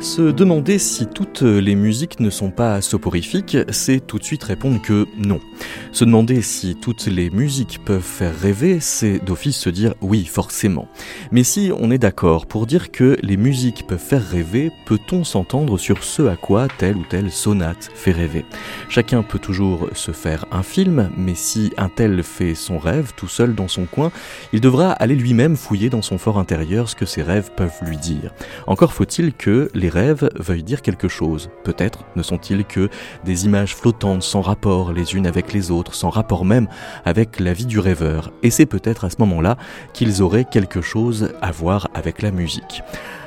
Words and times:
Se 0.00 0.22
demander 0.22 0.78
si 0.78 1.08
toutes 1.08 1.42
les 1.42 1.74
musiques 1.74 2.20
ne 2.20 2.30
sont 2.30 2.52
pas 2.52 2.80
soporifiques, 2.80 3.56
c'est 3.70 3.98
tout 3.98 4.20
de 4.20 4.22
suite 4.22 4.44
répondre 4.44 4.80
que 4.80 5.08
non. 5.18 5.40
Se 5.90 6.04
demander 6.04 6.40
si 6.40 6.76
toutes 6.76 7.06
les 7.06 7.30
musiques 7.30 7.80
peuvent 7.84 8.00
faire 8.00 8.38
rêver, 8.38 8.78
c'est 8.78 9.18
d'office 9.18 9.56
se 9.56 9.70
dire 9.70 9.94
oui, 10.00 10.24
forcément. 10.24 10.86
Mais 11.32 11.42
si 11.42 11.72
on 11.76 11.90
est 11.90 11.98
d'accord 11.98 12.46
pour 12.46 12.66
dire 12.66 12.92
que 12.92 13.16
les 13.24 13.36
musiques 13.36 13.88
peuvent 13.88 13.98
faire 13.98 14.24
rêver, 14.24 14.70
peut-on 14.86 15.24
s'entendre 15.24 15.78
sur 15.78 16.04
ce 16.04 16.22
à 16.28 16.36
quoi 16.36 16.68
telle 16.78 16.96
ou 16.96 17.04
telle 17.04 17.32
sonate 17.32 17.90
fait 17.92 18.12
rêver? 18.12 18.44
Chacun 18.88 19.24
peut 19.24 19.40
toujours 19.40 19.88
se 19.94 20.12
faire 20.12 20.46
un 20.52 20.62
film, 20.62 21.10
mais 21.16 21.34
si 21.34 21.72
un 21.76 21.88
tel 21.88 22.22
fait 22.22 22.54
son 22.54 22.78
rêve 22.78 23.14
tout 23.16 23.28
seul 23.28 23.56
dans 23.56 23.68
son 23.68 23.86
coin, 23.86 24.12
il 24.52 24.60
devra 24.60 24.92
aller 24.92 25.16
lui-même 25.16 25.56
fouiller 25.56 25.90
dans 25.90 26.02
son 26.02 26.18
fort 26.18 26.38
intérieur 26.38 26.88
ce 26.88 26.94
que 26.94 27.06
ses 27.06 27.22
rêves 27.22 27.50
peuvent 27.56 27.82
lui 27.82 27.96
dire. 27.96 28.32
Encore 28.68 28.92
faut-il 28.92 29.32
que 29.32 29.68
les 29.74 29.87
rêves 29.88 30.28
veuillent 30.36 30.62
dire 30.62 30.82
quelque 30.82 31.08
chose. 31.08 31.50
Peut-être 31.64 32.04
ne 32.16 32.22
sont-ils 32.22 32.64
que 32.64 32.88
des 33.24 33.44
images 33.44 33.74
flottantes 33.74 34.22
sans 34.22 34.40
rapport 34.40 34.92
les 34.92 35.14
unes 35.14 35.26
avec 35.26 35.52
les 35.52 35.70
autres, 35.70 35.94
sans 35.94 36.10
rapport 36.10 36.44
même 36.44 36.68
avec 37.04 37.40
la 37.40 37.52
vie 37.52 37.66
du 37.66 37.78
rêveur. 37.78 38.32
Et 38.42 38.50
c'est 38.50 38.66
peut-être 38.66 39.04
à 39.04 39.10
ce 39.10 39.16
moment-là 39.20 39.56
qu'ils 39.92 40.22
auraient 40.22 40.44
quelque 40.44 40.80
chose 40.80 41.32
à 41.40 41.50
voir 41.50 41.88
avec 41.94 42.22
la 42.22 42.30
musique. 42.30 42.82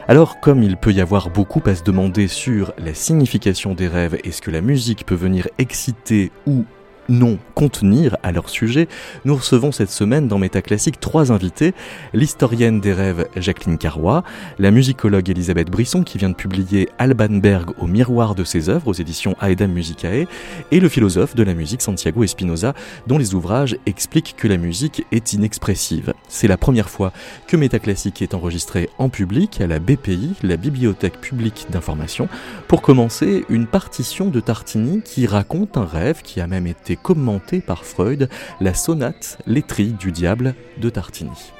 Alors, 0.08 0.40
comme 0.40 0.64
il 0.64 0.78
peut 0.78 0.92
y 0.92 1.00
avoir 1.00 1.30
beaucoup 1.30 1.62
à 1.66 1.76
se 1.76 1.84
demander 1.84 2.28
sur 2.28 2.73
la 2.78 2.94
signification 2.94 3.73
des 3.73 3.88
rêves 3.88 4.18
et 4.23 4.32
ce 4.32 4.42
que 4.42 4.52
la 4.52 4.62
musique 4.62 5.06
peut 5.06 5.16
venir 5.16 5.48
exciter 5.58 6.32
ou 6.46 6.66
non 7.10 7.38
contenir 7.55 8.17
à 8.23 8.31
leur 8.31 8.50
sujet, 8.50 8.88
nous 9.25 9.36
recevons 9.36 9.72
cette 9.72 9.92
semaine 9.92 10.28
dans 10.28 10.38
Métaclassique 10.38 11.00
trois 11.00 11.31
invités, 11.31 11.73
l'historienne 12.14 12.80
des 12.80 12.94
rêves 12.94 13.28
Jacqueline 13.36 13.78
Carrois, 13.78 14.23
la 14.59 14.72
musicologue 14.72 15.30
Elisabeth 15.30 15.70
Brisson 15.70 16.03
qui 16.03 16.17
vient 16.17 16.30
de 16.30 16.36
publier 16.36 16.90
Alban 16.98 17.40
Berg 17.40 17.72
au 17.80 17.88
miroir 17.88 18.36
de 18.36 18.44
ses 18.44 18.70
œuvres 18.70 18.88
aux 18.88 18.94
éditions 18.94 19.36
Aedam 19.42 19.72
Musicae, 19.72 20.28
et 20.72 20.80
le 20.80 20.90
philosophe 20.90 21.36
de 21.36 21.44
la 21.44 21.53
musique 21.53 21.81
Santiago 21.81 22.23
Espinosa 22.23 22.73
dont 23.08 23.18
les 23.18 23.34
ouvrages 23.34 23.78
expliquent 23.86 24.36
que 24.38 24.47
la 24.47 24.58
musique 24.58 25.06
est 25.12 25.34
inexpressive. 25.34 26.14
C'est 26.28 26.47
la 26.47 26.58
première 26.58 26.90
fois 26.90 27.12
que 27.47 27.58
Métaclassique 27.58 28.22
est 28.22 28.34
enregistré 28.34 28.90
en 28.97 29.09
public 29.09 29.62
à 29.62 29.68
la 29.68 29.80
BPI, 29.80 30.34
la 30.44 30.58
Bibliothèque 30.58 31.20
publique 31.20 31.68
d'information, 31.70 32.30
pour 32.68 32.81
commencer 32.81 33.45
une 33.50 33.68
partition 33.68 34.30
de 34.30 34.40
Tartini 34.40 35.02
qui 35.02 35.28
raconte 35.28 35.78
un 35.78 35.86
rêve 35.86 36.22
qui 36.22 36.42
a 36.42 36.47
même 36.47 36.68
été 36.68 36.91
commenté 36.95 37.61
par 37.61 37.86
Freud, 37.86 38.30
la 38.59 38.73
sonate 38.73 39.38
Les 39.45 39.61
du 39.97 40.11
diable 40.11 40.56
de 40.78 40.89
Tartini. 40.89 41.53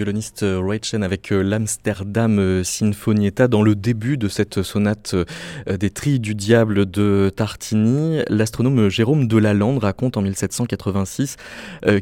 Violoniste 0.00 0.44
euh, 0.44 0.62
Ray 0.64 0.80
Chen 0.82 1.02
avec 1.02 1.30
euh, 1.30 1.42
l'Amsterdam 1.42 2.38
euh, 2.38 2.64
Sinfonietta 2.64 3.48
dans 3.48 3.62
le 3.62 3.74
début 3.74 4.16
de 4.16 4.28
cette 4.28 4.62
sonate 4.62 5.14
des 5.68 5.90
trilles 5.90 6.20
du 6.20 6.34
diable 6.34 6.90
de 6.90 7.30
Tartini. 7.36 8.22
L'astronome 8.28 8.88
Jérôme 8.88 9.28
Delalande 9.28 9.78
raconte 9.78 10.16
en 10.16 10.22
1786 10.22 11.36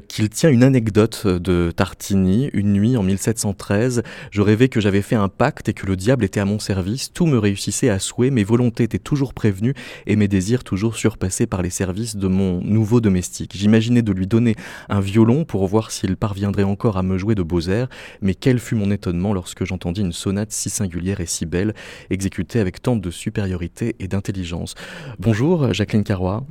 qu'il 0.07 0.29
tient 0.29 0.51
une 0.51 0.63
anecdote 0.63 1.27
de 1.27 1.73
Tartini. 1.75 2.51
Une 2.53 2.73
nuit 2.73 2.97
en 2.97 3.03
1713, 3.03 4.03
je 4.31 4.43
rêvais 4.43 4.69
que 4.69 4.81
j'avais 4.81 5.03
fait 5.03 5.17
un 5.17 5.29
pacte 5.29 5.69
et 5.69 5.73
que 5.73 5.87
le 5.87 5.97
diable 5.97 6.25
était 6.25 6.41
à 6.41 6.45
mon 6.45 6.59
service. 6.59 7.13
Tout 7.13 7.27
me 7.27 7.39
réussissait 7.39 7.89
à 7.89 7.99
souhait, 7.99 8.31
mes 8.31 8.45
volontés 8.45 8.85
étaient 8.85 8.99
toujours 8.99 9.35
prévenues 9.35 9.75
et 10.07 10.17
mes 10.17 10.29
désirs 10.29 10.63
toujours 10.63 10.97
surpassés 10.97 11.47
par 11.47 11.63
les 11.63 11.71
services 11.71 12.17
de 12.17 12.29
mon 12.29 12.61
nouveau 12.63 13.01
domestique. 13.01 13.53
J'imaginais 13.57 14.03
de 14.03 14.13
lui 14.13 14.27
donner 14.27 14.55
un 14.89 15.01
violon 15.01 15.45
pour 15.45 15.67
voir 15.67 15.91
s'il 15.91 16.17
parviendrait 16.17 16.63
encore 16.63 16.97
à 16.97 17.03
me 17.03 17.19
jouer 17.19 17.35
de 17.35 17.43
beaux 17.43 17.61
airs 17.63 17.88
mais 18.23 18.35
quel 18.35 18.59
fut 18.59 18.75
mon 18.75 18.91
étonnement 18.91 19.33
lorsque 19.33 19.65
j'entendis 19.65 20.01
une 20.01 20.13
sonate 20.13 20.53
si 20.53 20.71
singulière 20.71 21.21
et 21.21 21.27
si 21.27 21.47
belle, 21.47 21.75
exécutée 22.11 22.61
avec 22.61 22.83
tant 22.83 22.97
de 22.97 23.11
supériorité 23.11 23.97
et 23.99 24.09
d'intelligence. 24.09 24.75
Bonjour, 25.19 25.73
Jacqueline 25.73 26.05
Carrois. 26.05 26.45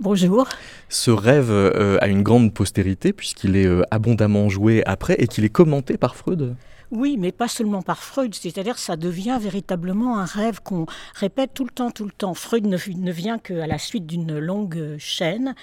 Bonjour. 0.00 0.48
Ce 0.88 1.10
rêve 1.10 1.50
euh, 1.50 1.98
a 2.00 2.08
une 2.08 2.22
grande 2.22 2.54
postérité 2.54 3.12
puisqu'il 3.12 3.54
est 3.54 3.66
euh, 3.66 3.82
abondamment 3.90 4.48
joué 4.48 4.82
après 4.86 5.14
et 5.18 5.26
qu'il 5.26 5.44
est 5.44 5.50
commenté 5.50 5.98
par 5.98 6.16
Freud. 6.16 6.56
Oui, 6.90 7.16
mais 7.18 7.32
pas 7.32 7.48
seulement 7.48 7.82
par 7.82 8.02
Freud, 8.02 8.34
c'est-à-dire 8.34 8.78
ça 8.78 8.96
devient 8.96 9.38
véritablement 9.40 10.18
un 10.18 10.24
rêve 10.24 10.60
qu'on 10.62 10.86
répète 11.14 11.54
tout 11.54 11.64
le 11.64 11.70
temps, 11.70 11.90
tout 11.90 12.04
le 12.04 12.10
temps. 12.10 12.34
Freud 12.34 12.66
ne, 12.66 12.76
ne 12.96 13.12
vient 13.12 13.38
qu'à 13.38 13.66
la 13.66 13.78
suite 13.78 14.06
d'une 14.06 14.38
longue 14.38 14.96
chaîne. 14.98 15.54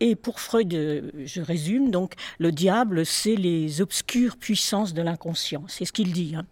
Et 0.00 0.14
pour 0.14 0.40
Freud, 0.40 0.72
je 0.72 1.40
résume, 1.40 1.90
donc 1.90 2.14
le 2.38 2.52
diable, 2.52 3.04
c'est 3.04 3.34
les 3.34 3.80
obscures 3.80 4.36
puissances 4.36 4.94
de 4.94 5.02
l'inconscient, 5.02 5.64
c'est 5.66 5.84
ce 5.84 5.92
qu'il 5.92 6.12
dit. 6.12 6.34
Hein. 6.36 6.44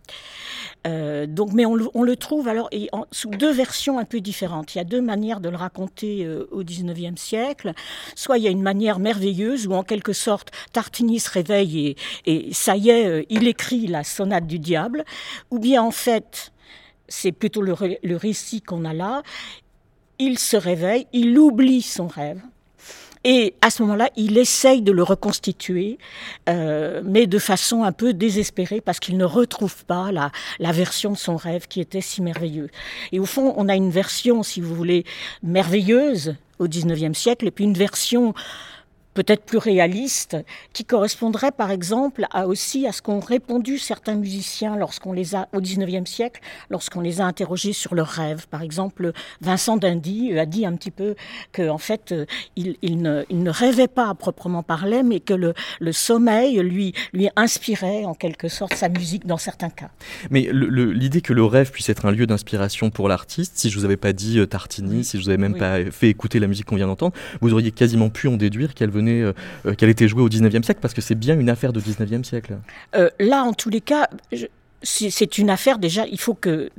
Euh, 0.87 1.27
donc, 1.27 1.53
mais 1.53 1.67
on 1.67 1.75
le, 1.75 2.17
trouve 2.17 2.49
alors 2.49 2.69
et 2.73 2.89
sous 3.13 3.31
deux 3.31 3.53
versions 3.53 3.99
un 3.99 4.05
peu 4.05 4.21
différentes. 4.21 4.75
Il 4.75 4.79
y 4.79 4.81
a 4.81 4.85
deux 4.85 5.01
manières 5.01 5.41
de 5.41 5.49
le 5.49 5.57
raconter 5.57 6.25
euh, 6.25 6.49
au 6.51 6.63
XIXe 6.63 7.21
siècle. 7.21 7.73
Soit 8.15 8.39
il 8.39 8.45
y 8.45 8.49
a 8.49 8.51
une 8.51 8.63
manière 8.63 8.99
merveilleuse 8.99 9.67
où 9.67 9.73
en 9.73 9.83
quelque 9.83 10.13
sorte 10.13 10.51
Tartini 10.73 11.21
se 11.21 11.31
réveille 11.31 11.97
et, 12.27 12.49
et 12.49 12.53
ça 12.53 12.77
y 12.77 12.91
est, 12.91 13.07
euh, 13.07 13.23
il 13.31 13.47
écrit 13.47 13.87
la 13.87 14.00
sonate 14.05 14.47
du 14.47 14.59
diable, 14.59 15.05
ou 15.51 15.59
bien 15.59 15.83
en 15.83 15.91
fait, 15.91 16.53
c'est 17.09 17.33
plutôt 17.33 17.63
le, 17.63 17.75
récit 18.17 18.61
qu'on 18.61 18.85
a 18.85 18.95
là, 18.95 19.23
il 20.19 20.39
se 20.39 20.57
réveille, 20.57 21.07
il 21.13 21.39
oublie 21.39 21.83
son 21.83 22.07
rêve, 22.07 22.41
et 23.23 23.55
à 23.61 23.69
ce 23.69 23.83
moment-là, 23.83 24.09
il 24.17 24.39
essaye 24.39 24.81
de 24.81 24.93
le 24.93 25.03
reconstituer, 25.03 25.99
euh, 26.49 27.03
mais 27.05 27.27
de 27.27 27.39
façon 27.39 27.85
un 27.85 27.93
peu 27.93 28.15
désespérée 28.15 28.81
parce 28.81 28.99
qu'il 28.99 29.19
ne 29.19 29.27
retrouve 29.27 29.85
pas 29.85 30.11
la, 30.11 30.33
la 30.59 30.73
version 30.73 31.13
de 31.13 31.19
son 31.19 31.37
rêve 31.37 31.69
qui 31.69 31.83
était 31.83 32.01
si 32.01 32.23
merveilleuse. 32.23 32.71
Et 33.13 33.19
au 33.19 33.27
fond, 33.27 33.53
on 33.59 33.69
a 33.69 33.75
une 33.75 33.91
version, 33.91 34.43
si 34.43 34.63
vous 34.63 34.75
voulez, 34.75 35.05
merveilleuse 35.43 36.35
au 36.59 36.67
XIXe 36.67 37.17
siècle, 37.17 37.47
et 37.47 37.51
puis 37.51 37.65
une 37.65 37.75
version 37.75 38.33
peut-être 39.15 39.45
plus 39.45 39.59
réaliste, 39.59 40.37
qui 40.73 40.85
correspondrait 40.85 41.51
par 41.51 41.71
exemple 41.71 42.27
à 42.31 42.47
aussi 42.47 42.87
à 42.87 42.93
ce 42.93 43.03
qu'ont 43.03 43.21
répondu 43.21 43.79
certains 43.79 44.15
musiciens 44.15 44.77
lorsqu'on 44.77 45.13
les 45.13 45.35
a 45.35 45.49
au 45.53 45.61
XIXe 45.61 46.09
siècle, 46.09 46.41
lorsqu'on 46.71 47.01
les 47.01 47.21
a 47.21 47.27
interrogés 47.27 47.73
sur 47.73 47.95
leurs 47.95 48.09
rêves. 48.09 48.47
Par 48.49 48.63
exemple, 48.63 49.13
Vincent 49.41 49.77
d'Indy 49.77 50.39
a 50.39 50.47
dit 50.47 50.65
un 50.65 50.75
petit 50.77 50.91
peu 50.91 51.15
que 51.53 51.69
en 51.69 51.79
fait 51.79 52.15
il, 52.57 52.77
ne, 52.83 53.25
il, 53.31 53.43
ne, 53.43 53.51
rêvait 53.51 53.89
pas 53.89 54.09
à 54.09 54.15
proprement 54.15 54.63
parler, 54.63 55.03
mais 55.03 55.21
que 55.21 55.35
le, 55.35 55.55
le, 55.81 55.93
sommeil 55.93 56.59
lui 56.61 56.95
lui 57.13 57.29
inspirait 57.37 58.05
en 58.05 58.15
quelque 58.15 58.49
sorte 58.49 58.75
sa 58.75 58.89
musique 58.89 59.27
dans 59.27 59.39
certains 59.39 59.71
cas. 59.71 59.91
Mais 60.31 60.49
l'idée 60.53 61.21
que 61.21 61.33
le 61.33 61.45
rêve 61.45 61.71
puisse 61.71 61.89
être 61.89 62.07
un 62.07 62.13
lieu 62.13 62.27
d'inspiration 62.27 62.91
pour 62.91 63.09
l'artiste, 63.09 63.55
si 63.57 63.71
je 63.71 63.79
vous 63.79 63.85
avais 63.85 63.97
pas 63.97 64.13
dit 64.13 64.39
euh, 64.39 64.47
Tartini, 64.47 65.05
si 65.05 65.19
je 65.19 65.23
vous 65.23 65.29
avais 65.29 65.39
même 65.39 65.57
pas 65.57 65.91
fait 65.91 66.09
écouter 66.09 66.39
la 66.39 66.47
musique 66.47 66.67
qu'on 66.67 66.77
vient 66.77 66.87
d'entendre, 66.87 67.15
vous 67.41 67.53
auriez 67.53 67.73
quasiment 67.73 68.11
pu 68.11 68.29
en 68.29 68.37
déduire 68.37 68.75
qu'elle 68.75 68.91
venait 68.91 69.00
euh, 69.09 69.33
euh, 69.67 69.75
qu'elle 69.75 69.89
était 69.89 70.09
jouée 70.09 70.23
au 70.23 70.29
19e 70.29 70.63
siècle, 70.63 70.81
parce 70.81 70.95
que 70.95 71.01
c'est 71.01 71.15
bien 71.15 71.39
une 71.39 71.51
affaire 71.51 71.73
de 71.73 71.81
19e 71.81 72.25
siècle. 72.25 72.59
Euh, 72.95 73.11
là, 73.19 73.43
en 73.43 73.53
tous 73.53 73.71
les 73.71 73.81
cas, 73.81 74.09
c'est 74.83 75.39
une 75.39 75.51
affaire 75.51 75.79
déjà, 75.79 76.07
il 76.07 76.21
faut 76.21 76.35
que 76.35 76.71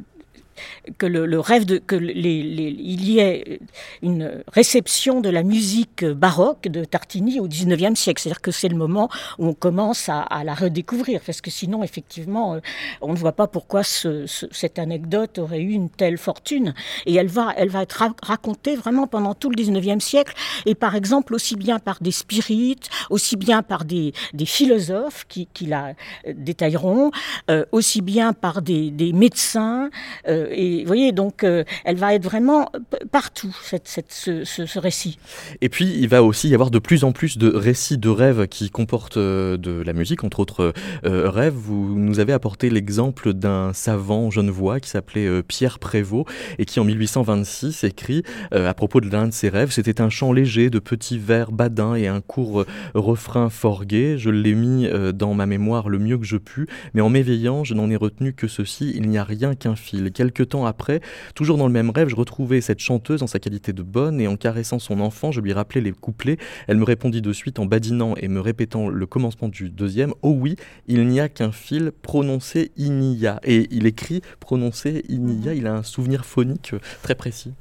que 0.97 1.05
le, 1.05 1.39
rêve 1.39 1.65
de 1.65 1.77
que 1.77 1.95
les, 1.95 2.39
il 2.39 3.09
y 3.09 3.19
ait 3.19 3.59
une 4.01 4.43
réception 4.47 5.21
de 5.21 5.29
la 5.29 5.43
musique 5.43 6.05
baroque 6.05 6.67
de 6.67 6.83
Tartini 6.85 7.39
au 7.39 7.47
XIXe 7.47 7.99
siècle. 7.99 8.21
C'est-à-dire 8.21 8.41
que 8.41 8.51
c'est 8.51 8.69
le 8.69 8.75
moment 8.75 9.09
où 9.37 9.47
on 9.47 9.53
commence 9.53 10.09
à, 10.09 10.43
la 10.43 10.53
redécouvrir, 10.53 11.21
parce 11.25 11.41
que 11.41 11.51
sinon, 11.51 11.83
effectivement, 11.83 12.55
euh, 12.55 12.59
on 13.01 13.13
ne 13.13 13.17
voit 13.17 13.33
pas 13.33 13.47
pourquoi 13.47 13.83
cette 13.83 14.79
anecdote 14.79 15.37
aurait 15.39 15.61
eu 15.61 15.71
une 15.71 15.89
telle 15.89 16.17
fortune. 16.17 16.73
Et 17.05 17.15
elle 17.15 17.27
va, 17.27 17.53
elle 17.57 17.69
va 17.69 17.83
être 17.83 18.03
racontée 18.23 18.75
vraiment 18.75 19.07
pendant 19.07 19.33
tout 19.33 19.49
le 19.49 19.55
XIXe 19.55 20.03
siècle, 20.03 20.33
et 20.65 20.75
par 20.75 20.95
exemple 20.95 21.33
aussi 21.33 21.55
bien 21.55 21.79
par 21.79 21.97
des 22.01 22.11
spirites, 22.11 22.89
aussi 23.09 23.35
bien 23.35 23.63
par 23.63 23.85
des, 23.85 24.13
philosophes 24.45 25.25
qui, 25.27 25.47
la 25.65 25.93
détailleront, 26.27 27.11
euh, 27.49 27.65
aussi 27.71 28.01
bien 28.01 28.33
par 28.33 28.61
des, 28.61 28.91
médecins. 29.13 29.89
Euh, 30.27 30.50
et 30.53 30.81
vous 30.81 30.87
voyez, 30.87 31.11
donc 31.11 31.43
euh, 31.43 31.63
elle 31.85 31.97
va 31.97 32.13
être 32.13 32.23
vraiment 32.23 32.71
partout, 33.11 33.55
cette, 33.63 33.87
ce, 33.87 34.43
ce, 34.43 34.79
récit. 34.79 35.17
Et 35.61 35.69
puis, 35.69 35.85
il 35.85 36.07
va 36.07 36.23
aussi 36.23 36.49
y 36.49 36.53
avoir 36.53 36.71
de 36.71 36.79
plus 36.79 37.03
en 37.03 37.11
plus 37.11 37.37
de 37.37 37.47
récits 37.47 37.97
de 37.97 38.09
rêves 38.09 38.47
qui 38.47 38.69
comportent 38.69 39.17
euh, 39.17 39.57
de 39.57 39.81
la 39.81 39.93
musique, 39.93 40.23
entre 40.23 40.39
autres 40.39 40.73
euh, 41.05 41.29
rêves. 41.29 41.53
Vous 41.53 41.97
nous 41.97 42.19
avez 42.19 42.33
apporté 42.33 42.69
l'exemple 42.69 43.33
d'un 43.33 43.73
savant 43.73 44.29
genevois 44.31 44.79
qui 44.79 44.89
s'appelait 44.89 45.43
Pierre 45.43 45.79
Prévost 45.79 46.27
et 46.57 46.65
qui, 46.65 46.79
en 46.79 46.83
1826, 46.83 47.83
écrit 47.83 48.23
à 48.51 48.73
propos 48.73 49.01
de 49.01 49.09
l'un 49.09 49.27
de 49.27 49.33
ses 49.33 49.49
rêves 49.49 49.71
C'était 49.71 50.01
un 50.01 50.09
chant 50.09 50.33
léger 50.33 50.69
de 50.69 50.79
petits 50.79 51.17
vers 51.17 51.51
badins 51.51 51.95
et 51.95 52.07
un 52.07 52.21
court 52.21 52.65
refrain 52.93 53.49
fort 53.49 53.85
gai. 53.85 54.17
Je 54.17 54.29
l'ai 54.29 54.53
mis 54.53 54.87
dans 55.13 55.33
ma 55.33 55.45
mémoire 55.45 55.89
le 55.89 55.99
mieux 55.99 56.17
que 56.17 56.25
je 56.25 56.37
pus, 56.37 56.67
mais 56.93 57.01
en 57.01 57.09
m'éveillant, 57.09 57.63
je 57.63 57.73
n'en 57.73 57.89
ai 57.89 57.95
retenu 57.95 58.33
que 58.33 58.47
ceci 58.47 58.93
il 58.95 59.09
n'y 59.09 59.17
a 59.17 59.23
rien 59.23 59.55
qu'un 59.55 59.75
fil. 59.75 60.11
Quelque 60.31 60.47
temps 60.47 60.65
après, 60.65 61.01
toujours 61.35 61.57
dans 61.57 61.67
le 61.67 61.73
même 61.73 61.89
rêve, 61.89 62.07
je 62.07 62.15
retrouvais 62.15 62.61
cette 62.61 62.79
chanteuse 62.79 63.21
en 63.21 63.27
sa 63.27 63.39
qualité 63.39 63.73
de 63.73 63.83
bonne 63.83 64.21
et 64.21 64.27
en 64.27 64.37
caressant 64.37 64.79
son 64.79 65.01
enfant, 65.01 65.31
je 65.31 65.41
lui 65.41 65.51
rappelais 65.51 65.81
les 65.81 65.91
couplets. 65.91 66.37
Elle 66.67 66.77
me 66.77 66.85
répondit 66.85 67.21
de 67.21 67.33
suite 67.33 67.59
en 67.59 67.65
badinant 67.65 68.15
et 68.15 68.29
me 68.29 68.39
répétant 68.39 68.87
le 68.87 69.05
commencement 69.05 69.49
du 69.49 69.69
deuxième. 69.69 70.13
Oh 70.21 70.31
oui, 70.31 70.55
il 70.87 71.05
n'y 71.05 71.19
a 71.19 71.27
qu'un 71.27 71.51
fil 71.51 71.91
prononcé 72.01 72.71
il 72.77 72.93
n'y 72.93 73.27
a. 73.27 73.41
Et 73.43 73.67
il 73.71 73.85
écrit 73.85 74.21
prononcé 74.39 75.03
il 75.09 75.21
n'y 75.21 75.49
a. 75.49 75.53
Il 75.53 75.67
a 75.67 75.73
un 75.73 75.83
souvenir 75.83 76.25
phonique 76.25 76.75
très 77.03 77.15
précis. 77.15 77.53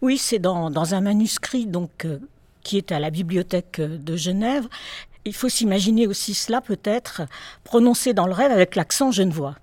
Oui, 0.00 0.18
c'est 0.18 0.40
dans, 0.40 0.70
dans, 0.70 0.94
un 0.94 1.00
manuscrit 1.00 1.66
donc 1.66 2.04
euh, 2.04 2.18
qui 2.64 2.76
est 2.76 2.90
à 2.90 2.98
la 2.98 3.10
bibliothèque 3.10 3.78
euh, 3.78 3.96
de 3.96 4.16
Genève. 4.16 4.66
Il 5.24 5.34
faut 5.34 5.48
s'imaginer 5.48 6.08
aussi 6.08 6.34
cela 6.34 6.60
peut-être 6.60 7.22
prononcé 7.62 8.12
dans 8.12 8.26
le 8.26 8.32
rêve 8.32 8.50
avec 8.50 8.74
l'accent 8.74 9.12
genevois. 9.12 9.54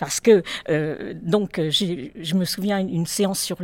Parce 0.00 0.18
que, 0.18 0.42
euh, 0.70 1.12
donc, 1.22 1.58
euh, 1.58 1.70
je 1.70 2.34
me 2.34 2.46
souviens 2.46 2.78
une 2.78 3.04
séance 3.04 3.38
sur, 3.38 3.58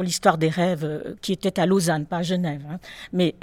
l'histoire 0.00 0.38
des 0.38 0.48
rêves 0.48 0.84
euh, 0.84 1.14
qui 1.22 1.32
était 1.32 1.60
à 1.60 1.66
Lausanne, 1.66 2.04
pas 2.04 2.18
à 2.18 2.22
Genève. 2.22 2.62
Hein. 2.68 2.80
mais 3.12 3.36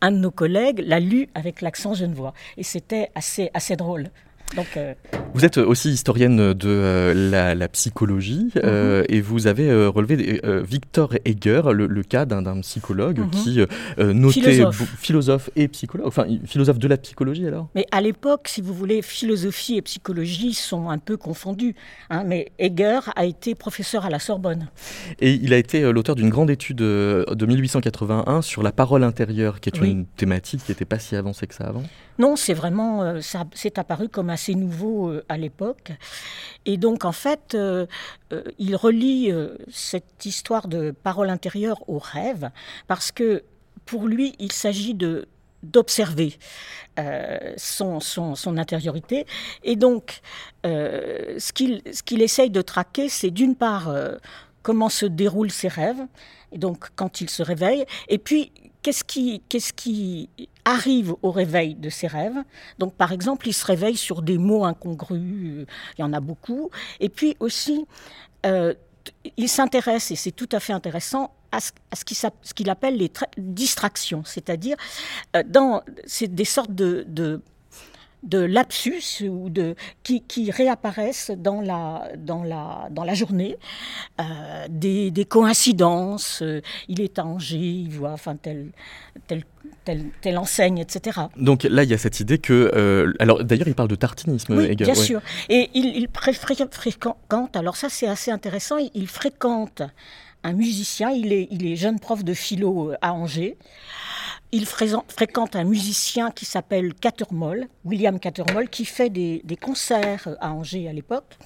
un 0.00 0.10
de 0.10 0.16
nos 0.16 0.30
collègues 0.30 0.82
l'a 0.86 1.00
lu 1.00 1.28
avec 1.34 1.60
l'accent 1.60 1.92
genevois. 1.92 2.32
Et 2.56 2.62
c'était 2.62 3.10
assez, 3.14 3.50
assez 3.52 3.76
drôle. 3.76 4.08
Euh, 4.76 4.94
vous 5.34 5.44
êtes 5.44 5.58
aussi 5.58 5.90
historienne 5.90 6.52
de 6.52 6.68
euh, 6.68 7.54
la, 7.54 7.68
psychologie 7.68 8.50
euh, 8.56 9.00
mhm. 9.00 9.06
et 9.08 9.20
vous 9.20 9.46
avez 9.46 9.72
relevé 9.86 10.40
Victor 10.62 11.14
Heger, 11.24 11.72
le, 11.72 12.02
cas 12.02 12.24
d'un 12.24 12.60
psychologue 12.60 13.18
mhm. 13.18 13.30
qui 13.30 13.60
notait 13.98 14.40
philosophe. 14.40 14.82
philosophe. 14.98 15.50
et 15.56 15.68
psychologue, 15.68 16.06
enfin 16.06 16.26
philosophe 16.46 16.78
de 16.78 16.88
la 16.88 16.96
psychologie 16.96 17.46
alors? 17.46 17.68
Mais 17.74 17.86
à 17.90 18.00
l'époque, 18.00 18.48
si 18.48 18.60
vous 18.60 18.74
voulez, 18.74 19.02
philosophie 19.02 19.76
et 19.76 19.82
psychologie 19.82 20.54
sont 20.54 20.88
un 20.88 20.98
peu 20.98 21.16
confondus. 21.16 21.74
Hein, 22.10 22.24
mais 22.24 22.52
Heger 22.58 23.00
a 23.16 23.24
été 23.24 23.54
professeur 23.54 24.04
à 24.04 24.10
la 24.10 24.18
Sorbonne. 24.18 24.68
Et 25.20 25.32
il 25.32 25.52
a 25.52 25.58
été 25.58 25.80
l'auteur 25.92 26.14
d'une 26.14 26.30
grande 26.30 26.50
étude 26.50 26.76
de 26.76 27.46
1881 27.46 28.42
sur 28.42 28.62
la 28.62 28.72
parole 28.72 29.02
intérieure, 29.02 29.60
qui 29.60 29.70
est 29.70 29.78
une 29.78 30.06
thématique 30.06 30.64
qui 30.64 30.70
n'était 30.70 30.84
pas 30.84 30.98
si 30.98 31.16
avancée 31.16 31.46
que 31.46 31.54
ça 31.54 31.64
avant. 31.64 31.82
Non, 32.18 32.36
c'est 32.36 32.54
vraiment, 32.54 33.20
ça 33.20 33.44
c'est 33.54 33.78
apparu 33.78 34.08
comme 34.08 34.30
un 34.30 34.33
assez 34.34 34.54
nouveau 34.54 35.08
euh, 35.08 35.24
à 35.28 35.38
l'époque. 35.38 35.92
Et 36.66 36.76
donc, 36.76 37.04
en 37.04 37.12
fait, 37.12 37.54
euh, 37.54 37.86
euh, 38.32 38.42
il 38.58 38.76
relie 38.76 39.32
cette 39.70 40.26
histoire 40.26 40.68
de 40.68 40.90
parole 40.90 41.30
intérieure 41.30 41.88
au 41.88 41.98
rêve, 41.98 42.50
parce 42.86 43.10
que 43.10 43.42
pour 43.86 44.06
lui, 44.06 44.34
il 44.38 44.52
s'agit 44.52 44.94
de 44.94 45.26
d'observer 45.62 46.38
son, 47.56 47.98
son, 47.98 48.34
son, 48.34 48.58
intériorité. 48.58 49.24
Et 49.62 49.76
donc, 49.76 50.20
ce 50.62 51.52
qu'il 52.02 52.20
essaye 52.20 52.50
de 52.50 52.60
traquer, 52.60 53.08
c'est 53.08 53.30
d'une 53.30 53.56
part 53.56 53.90
comment 54.62 54.90
se 54.90 55.06
déroulent 55.06 55.50
ses 55.50 55.68
rêves, 55.68 56.04
et 56.52 56.58
donc 56.58 56.90
quand 56.96 57.22
il 57.22 57.30
se 57.30 57.42
réveille, 57.42 57.86
et 58.08 58.18
puis 58.18 58.52
qu'est-ce 58.84 59.72
qui, 59.72 60.28
arrive 60.64 61.14
au 61.22 61.30
réveil 61.30 61.74
de 61.74 61.90
ses 61.90 62.06
rêves? 62.06 62.42
Donc, 62.78 62.94
par 62.94 63.12
exemple, 63.12 63.48
il 63.48 63.52
se 63.52 63.66
réveille 63.66 63.96
sur 63.96 64.22
des 64.22 64.38
mots 64.38 64.64
incongrus, 64.64 65.60
euh, 65.60 65.66
il 65.98 66.00
y 66.00 66.04
en 66.04 66.12
a 66.12 66.20
beaucoup. 66.20 66.70
Et 67.00 67.08
puis 67.08 67.36
aussi, 67.40 67.86
euh, 68.46 68.74
il 69.36 69.48
s'intéresse, 69.48 70.10
et 70.10 70.16
c'est 70.16 70.32
tout 70.32 70.48
à 70.52 70.60
fait 70.60 70.72
intéressant, 70.72 71.32
à 71.52 71.60
ce, 71.60 72.52
qu'il 72.54 72.68
appelle 72.68 72.96
les 72.96 73.12
distractions, 73.38 74.24
c'est-à-dire 74.24 74.76
euh, 75.36 75.44
dans 75.46 75.82
c'est 76.04 76.34
des 76.34 76.44
sortes 76.44 76.74
de 76.74 77.40
de 78.24 78.38
lapsus 78.38 79.22
ou 79.28 79.50
de 79.50 79.74
qui, 80.02 80.22
qui, 80.22 80.50
réapparaissent 80.50 81.30
dans 81.36 81.60
la 81.60 82.08
dans 82.16 82.42
la 82.42 82.88
dans 82.90 83.04
la 83.04 83.14
journée 83.14 83.56
euh, 84.20 84.66
des, 84.68 85.10
des, 85.10 85.24
coïncidences 85.24 86.42
euh, 86.42 86.60
il 86.88 87.00
est 87.00 87.18
à 87.18 87.24
Angers 87.24 87.56
il 87.58 87.90
voit 87.90 88.12
enfin 88.12 88.36
tel 88.36 88.68
tel 89.26 89.44
telle, 89.84 90.06
telle, 90.20 90.38
enseigne, 90.38 90.78
etc. 90.78 91.20
Donc 91.36 91.62
là, 91.64 91.84
il 91.84 91.90
y 91.90 91.94
a 91.94 91.98
cette 91.98 92.20
idée 92.20 92.38
que... 92.38 92.70
Euh, 92.74 93.12
alors 93.18 93.44
d'ailleurs, 93.44 93.68
il 93.68 93.74
parle 93.74 93.88
de 93.88 93.94
tartinisme, 93.94 94.56
oui, 94.56 94.74
bien 94.76 94.94
sûr. 94.94 95.20
Et 95.48 95.70
il, 95.74 95.96
il 95.96 96.08
fréquente, 96.70 97.56
alors 97.56 97.76
ça 97.76 97.88
c'est 97.88 98.06
assez 98.06 98.30
intéressant, 98.30 98.78
il, 98.78 98.90
il, 98.94 99.08
fréquente 99.08 99.82
un 100.44 100.52
musicien, 100.52 101.10
il 101.10 101.32
est, 101.32 101.48
il 101.50 101.66
est 101.66 101.76
jeune 101.76 101.98
prof 101.98 102.22
de 102.22 102.34
philo 102.34 102.92
à 103.00 103.12
Angers. 103.12 103.56
Il 104.52 104.66
fréquente 104.66 105.56
un 105.56 105.64
musicien 105.64 106.30
qui 106.30 106.44
s'appelle 106.44 106.94
Catermol, 106.94 107.66
William 107.84 108.20
Catermol, 108.20 108.68
qui 108.68 108.84
fait 108.84 109.10
des, 109.10 109.42
concerts 109.60 110.28
à 110.40 110.52
Angers 110.52 110.88
à 110.88 110.92
l'époque. 110.92 111.36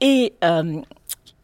Et 0.00 0.32
euh, 0.42 0.80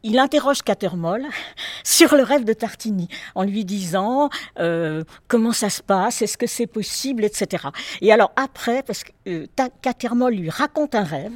il 0.03 0.19
interroge 0.19 0.63
Catermol 0.63 1.27
sur 1.85 2.15
le 2.15 2.23
rêve 2.23 2.45
de 2.45 2.55
Tartini 2.55 3.09
en 3.35 3.43
lui 3.43 3.67
disant 3.67 4.31
euh, 4.59 5.05
comment 5.29 5.53
ça 5.53 5.69
se 5.69 5.83
passe, 5.83 6.23
est-ce 6.23 6.39
que 6.39 6.47
c'est 6.47 6.67
possible, 6.67 7.25
etc. 7.25 7.65
Et 8.01 8.11
alors 8.11 8.33
après, 8.37 8.83
parce 8.83 9.05
que 9.05 9.13
euh, 9.29 10.31
lui 10.31 10.49
raconte 10.49 10.95
un 10.95 11.05
rêve 11.05 11.33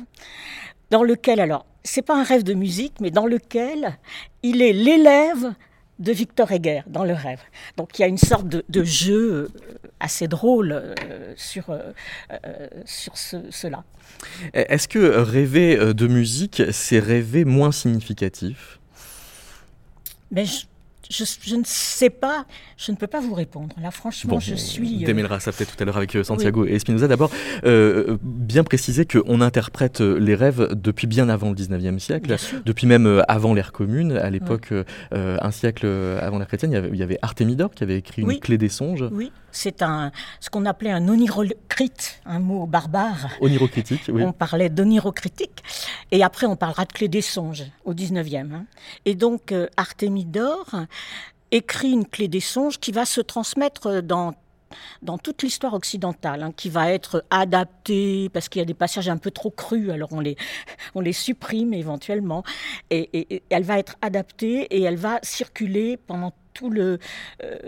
dans 0.90 1.02
lequel, 1.02 1.40
alors, 1.40 1.66
c'est 1.84 2.02
pas 2.02 2.18
un 2.18 2.24
rêve 2.24 2.42
de 2.42 2.54
musique, 2.54 2.94
mais 3.00 3.10
dans 3.10 3.26
lequel 3.26 3.98
il 4.42 4.62
est 4.62 4.72
l'élève 4.72 5.54
de 5.98 6.12
Victor 6.12 6.50
Heger 6.50 6.82
dans 6.88 7.04
le 7.04 7.14
rêve. 7.14 7.40
Donc 7.76 7.98
il 7.98 8.02
y 8.02 8.04
a 8.04 8.08
une 8.08 8.18
sorte 8.18 8.46
de, 8.48 8.84
jeu 8.84 9.32
euh, 9.32 9.48
assez 10.00 10.26
drôle 10.26 10.72
euh, 10.72 11.34
sur, 11.36 11.70
euh, 11.70 11.92
sur 12.84 13.16
cela. 13.16 13.84
Est-ce 14.54 14.88
que 14.88 14.98
rêver 14.98 15.94
de 15.94 16.06
musique, 16.06 16.62
c'est 16.72 16.98
rêver 16.98 17.44
moins 17.44 17.70
significatif? 17.70 18.80
Mais 20.30 20.46
je, 20.46 20.64
ne 21.56 21.62
sais 21.64 22.10
pas, 22.10 22.46
je 22.76 22.92
ne 22.92 22.96
peux 22.96 23.06
pas 23.06 23.20
vous 23.20 23.34
répondre. 23.34 23.74
Là, 23.80 23.90
franchement, 23.90 24.40
je 24.40 24.54
suis. 24.54 24.98
On 25.02 25.06
démêlera 25.06 25.40
ça 25.40 25.52
peut-être 25.52 25.76
tout 25.76 25.82
à 25.82 25.86
l'heure 25.86 25.96
avec 25.96 26.16
Santiago 26.22 26.64
et 26.64 26.78
Spinoza. 26.78 27.08
D'abord, 27.08 27.30
bien 28.22 28.64
préciser 28.64 29.06
qu'on 29.06 29.40
interprète 29.40 30.00
les 30.00 30.34
rêves 30.34 30.70
depuis 30.74 31.06
bien 31.06 31.28
avant 31.28 31.50
le 31.50 31.56
19e 31.56 31.98
siècle, 31.98 32.36
depuis 32.64 32.86
même 32.86 33.22
avant 33.28 33.54
l'ère 33.54 33.72
commune. 33.72 34.12
À 34.12 34.30
l'époque, 34.30 34.72
un 35.12 35.50
siècle 35.50 35.86
avant 35.86 36.38
l'ère 36.38 36.48
chrétienne, 36.48 36.88
il 36.92 36.98
y 36.98 37.02
avait, 37.02 37.18
Artémidor 37.22 37.70
qui 37.72 37.82
avait 37.82 37.98
écrit 37.98 38.22
une 38.22 38.38
clé 38.40 38.58
des 38.58 38.68
songes. 38.68 39.04
Oui. 39.12 39.32
C'est 39.54 39.82
un, 39.82 40.10
ce 40.40 40.50
qu'on 40.50 40.66
appelait 40.66 40.90
un 40.90 41.08
onirocrite, 41.08 42.20
un 42.26 42.40
mot 42.40 42.66
barbare. 42.66 43.28
Onirocritique, 43.40 44.02
oui. 44.08 44.22
On 44.22 44.32
parlait 44.32 44.68
d'onirocritique. 44.68 45.62
Et 46.10 46.22
après, 46.22 46.46
on 46.46 46.56
parlera 46.56 46.84
de 46.84 46.92
clé 46.92 47.08
des 47.08 47.22
songes 47.22 47.64
au 47.84 47.94
19e. 47.94 48.52
Hein. 48.52 48.66
Et 49.04 49.14
donc, 49.14 49.52
euh, 49.52 49.68
écrit 51.50 51.92
une 51.92 52.06
clé 52.06 52.26
des 52.26 52.40
songes 52.40 52.78
qui 52.80 52.90
va 52.90 53.04
se 53.04 53.20
transmettre 53.20 54.02
dans 54.02 54.34
dans 55.02 55.18
toute 55.18 55.42
l'histoire 55.42 55.74
occidentale, 55.74 56.42
hein, 56.42 56.52
qui 56.56 56.68
va 56.68 56.90
être 56.90 57.24
adaptée, 57.30 58.28
parce 58.32 58.48
qu'il 58.48 58.60
y 58.60 58.62
a 58.62 58.66
des 58.66 58.74
passages 58.74 59.08
un 59.08 59.18
peu 59.18 59.30
trop 59.30 59.50
crus, 59.50 59.90
alors 59.90 60.12
on 60.12 60.20
les, 60.20 60.36
on 60.94 61.00
les 61.00 61.12
supprime 61.12 61.74
éventuellement, 61.74 62.42
et, 62.90 63.42
elle 63.50 63.62
va 63.62 63.78
être 63.78 63.96
adaptée 64.02 64.62
et 64.76 64.82
elle 64.82 64.96
va 64.96 65.18
circuler 65.22 65.96
pendant 65.96 66.32
tout 66.54 66.70
le, 66.70 66.98
euh, 67.42 67.58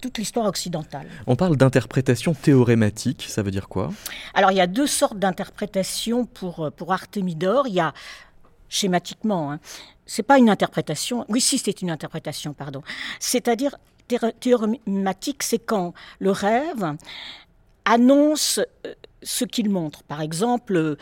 toute 0.00 0.18
l'histoire 0.18 0.46
occidentale. 0.46 1.08
On 1.26 1.36
parle 1.36 1.56
d'interprétation 1.56 2.34
théorématique, 2.34 3.26
ça 3.28 3.42
veut 3.42 3.50
dire 3.50 3.68
quoi? 3.68 3.90
Alors 4.34 4.50
il 4.50 4.56
y 4.56 4.60
a 4.60 4.66
deux 4.66 4.86
sortes 4.86 5.18
d'interprétations 5.18 6.26
pour, 6.26 6.70
pour 6.76 6.92
Artémidore. 6.92 7.66
Il 7.66 7.74
y 7.74 7.80
a 7.80 7.92
schématiquement, 8.68 9.52
hein, 9.52 9.60
c'est 10.06 10.22
pas 10.22 10.38
une 10.38 10.50
interprétation, 10.50 11.24
oui 11.28 11.40
si 11.40 11.58
c'est 11.58 11.82
une 11.82 11.90
interprétation, 11.90 12.52
pardon, 12.52 12.82
c'est-à-dire 13.18 13.76
théorématique, 14.40 15.42
c'est 15.42 15.58
quand 15.58 15.92
le 16.18 16.30
rêve 16.30 16.96
annonce 17.84 18.60
euh, 18.86 18.94
ce 19.22 19.44
qu'il 19.44 19.70
montre. 19.70 20.02
Par 20.02 20.20
exemple, 20.20 20.76
euh, 20.76 20.96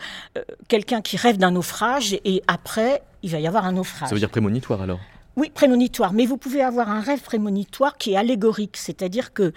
quelqu'un 0.67 1.01
qui 1.01 1.17
rêve 1.17 1.37
d'un 1.37 1.51
naufrage 1.51 2.13
et 2.23 2.41
après, 2.47 3.03
il 3.23 3.31
va 3.31 3.39
y 3.39 3.47
avoir 3.47 3.65
un 3.65 3.73
naufrage. 3.73 4.09
Ça 4.09 4.15
veut 4.15 4.19
dire 4.19 4.29
prémonitoire 4.29 4.81
alors? 4.81 4.99
Oui, 5.37 5.51
prémonitoire, 5.51 6.13
mais 6.13 6.25
vous 6.25 6.37
pouvez 6.37 6.63
avoir 6.63 6.89
un 6.89 6.99
rêve 6.99 7.21
prémonitoire 7.21 7.97
qui 7.97 8.13
est 8.13 8.17
allégorique, 8.17 8.75
c'est-à-dire 8.75 9.33
que 9.33 9.53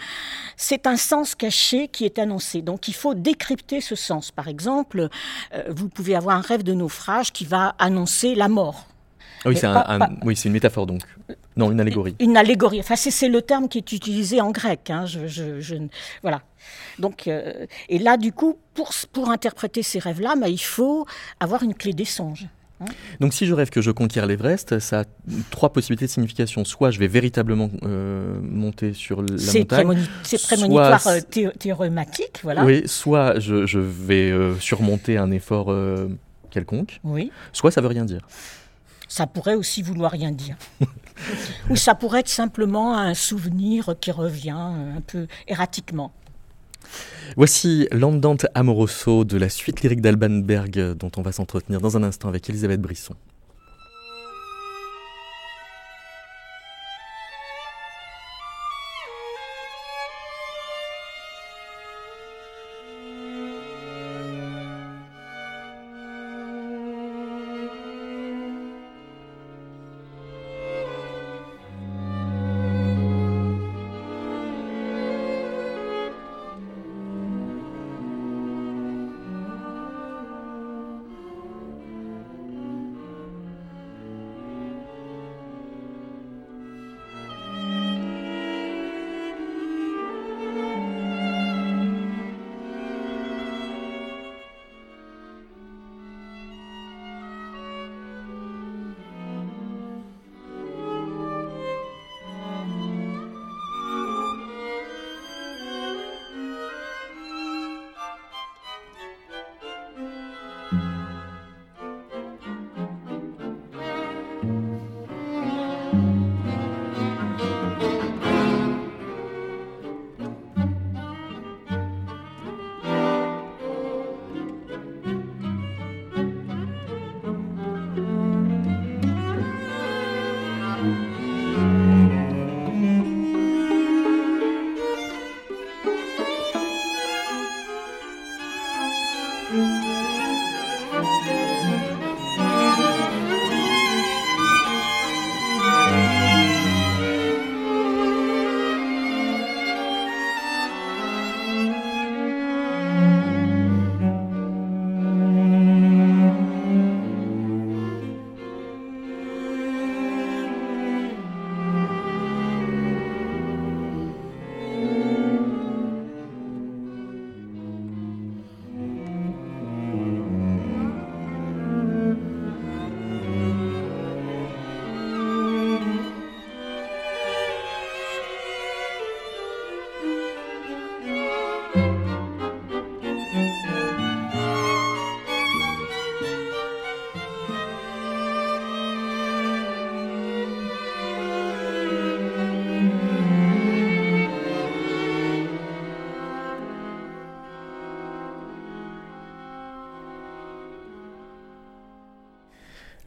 c'est 0.56 0.86
un 0.86 0.96
sens 0.96 1.34
caché 1.34 1.88
qui 1.88 2.04
est 2.04 2.18
annoncé. 2.18 2.60
Donc 2.60 2.86
il 2.86 2.94
faut 2.94 3.14
décrypter 3.14 3.80
ce 3.80 3.94
sens. 3.94 4.30
Par 4.30 4.46
exemple, 4.46 5.08
euh, 5.54 5.64
vous 5.70 5.88
pouvez 5.88 6.14
avoir 6.14 6.36
un 6.36 6.42
rêve 6.42 6.62
de 6.62 6.74
naufrage 6.74 7.32
qui 7.32 7.46
va 7.46 7.74
annoncer 7.78 8.34
la 8.34 8.48
mort. 8.48 8.86
Ah 9.44 9.48
oui, 10.22 10.36
c'est 10.36 10.48
une 10.48 10.52
métaphore 10.52 10.86
donc. 10.86 11.00
Non, 11.56 11.72
une 11.72 11.80
allégorie. 11.80 12.14
Une, 12.20 12.36
allégorie. 12.36 12.80
Enfin, 12.80 12.96
c'est 12.96 13.28
le 13.28 13.40
terme 13.40 13.68
qui 13.68 13.78
est 13.78 13.92
utilisé 13.92 14.40
en 14.42 14.50
grec. 14.50 14.90
Hein. 14.90 15.06
Je, 15.06 15.88
voilà. 16.20 16.42
Donc, 16.98 17.26
euh, 17.26 17.66
et 17.88 17.98
là, 17.98 18.18
du 18.18 18.32
coup, 18.32 18.58
pour, 18.74 18.90
pour 19.12 19.30
interpréter 19.30 19.82
ces 19.82 19.98
rêves-là, 19.98 20.34
bah, 20.36 20.48
il 20.48 20.60
faut 20.60 21.06
avoir 21.40 21.62
une 21.62 21.74
clé 21.74 21.94
des 21.94 22.04
songes. 22.04 22.48
Hein. 22.80 22.86
Donc 23.20 23.34
si 23.34 23.46
je 23.46 23.54
rêve 23.54 23.70
que 23.70 23.80
je 23.80 23.90
conquiers 23.90 24.26
l'Everest, 24.26 24.78
ça 24.78 25.00
a 25.00 25.04
trois 25.50 25.72
possibilités 25.72 26.06
de 26.06 26.10
signification. 26.10 26.64
Soit 26.64 26.90
je 26.90 26.98
vais 26.98 27.08
véritablement 27.08 27.70
euh, 27.82 28.38
monter 28.42 28.92
sur 28.92 29.22
la 29.22 29.32
montagne. 29.32 30.06
C'est 30.22 30.42
prémonitoire 30.42 31.06
euh, 31.06 31.50
théorématique, 31.58 32.40
voilà. 32.42 32.64
Oui, 32.64 32.82
soit 32.86 33.38
je, 33.38 33.66
je 33.66 33.78
vais 33.78 34.32
surmonter 34.60 35.16
un 35.16 35.30
effort 35.30 35.74
quelconque. 36.50 37.00
Oui. 37.04 37.30
Soit 37.52 37.70
ça 37.70 37.80
veut 37.80 37.88
rien 37.88 38.04
dire 38.04 38.26
ça 39.10 39.26
pourrait 39.26 39.56
aussi 39.56 39.82
vouloir 39.82 40.12
rien 40.12 40.30
dire. 40.30 40.56
Ou 41.70 41.76
ça 41.76 41.94
pourrait 41.94 42.20
être 42.20 42.28
simplement 42.28 42.96
un 42.96 43.12
souvenir 43.12 43.94
qui 44.00 44.12
revient 44.12 44.56
euh, 44.56 44.96
un 44.96 45.00
peu 45.00 45.26
erratiquement. 45.48 46.12
Voici 47.36 47.86
L'Andante 47.92 48.46
Amoroso 48.54 49.24
de 49.24 49.38
la 49.38 49.48
suite 49.48 49.82
lyrique 49.82 50.00
d'Alban 50.00 50.40
Berg 50.42 50.94
dont 50.94 51.10
on 51.16 51.22
va 51.22 51.32
s'entretenir 51.32 51.80
dans 51.80 51.96
un 51.96 52.02
instant 52.02 52.28
avec 52.28 52.48
Elisabeth 52.48 52.80
Brisson. 52.80 53.14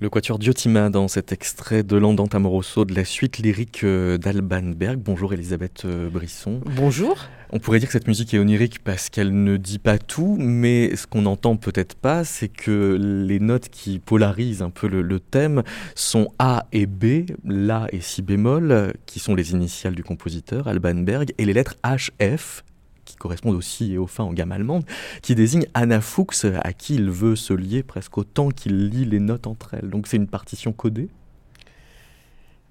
Le 0.04 0.10
quatuor 0.10 0.38
Diotima 0.38 0.90
dans 0.90 1.08
cet 1.08 1.32
extrait 1.32 1.82
de 1.82 1.96
l'Andante 1.96 2.36
Amoroso 2.36 2.84
de 2.84 2.94
la 2.94 3.06
suite 3.06 3.38
lyrique 3.38 3.86
euh, 3.86 4.18
d'Alban 4.18 4.74
Berg. 4.76 5.00
Bonjour 5.00 5.32
Elisabeth 5.32 5.84
euh, 5.86 6.10
Brisson. 6.10 6.60
Bonjour. 6.76 7.16
On 7.52 7.60
pourrait 7.60 7.80
dire 7.80 7.88
que 7.88 7.94
cette 7.94 8.10
musique 8.10 8.34
est 8.34 8.40
onirique 8.40 8.84
parce 8.84 9.10
qu'elle 9.10 9.46
ne 9.46 9.56
dit 9.56 9.80
pas 9.80 9.98
tout, 9.98 10.36
mais 10.38 10.94
ce 10.98 11.08
qu'on 11.08 11.22
n'entend 11.22 11.56
peut-être 11.56 11.96
pas, 11.96 12.26
c'est 12.26 12.50
que 12.50 12.98
les 13.00 13.40
notes 13.40 13.70
qui 13.70 14.00
polarisent 14.00 14.62
un 14.62 14.72
peu 14.72 14.90
le, 14.90 15.20
thème 15.22 15.64
sont 15.96 16.34
A 16.38 16.66
et 16.74 16.86
B, 16.86 17.28
La 17.46 17.88
et 17.94 18.02
Si 18.02 18.22
bémol, 18.22 18.96
qui 19.06 19.20
sont 19.20 19.36
les 19.36 19.54
initiales 19.54 19.96
du 19.96 20.04
compositeur 20.04 20.68
Alban 20.68 20.96
Berg, 20.96 21.32
et 21.38 21.46
les 21.46 21.54
lettres 21.54 21.76
H, 21.82 22.10
F, 22.20 22.66
qui 23.06 23.16
correspondent 23.16 23.56
aussi 23.56 23.94
et 23.94 23.98
au 23.98 24.08
fin 24.08 24.24
en 24.24 24.34
gamme 24.34 24.52
allemande, 24.52 24.86
qui 25.22 25.36
désigne 25.36 25.66
Anna 25.74 26.02
Fuchs, 26.02 26.46
à 26.46 26.74
qui 26.74 26.96
il 26.96 27.10
veut 27.10 27.36
se 27.36 27.54
lier 27.54 27.84
presque 27.84 28.18
autant 28.18 28.50
qu'il 28.50 28.90
lit 28.90 29.06
les 29.06 29.20
notes 29.20 29.48
entre 29.48 29.74
elles. 29.74 29.90
Donc 29.90 30.08
c'est 30.08 30.18
une 30.18 30.28
partition 30.28 30.74
codée? 30.74 31.10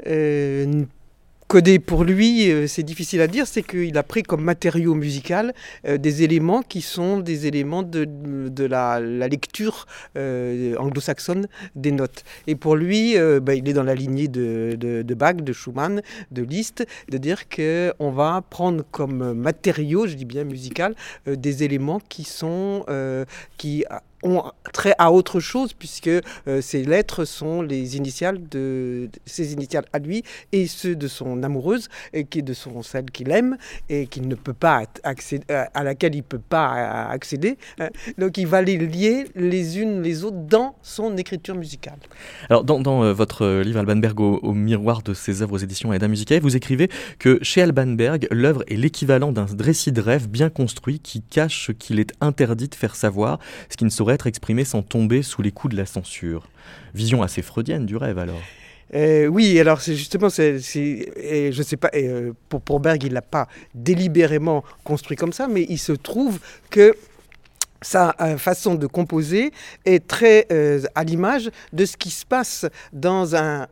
Euh, 0.07 0.85
codé 1.53 1.79
pour 1.79 2.03
lui, 2.03 2.51
euh, 2.51 2.67
c'est 2.67 2.83
difficile 2.83 3.21
à 3.21 3.27
dire, 3.27 3.47
c'est 3.47 3.63
qu'il 3.63 3.99
a 3.99 4.03
pris 4.03 4.23
comme 4.23 4.43
matériau 4.43 4.95
musical 4.95 5.53
euh, 5.87 5.99
des 5.99 6.23
éléments 6.23 6.63
qui 6.63 6.81
sont 6.81 7.19
des 7.19 7.47
éléments 7.47 7.83
de, 7.83 8.07
de 8.07 8.65
la, 8.65 8.99
lecture 9.01 9.85
euh, 10.17 10.75
anglo-saxonne 10.79 11.49
des 11.77 11.93
notes. 11.93 12.25
Et 12.47 12.55
pour 12.55 12.75
lui, 12.75 13.17
bah, 13.43 13.55
il 13.55 13.69
est 13.69 13.75
dans 13.75 13.83
la 13.83 13.95
lignée 13.95 14.29
de, 14.29 14.79
de, 14.81 15.03
de, 15.03 15.15
Bach, 15.15 15.37
de 15.37 15.53
Schumann, 15.53 16.01
de 16.31 16.43
Liszt, 16.43 16.87
de 17.11 17.19
dire 17.19 17.41
qu'on 17.51 18.11
va 18.11 18.43
prendre 18.49 18.83
comme 18.91 19.35
matériau, 19.35 20.07
je 20.07 20.15
dis 20.15 20.25
bien 20.25 20.45
musical, 20.45 20.95
des 21.27 21.65
éléments 21.65 22.01
qui 22.09 22.25
sont 22.25 22.87
qui 23.59 23.85
ont 24.23 24.45
trait 24.73 24.95
à 24.99 25.13
autre 25.13 25.41
chose 25.41 25.73
puisque 25.73 26.09
euh, 26.09 26.61
ces 26.61 26.85
lettres 26.85 27.25
sont 27.25 27.63
les 27.63 27.97
initiales 27.97 28.39
de 28.49 29.11
ses 29.27 29.53
initiales 29.53 29.85
à 29.93 29.99
lui 29.99 30.23
et 30.53 30.67
ceux 30.67 30.97
de 30.97 31.09
son 31.09 31.43
amoureuse 31.43 31.89
et 32.13 32.25
qui 32.25 32.43
de 32.43 32.55
son 32.55 32.83
celle 32.83 33.07
qu'il 33.07 33.31
aime 33.31 33.57
et 33.89 34.07
qu'il 34.07 34.29
ne 34.29 34.35
peut 34.35 34.53
pas 34.53 34.85
accéder 35.03 35.45
euh, 35.51 35.65
à 35.75 35.83
laquelle 35.83 36.15
il 36.15 36.23
peut 36.23 36.39
pas 36.39 37.07
accéder 37.09 37.59
hein. 37.81 37.89
donc 38.19 38.39
il 38.39 38.47
va 38.47 38.63
les 38.63 38.79
lier 38.79 39.25
les 39.35 39.79
unes 39.79 40.03
les 40.03 40.25
autres 40.25 40.37
dans 40.49 40.77
son 40.83 41.17
écriture 41.17 41.55
musicale 41.55 41.99
alors 42.49 42.65
dans, 42.65 42.81
dans 42.81 43.03
euh, 43.05 43.13
votre 43.13 43.61
livre 43.63 43.81
Alban 43.81 43.97
Berg 43.97 44.21
au, 44.21 44.53
miroir 44.53 45.03
de 45.03 45.15
ses 45.15 45.43
œuvres 45.43 45.55
aux 45.55 45.59
éditions 45.59 45.93
Aida 45.93 46.09
Musicae 46.09 46.41
vous 46.41 46.57
écrivez 46.57 46.89
que 47.19 47.39
chez 47.43 47.63
Alban 47.63 47.89
Berg 47.89 48.27
l'œuvre 48.31 48.63
est 48.69 48.77
l'équivalent 48.77 49.33
d'un 49.33 49.47
récit 49.59 49.93
de 49.93 50.01
rêve 50.01 50.29
bien 50.29 50.49
construit 50.49 51.01
qui 51.01 51.23
cache 51.23 51.67
ce 51.67 51.73
qu'il 51.73 52.01
est 52.01 52.13
interdit 52.21 52.69
de 52.69 52.75
faire 52.75 52.95
savoir 52.97 53.39
ce 53.69 53.77
qui 53.77 53.85
ne 53.85 53.91
saurait 53.91 54.12
être 54.15 54.27
exprimé 54.27 54.65
sans 54.65 54.83
tomber 54.83 55.23
sous 55.23 55.43
les 55.43 55.51
coups 55.51 55.73
de 55.73 55.79
la 55.79 55.87
censure. 55.87 56.49
Vision 56.95 57.23
assez 57.23 57.43
freudienne 57.43 57.87
du 57.87 57.97
rêve 57.97 58.19
alors. 58.19 58.41
Euh, 58.95 59.27
oui, 59.27 59.59
alors 59.59 59.81
c'est 59.81 59.97
justement, 59.97 60.29
je 60.29 61.63
sais 61.63 61.77
pas, 61.77 61.91
euh, 61.95 62.33
pour, 62.49 62.61
pour 62.61 62.81
Berg, 62.81 63.03
il 63.05 63.13
l'a 63.13 63.23
pas 63.23 63.49
délibérément 63.75 64.65
construit 64.85 65.17
comme 65.17 65.33
ça, 65.33 65.49
mais 65.49 65.65
il 65.69 65.79
se 65.79 65.93
trouve 65.93 66.39
que 66.69 66.95
sa 67.81 68.15
euh, 68.21 68.37
façon 68.37 68.75
de 68.75 68.87
composer 68.87 69.51
est 69.85 70.07
très 70.07 70.47
à 70.95 71.05
l'image 71.05 71.51
de 71.73 71.85
ce 71.85 71.97
qui 71.97 72.11
se 72.11 72.27
passe 72.27 72.67
dans 72.93 73.35
un 73.35 73.67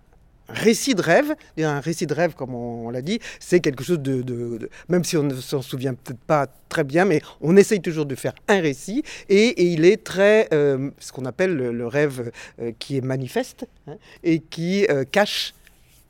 récit 0.55 0.95
de 0.95 1.03
rêve. 1.03 1.35
Un 1.59 1.81
récit 1.81 2.07
de 2.07 2.15
rêve, 2.15 2.35
comme 2.35 2.55
on, 2.55 2.91
l'a 2.91 3.03
dit, 3.03 3.19
c'est 3.39 3.61
quelque 3.61 3.85
chose 3.85 4.01
de, 4.01 4.69
Même 4.89 5.05
si 5.05 5.17
on 5.17 5.23
ne 5.23 5.35
s'en 5.35 5.63
souvient 5.63 5.95
peut-être 5.95 6.21
pas 6.21 6.47
très 6.69 6.85
bien, 6.85 7.05
mais 7.05 7.23
on 7.41 7.57
essaye 7.57 7.81
toujours 7.81 8.07
de 8.07 8.15
faire 8.15 8.35
un 8.49 8.61
récit. 8.61 9.03
Et, 9.29 9.73
il 9.73 9.85
est 9.85 10.03
très. 10.03 10.49
Euh, 10.53 10.91
ce 10.99 11.13
qu'on 11.13 11.25
appelle 11.25 11.55
le, 11.55 11.87
rêve 11.87 12.31
euh, 12.61 12.73
qui 12.79 12.97
est 12.97 13.01
manifeste 13.01 13.67
hein, 13.87 13.97
et 14.23 14.41
qui 14.41 14.87
euh, 14.91 15.05
cache 15.05 15.55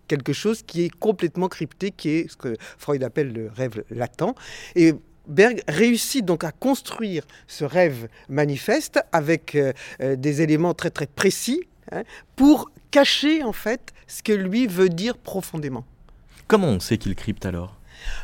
quelque 0.09 0.33
chose 0.33 0.63
qui 0.63 0.85
est 0.85 0.91
complètement 0.91 1.49
crypté, 1.49 1.91
qui 1.91 2.11
est 2.11 2.31
ce 2.31 2.37
que 2.37 2.57
Freud 2.79 3.03
appelle 3.03 3.33
le 3.33 3.51
rêve 3.55 3.85
latent. 3.91 4.35
Et 4.75 4.93
Berg 5.27 5.63
réussit 5.69 6.25
donc 6.25 6.43
à 6.43 6.51
construire 6.51 7.25
ce 7.47 7.65
rêve 7.65 8.09
manifeste 8.29 9.01
avec 9.13 9.57
des 10.01 10.43
éléments 10.43 10.75
très 10.75 10.91
très 10.91 11.07
précis 11.07 11.63
hein, 11.93 12.03
pour 12.35 12.71
cacher 12.91 13.43
en 13.43 13.53
fait 13.53 13.93
ce 14.07 14.23
que 14.23 14.33
lui 14.33 14.67
veut 14.67 14.89
dire 14.89 15.17
profondément. 15.17 15.85
Comment 16.47 16.69
on 16.69 16.81
sait 16.81 16.99
qu'il 16.99 17.15
crypte 17.15 17.47
alors? 17.47 17.77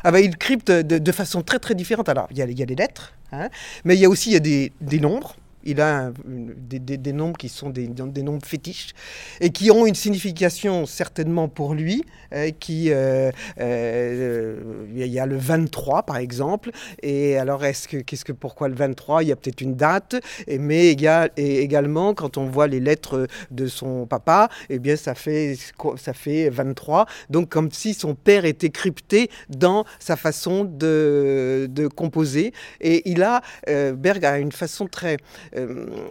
Ah 0.03 0.11
ben, 0.11 0.19
Il 0.19 0.37
crypte 0.37 0.71
de, 0.71 1.11
façon 1.11 1.41
très 1.41 1.59
très 1.59 1.75
différente. 1.75 2.09
Alors 2.09 2.27
il 2.31 2.37
y 2.37 2.41
a, 2.41 2.45
il 2.45 2.57
y 2.57 2.63
a 2.63 2.65
des 2.65 2.75
lettres, 2.75 3.13
hein, 3.31 3.49
mais 3.85 3.95
il 3.95 3.99
y 3.99 4.05
a 4.05 4.09
aussi 4.09 4.31
il 4.31 4.33
y 4.33 4.37
a 4.37 4.41
des, 4.41 4.71
des 4.81 4.99
nombres 4.99 5.35
il 5.67 5.81
a 5.81 6.11
des, 6.25 7.13
nombres 7.13 7.37
qui 7.37 7.49
sont 7.49 7.69
des, 7.69 7.87
nombres 8.23 8.45
fétiches 8.45 8.93
et 9.41 9.51
qui 9.51 9.69
ont 9.69 9.85
une 9.85 9.95
signification 9.95 10.85
certainement 10.85 11.47
pour 11.47 11.73
lui. 11.73 12.03
Euh, 12.33 12.51
qui, 12.59 12.91
euh, 12.91 13.31
euh, 13.59 14.85
il 14.93 15.07
y 15.07 15.19
a 15.19 15.25
le 15.25 15.37
23 15.37 16.03
par 16.03 16.17
exemple. 16.17 16.71
Et 17.01 17.37
alors, 17.37 17.63
est-ce 17.63 17.87
que, 17.87 17.97
qu'est-ce 17.97 18.25
que, 18.25 18.33
pourquoi 18.33 18.67
le 18.67 18.75
23 18.75 19.23
Il 19.23 19.29
y 19.29 19.31
a 19.31 19.35
peut-être 19.35 19.61
une 19.61 19.75
date, 19.75 20.15
mais 20.47 20.95
et 21.37 21.59
également 21.59 22.13
quand 22.13 22.37
on 22.37 22.45
voit 22.45 22.67
les 22.67 22.79
lettres 22.79 23.27
de 23.51 23.67
son 23.67 24.05
papa, 24.05 24.49
eh 24.69 24.79
bien, 24.79 24.95
ça 24.95 25.15
fait, 25.15 25.57
ça 25.97 26.13
fait 26.13 26.49
23. 26.49 27.05
Donc, 27.29 27.49
comme 27.49 27.71
si 27.71 27.93
son 27.93 28.15
père 28.15 28.45
était 28.45 28.69
crypté 28.69 29.29
dans 29.49 29.85
sa 29.99 30.15
façon 30.15 30.65
de, 30.65 31.67
de 31.69 31.87
composer. 31.87 32.53
Et 32.81 33.09
il 33.09 33.23
a, 33.23 33.41
Berg 33.67 34.25
a 34.25 34.39
une 34.39 34.51
façon 34.51 34.87
très 34.87 35.17
euh, 35.57 36.09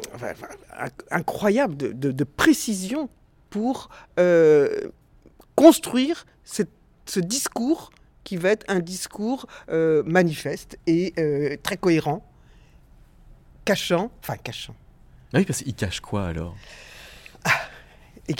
incroyable 1.11 1.76
de, 1.76 2.24
précision 2.24 3.09
pour 3.50 3.88
euh, 4.18 4.88
construire 5.54 6.26
ce 6.44 7.20
discours 7.20 7.90
qui 8.24 8.37
va 8.37 8.50
être 8.50 8.64
un 8.68 8.80
discours 8.80 9.46
euh, 9.68 10.02
manifeste 10.04 10.78
et 10.87 11.12
très 11.62 11.76
cohérent, 11.76 12.26
cachant, 13.64 14.11
enfin 14.20 14.37
cachant. 14.37 14.74
Ah 15.32 15.38
oui, 15.38 15.44
parce 15.44 15.62
qu'il 15.62 15.74
cache 15.74 16.00
quoi 16.00 16.26
alors? 16.26 16.56
Ah, 17.44 17.50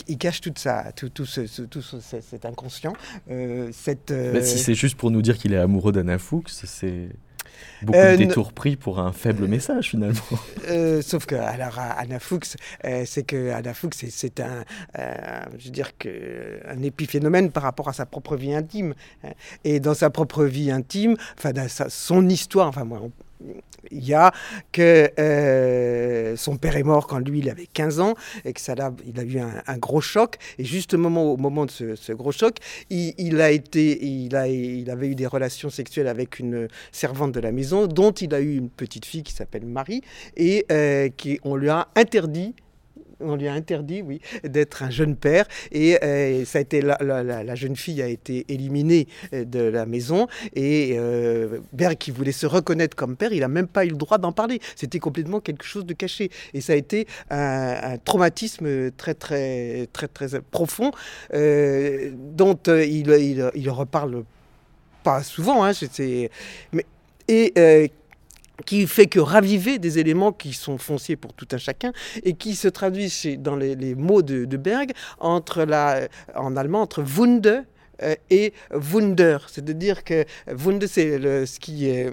il 0.09 0.19
cache 0.19 0.40
tout 0.40 0.53
ça, 0.57 0.90
tout, 0.97 1.09
tout, 1.09 1.27
ce, 1.27 1.62
tout 1.62 1.83
cet 1.83 2.45
inconscient. 2.45 2.95
cette, 3.73 4.12
si 4.42 4.59
c'est 4.59 4.75
juste 4.75 4.97
pour 4.97 5.11
nous 5.11 5.23
dire 5.23 5.38
qu'il 5.38 5.53
est 5.53 5.59
amoureux 5.59 5.92
d'Anna 5.92 6.19
Fuchs, 6.19 6.49
c'est 6.49 7.09
beaucoup 7.83 7.99
de 7.99 8.16
détours 8.16 8.53
pris 8.53 8.77
pour 8.77 8.99
un 8.99 9.12
faible 9.12 9.47
message 9.47 9.90
finalement. 9.90 10.21
Euh, 10.69 11.01
sauf 11.01 11.27
que 11.27 11.37
alors 11.37 11.79
Anna 11.79 12.19
Fuchs, 12.19 12.57
euh, 12.85 13.05
c'est 13.07 13.23
que 13.23 13.51
Anna 13.51 13.73
Fuchs, 13.73 13.95
c'est 14.09 14.40
un, 14.40 14.64
euh, 14.99 15.14
je 15.59 15.66
veux 15.66 15.71
dire 15.71 15.97
que 15.97 16.61
un 16.69 16.83
épiphénomène 16.83 17.51
par 17.53 17.62
rapport 17.62 17.88
à 17.88 17.92
sa 17.92 18.05
propre 18.05 18.37
vie 18.37 18.55
intime. 18.55 18.95
Et 19.64 19.81
dans 19.81 19.95
sa 19.95 20.11
propre 20.11 20.45
vie 20.45 20.71
intime, 20.71 21.16
enfin 21.38 21.53
son 21.88 22.29
histoire, 22.29 22.69
enfin 22.69 22.85
moi, 22.85 23.01
il 23.90 24.05
y 24.05 24.14
a 24.14 24.33
que 24.72 25.11
euh, 25.18 26.37
son 26.37 26.57
père 26.57 26.77
est 26.77 26.83
mort 26.83 27.07
quand 27.07 27.18
lui 27.18 27.40
il 27.40 27.51
avait 27.51 27.66
15 27.66 28.01
ans 28.01 28.14
et 28.44 28.53
que 28.53 28.61
ça 28.61 28.75
a, 28.79 28.92
il 29.07 29.18
a 29.20 29.22
eu 29.22 29.38
un, 29.38 29.79
gros 29.79 30.01
choc. 30.01 30.37
Et 30.59 30.64
juste 30.64 30.94
au 30.94 30.99
moment, 30.99 31.33
au 31.33 31.37
moment 31.37 31.66
de 31.66 31.70
ce, 31.70 32.12
gros 32.12 32.33
choc 32.33 32.57
il, 32.90 33.40
a 33.40 33.51
été 33.51 34.05
il, 34.05 34.35
a, 34.37 34.49
il 34.49 34.90
avait 34.90 35.09
eu 35.09 35.14
des 35.14 35.27
relations 35.27 35.70
sexuelles 35.70 36.09
avec 36.09 36.38
une 36.38 36.68
servante 36.92 37.33
de 37.33 37.40
la 37.40 37.53
maison 37.53 37.87
dont 37.87 38.12
il 38.12 38.35
a 38.35 38.40
eu 38.40 38.57
une 38.57 38.70
petite 38.70 39.05
fille 39.05 39.22
qui 39.22 39.33
s'appelle 39.33 39.66
Marie 39.66 40.03
et 40.37 40.66
euh, 40.70 41.09
qui 41.16 41.38
on 41.44 41.57
lui 41.57 41.68
a 41.68 41.88
interdit 41.94 42.55
on 43.21 43.37
lui 43.37 43.49
a 43.49 43.53
interdit, 43.53 44.03
oui, 44.03 44.21
d'être 44.45 44.83
un 44.83 44.91
jeune 44.91 45.17
père. 45.17 45.47
Et 45.73 46.03
euh, 46.03 46.45
ça 46.45 46.59
a 46.59 46.61
été 46.61 46.81
la, 46.83 47.55
jeune 47.55 47.77
fille 47.77 48.03
a 48.03 48.09
été 48.09 48.45
éliminée 48.49 49.09
euh, 49.33 49.45
de 49.45 49.61
la 49.61 49.87
maison. 49.87 50.27
Et 50.55 50.97
euh, 50.99 51.59
Berg, 51.73 51.97
qui 51.97 52.11
voulait 52.11 52.33
se 52.33 52.47
reconnaître 52.47 52.97
comme 52.97 53.17
père, 53.17 53.33
il 53.33 53.41
n'a 53.41 53.49
même 53.49 53.69
pas 53.69 53.85
eu 53.85 53.91
le 53.91 53.97
droit 53.97 54.19
d'en 54.19 54.33
parler. 54.33 54.61
C'était 54.75 54.99
complètement 54.99 55.41
quelque 55.41 55.65
chose 55.65 55.87
de 55.87 55.95
caché. 55.95 56.31
Et 56.55 56.61
ça 56.61 56.75
a 56.75 56.77
été 56.77 57.07
un, 57.31 57.99
traumatisme 58.05 58.91
très, 58.93 59.15
très, 59.15 59.89
très, 59.93 60.09
très 60.09 60.41
profond, 60.41 60.91
dont 61.33 62.59
il, 62.67 63.51
il, 63.55 63.71
reparle 63.71 64.25
pas 65.03 65.23
souvent. 65.23 65.65
Hein, 65.65 65.73
mais, 66.73 66.87
et 67.29 67.91
qui 68.64 68.87
fait 68.87 69.07
que 69.07 69.21
raviver 69.21 69.79
des 69.79 69.99
éléments 69.99 70.33
qui 70.33 70.53
sont 70.53 70.79
fonciers 70.79 71.16
pour 71.16 71.33
tout 71.33 71.49
un 71.53 71.59
chacun 71.59 71.92
et 72.23 72.35
qui 72.35 72.55
se 72.55 72.69
traduisent 72.69 73.38
dans 73.38 73.57
les, 73.57 73.95
mots 73.95 74.23
de, 74.23 74.57
Berg 74.57 74.92
entre 75.19 75.64
la, 75.64 76.09
en 76.35 76.57
allemand 76.57 76.81
entre 76.81 77.03
Wunde 77.03 77.64
euh, 78.03 78.14
et 78.31 78.53
Wunder. 78.73 79.38
C'est-à-dire 79.49 80.05
que 80.05 80.25
Wunde, 80.49 80.87
c'est 80.87 81.47
ce 81.47 81.61
qui 81.61 81.88
est 81.88 82.11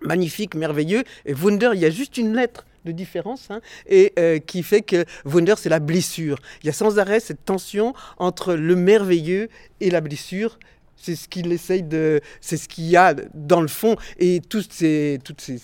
magnifique, 0.00 0.54
merveilleux, 0.54 1.04
et 1.26 1.34
Wunder, 1.34 1.70
il 1.74 1.80
y 1.80 1.86
a 1.86 1.90
juste 1.90 2.18
une 2.18 2.34
lettre 2.34 2.64
de 2.84 2.92
différence, 2.92 3.50
hein, 3.50 3.60
et 3.86 4.12
euh, 4.18 4.38
qui 4.38 4.62
fait 4.62 4.82
que 4.82 5.04
Wunder, 5.24 5.54
c'est 5.56 5.68
la 5.68 5.80
blessure. 5.80 6.38
Il 6.62 6.66
y 6.66 6.70
a 6.70 6.72
sans 6.72 6.98
arrêt 6.98 7.20
cette 7.20 7.44
tension 7.44 7.94
entre 8.18 8.54
le 8.54 8.76
merveilleux 8.76 9.48
et 9.80 9.90
la 9.90 10.00
blessure, 10.00 10.58
c'est 11.00 11.16
ce 11.16 11.28
qu'il 11.28 11.50
essaye 11.52 11.82
de. 11.82 12.20
C'est 12.40 12.56
ce 12.56 12.68
qu'il 12.68 12.84
y 12.84 12.96
a 12.96 13.14
dans 13.34 13.60
le 13.60 13.68
fond. 13.68 13.96
Et 14.18 14.40
toutes 14.40 14.72
ces, 14.72 15.18
toutes 15.24 15.40
ces, 15.40 15.58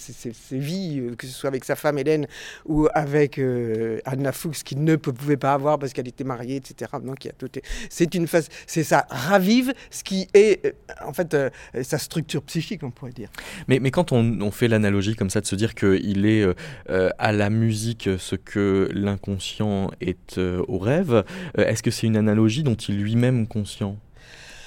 vies, 0.53 1.01
euh, 1.01 1.15
que 1.17 1.27
ce 1.27 1.33
soit 1.33 1.49
avec 1.49 1.65
sa 1.65 1.77
femme 1.77 1.99
Hélène 1.99 2.27
ou 2.67 2.89
avec 2.95 3.39
euh, 3.39 3.99
Anna 4.05 4.33
Fuchs, 4.33 4.63
qu'il 4.63 4.85
ne 4.85 4.97
pouvait 4.97 5.37
pas 5.37 5.53
avoir 5.53 5.79
parce 5.79 5.93
qu'elle 5.93 6.09
était 6.09 6.25
mariée, 6.25 6.57
etc. 6.57 6.93
Donc, 7.03 7.25
il 7.25 7.29
y 7.29 7.31
a 7.31 7.35
tout. 7.35 7.51
C'est 7.91 8.15
une 8.15 8.27
phase. 8.27 8.49
C'est 8.67 8.85
ça 8.85 9.07
ravive 9.11 9.73
ce 9.91 10.05
qui 10.05 10.29
est, 10.35 10.65
euh, 10.65 10.71
en 11.05 11.13
fait, 11.13 11.37
sa 11.83 11.99
structure 11.99 12.43
psychique, 12.43 12.83
on 12.83 12.91
pourrait 12.91 13.13
dire. 13.13 13.31
Mais, 13.69 13.81
mais 13.81 13.91
quand 13.91 14.13
on, 14.13 14.41
on 14.41 14.51
fait 14.51 14.69
l'analogie 14.69 15.17
comme 15.17 15.31
ça, 15.31 15.41
de 15.41 15.47
se 15.47 15.57
dire 15.57 15.75
qu'il 15.75 16.27
est 16.27 16.45
à 16.89 17.33
la 17.33 17.51
musique 17.51 18.09
ce 18.19 18.37
que 18.37 18.89
l'inconscient 18.93 19.91
est 20.01 20.39
au 20.39 20.79
rêve, 20.79 21.25
est-ce 21.59 21.83
que 21.83 21.91
c'est 21.91 22.07
une 22.07 22.17
analogie 22.17 22.63
dont 22.63 22.75
il 22.75 23.01
lui-même 23.01 23.47
conscient? 23.47 23.99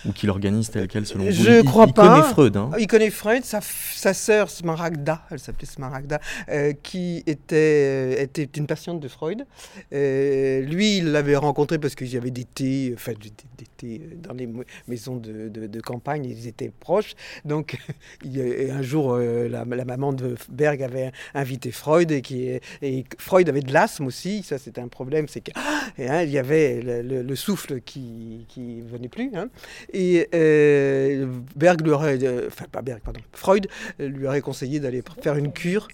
Ou 0.06 0.12
qu'il 0.12 0.30
organise 0.30 0.70
tel 0.70 0.88
quel 0.88 1.06
selon 1.06 1.26
vous 1.26 1.32
Je 1.32 1.60
Il- 1.60 1.66
crois 1.66 1.86
il 1.88 1.94
pas. 1.94 2.08
connaît 2.10 2.28
Freud. 2.34 2.58
hein. 2.58 2.72
Il 2.80 2.88
connaît 2.88 3.10
Freud, 3.10 3.44
sa, 3.44 3.60
sa 3.62 4.14
sœur 4.14 4.50
Smaragda, 4.50 5.22
elle 5.32 5.40
s'appelait 5.40 5.68
Smaragda, 5.68 6.20
euh, 6.50 6.74
qui 6.84 7.24
était, 7.28 8.16
euh, 8.18 8.22
était 8.22 8.50
une 8.58 8.68
patiente 8.68 9.00
de 9.00 9.08
Freud. 9.08 9.46
Euh, 9.94 10.62
lui, 10.62 10.98
il 10.98 11.12
l'avait 11.12 11.36
rencontré 11.36 11.80
parce 11.80 11.96
qu'il 11.96 12.08
y 12.08 12.18
avait 12.18 12.32
des 12.32 12.46
thés, 12.46 12.92
enfin 12.96 13.14
des, 13.14 13.32
des 13.58 13.66
thés 13.78 14.02
dans 14.22 14.34
les 14.34 14.50
maisons 14.88 15.18
de, 15.18 15.50
de- 15.50 15.68
de 15.68 15.82
campagne, 15.82 16.26
ils 16.26 16.48
étaient 16.48 16.72
proches. 16.80 17.14
Donc, 17.46 17.78
il 18.24 18.38
et 18.40 18.72
un 18.72 18.82
jour, 18.82 19.14
euh, 19.14 19.48
la, 19.50 19.66
la 19.66 19.86
maman 19.86 20.14
de 20.14 20.36
Berg 20.50 20.82
avait 20.84 21.12
invité 21.34 21.72
Freud 21.72 22.12
et, 22.12 22.22
qui, 22.22 22.50
et 22.82 23.06
Freud 23.18 23.48
avait 23.50 23.62
de 23.62 23.74
l'asthme 23.74 24.06
aussi. 24.06 24.44
Ça, 24.44 24.58
c'était 24.58 24.82
un 24.82 24.88
problème, 24.88 25.28
c'est 25.28 25.42
qu'il 25.42 25.54
il 25.98 26.30
y 26.30 26.38
avait 26.38 26.82
le, 26.82 27.02
le- 27.02 27.22
le 27.24 27.36
souffle 27.36 27.82
qui, 27.82 28.46
qui 28.48 28.82
venait 28.82 29.10
plus. 29.10 29.32
hein. 29.36 29.50
Et 29.94 30.28
euh, 30.34 31.28
Berg 31.56 31.82
euh, 31.88 32.48
enfin 32.48 32.66
pas 32.72 32.82
Berg, 32.82 33.02
pardon, 33.04 33.20
Freud 33.32 33.68
euh, 34.00 34.08
lui 34.08 34.28
aurait 34.28 34.42
conseillé 34.42 34.80
d'aller 34.80 35.02
faire 35.22 35.36
une 35.36 35.52
cure, 35.52 35.88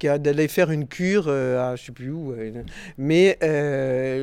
d'aller 0.00 0.48
faire 0.48 0.70
une 0.70 0.86
cure 0.86 1.28
à 1.28 1.76
je 1.76 1.84
sais 1.84 1.92
plus 1.92 2.10
où. 2.10 2.34
mais 2.98 3.38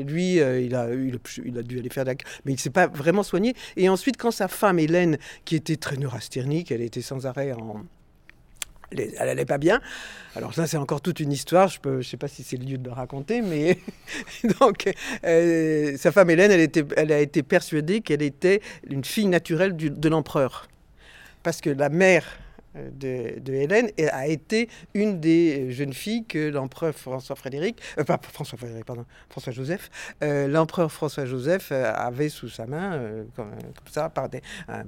lui, 0.05 0.35
il, 0.35 0.75
a, 0.75 0.93
il, 0.93 1.57
a, 1.57 1.63
dû 1.63 1.79
aller 1.79 1.89
faire 1.89 2.05
la 2.05 2.15
cure, 2.15 2.29
mais 2.45 2.53
il 2.53 2.59
s'est 2.59 2.69
pas 2.69 2.87
vraiment 2.87 3.23
soigné. 3.23 3.55
Et 3.77 3.89
ensuite, 3.89 4.17
quand 4.17 4.31
sa 4.31 4.47
femme 4.47 4.79
Hélène, 4.79 5.17
qui 5.45 5.55
était 5.55 5.77
très 5.77 5.97
neurasthénique, 5.97 6.71
elle 6.71 6.81
était 6.81 7.01
sans 7.01 7.25
arrêt 7.25 7.53
en 7.53 7.83
elle 8.91 9.13
elle 9.19 9.29
allait 9.29 9.45
pas 9.45 9.57
bien. 9.57 9.81
Alors 10.35 10.53
ça, 10.53 10.67
c'est 10.67 10.77
encore 10.77 11.01
toute 11.01 11.19
une 11.19 11.31
histoire. 11.31 11.67
Je 11.69 11.89
ne 11.89 12.01
sais 12.01 12.17
pas 12.17 12.27
si 12.27 12.43
c'est 12.43 12.57
le 12.57 12.65
lieu 12.65 12.77
de 12.77 12.85
le 12.87 12.93
raconter, 12.93 13.41
mais 13.41 13.77
donc 14.59 14.89
euh, 15.25 15.97
sa 15.97 16.11
femme 16.11 16.29
Hélène, 16.29 16.51
elle, 16.51 16.69
elle 16.97 17.11
a 17.11 17.19
été 17.19 17.43
persuadée 17.43 18.01
qu'elle 18.01 18.21
était 18.21 18.61
une 18.89 19.03
fille 19.03 19.27
naturelle 19.27 19.73
du- 19.75 19.89
de 19.89 20.09
l'empereur, 20.09 20.67
parce 21.43 21.61
que 21.61 21.69
la 21.69 21.89
mère 21.89 22.25
de, 22.75 23.39
de 23.39 23.53
Hélène 23.53 23.89
a 24.11 24.27
été 24.27 24.69
une 24.93 25.19
des 25.19 25.71
jeunes 25.71 25.93
filles 25.93 26.25
que 26.25 26.49
l'empereur 26.49 26.93
François 26.93 27.35
Frédéric, 27.35 27.77
euh, 27.99 28.03
pas 28.03 28.19
François 28.31 28.57
Frédéric, 28.57 28.85
pardon, 28.85 29.05
François 29.29 29.53
Joseph, 29.53 29.89
euh, 30.23 30.47
l'empereur 30.47 30.91
François 30.91 31.25
Joseph 31.25 31.69
euh, 31.71 31.91
avait 31.93 32.29
sous 32.29 32.49
sa 32.49 32.65
main, 32.65 32.93
euh, 32.93 33.23
comme, 33.35 33.51
ça, 33.89 34.09
par 34.09 34.29
des, 34.29 34.41
un, 34.67 34.83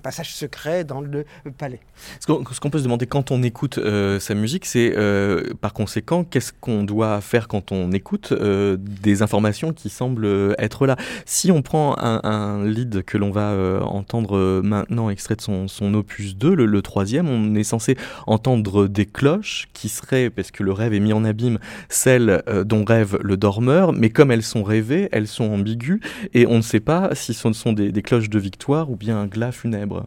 passage 0.00 0.34
secret 0.34 0.84
dans 0.84 1.00
le 1.00 1.24
palais. 1.58 1.80
Ce 2.20 2.26
qu'on 2.26 2.70
peut 2.70 2.78
se 2.78 2.84
demander 2.84 3.06
quand 3.06 3.30
on 3.30 3.42
écoute 3.42 3.78
euh, 3.78 4.18
sa 4.20 4.34
musique, 4.34 4.66
c'est 4.66 4.94
euh, 4.96 5.54
par 5.60 5.72
conséquent, 5.72 6.24
qu'est-ce 6.24 6.52
qu'on 6.52 6.84
doit 6.84 7.20
faire 7.20 7.48
quand 7.48 7.72
on 7.72 7.92
écoute 7.92 8.32
euh, 8.32 8.76
des 8.78 9.22
informations 9.22 9.72
qui 9.72 9.88
semblent 9.88 10.54
être 10.58 10.86
là 10.86 10.96
Si 11.24 11.50
on 11.50 11.62
prend 11.62 11.96
un, 11.98 12.64
lead 12.64 13.02
que 13.04 13.18
l'on 13.18 13.30
va 13.30 13.50
euh, 13.52 13.80
entendre 13.80 14.36
euh, 14.36 14.62
maintenant, 14.62 15.10
extrait 15.10 15.36
de 15.36 15.40
son, 15.40 15.68
son 15.68 15.94
opus 15.94 16.36
2, 16.36 16.54
le, 16.54 16.66
le 16.66 16.82
troisième, 16.82 17.25
on 17.26 17.54
est 17.54 17.64
censé 17.64 17.96
entendre 18.26 18.86
des 18.88 19.06
cloches 19.06 19.68
qui 19.72 19.88
seraient, 19.88 20.30
parce 20.30 20.50
que 20.50 20.62
le 20.62 20.72
rêve 20.72 20.94
est 20.94 21.00
mis 21.00 21.12
en 21.12 21.24
abîme, 21.24 21.58
celles 21.88 22.42
euh, 22.48 22.64
dont 22.64 22.84
rêve 22.84 23.18
le 23.22 23.36
dormeur, 23.36 23.92
mais 23.92 24.10
comme 24.10 24.30
elles 24.30 24.42
sont 24.42 24.62
rêvées, 24.62 25.08
elles 25.12 25.28
sont 25.28 25.50
ambiguës, 25.50 26.00
et 26.34 26.46
on 26.46 26.56
ne 26.56 26.62
sait 26.62 26.80
pas 26.80 27.14
si 27.14 27.34
ce 27.34 27.52
sont 27.52 27.72
des, 27.72 27.92
des 27.92 28.02
cloches 28.02 28.30
de 28.30 28.38
victoire 28.38 28.90
ou 28.90 28.96
bien 28.96 29.18
un 29.18 29.26
glas 29.26 29.52
funèbre. 29.52 30.06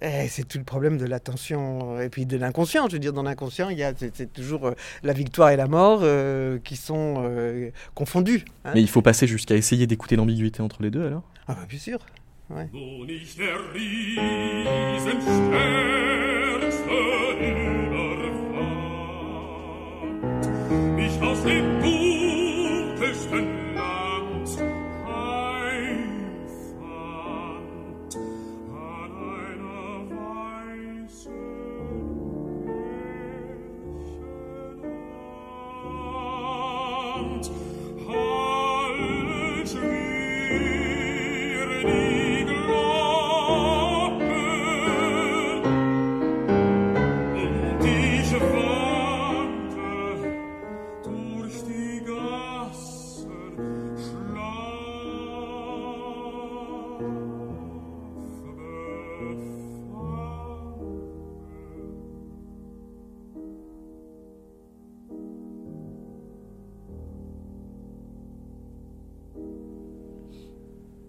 Eh, 0.00 0.28
c'est 0.28 0.46
tout 0.46 0.58
le 0.58 0.64
problème 0.64 0.96
de 0.96 1.06
l'attention 1.06 2.00
et 2.00 2.08
puis 2.08 2.24
de 2.24 2.36
l'inconscient. 2.36 2.86
Je 2.88 2.92
veux 2.92 2.98
dire, 3.00 3.12
dans 3.12 3.24
l'inconscient, 3.24 3.68
il 3.68 3.78
y 3.78 3.82
a 3.82 3.92
c'est, 3.96 4.14
c'est 4.14 4.32
toujours 4.32 4.68
euh, 4.68 4.74
la 5.02 5.12
victoire 5.12 5.50
et 5.50 5.56
la 5.56 5.66
mort 5.66 6.00
euh, 6.02 6.58
qui 6.62 6.76
sont 6.76 7.16
euh, 7.18 7.70
confondus. 7.96 8.44
hein. 8.64 8.70
Mais 8.74 8.80
il 8.80 8.88
faut 8.88 9.02
passer 9.02 9.26
jusqu'à 9.26 9.56
essayer 9.56 9.88
d'écouter 9.88 10.14
l'ambiguïté 10.14 10.62
entre 10.62 10.84
les 10.84 10.90
deux 10.90 11.04
alors? 11.04 11.24
Ah 11.48 11.54
bah, 11.54 11.66
bien 11.68 11.80
sûr. 11.80 11.98
Ouais. 12.48 12.70
Aus 21.20 21.42
dem 21.42 21.64
dunkelsten 21.82 22.17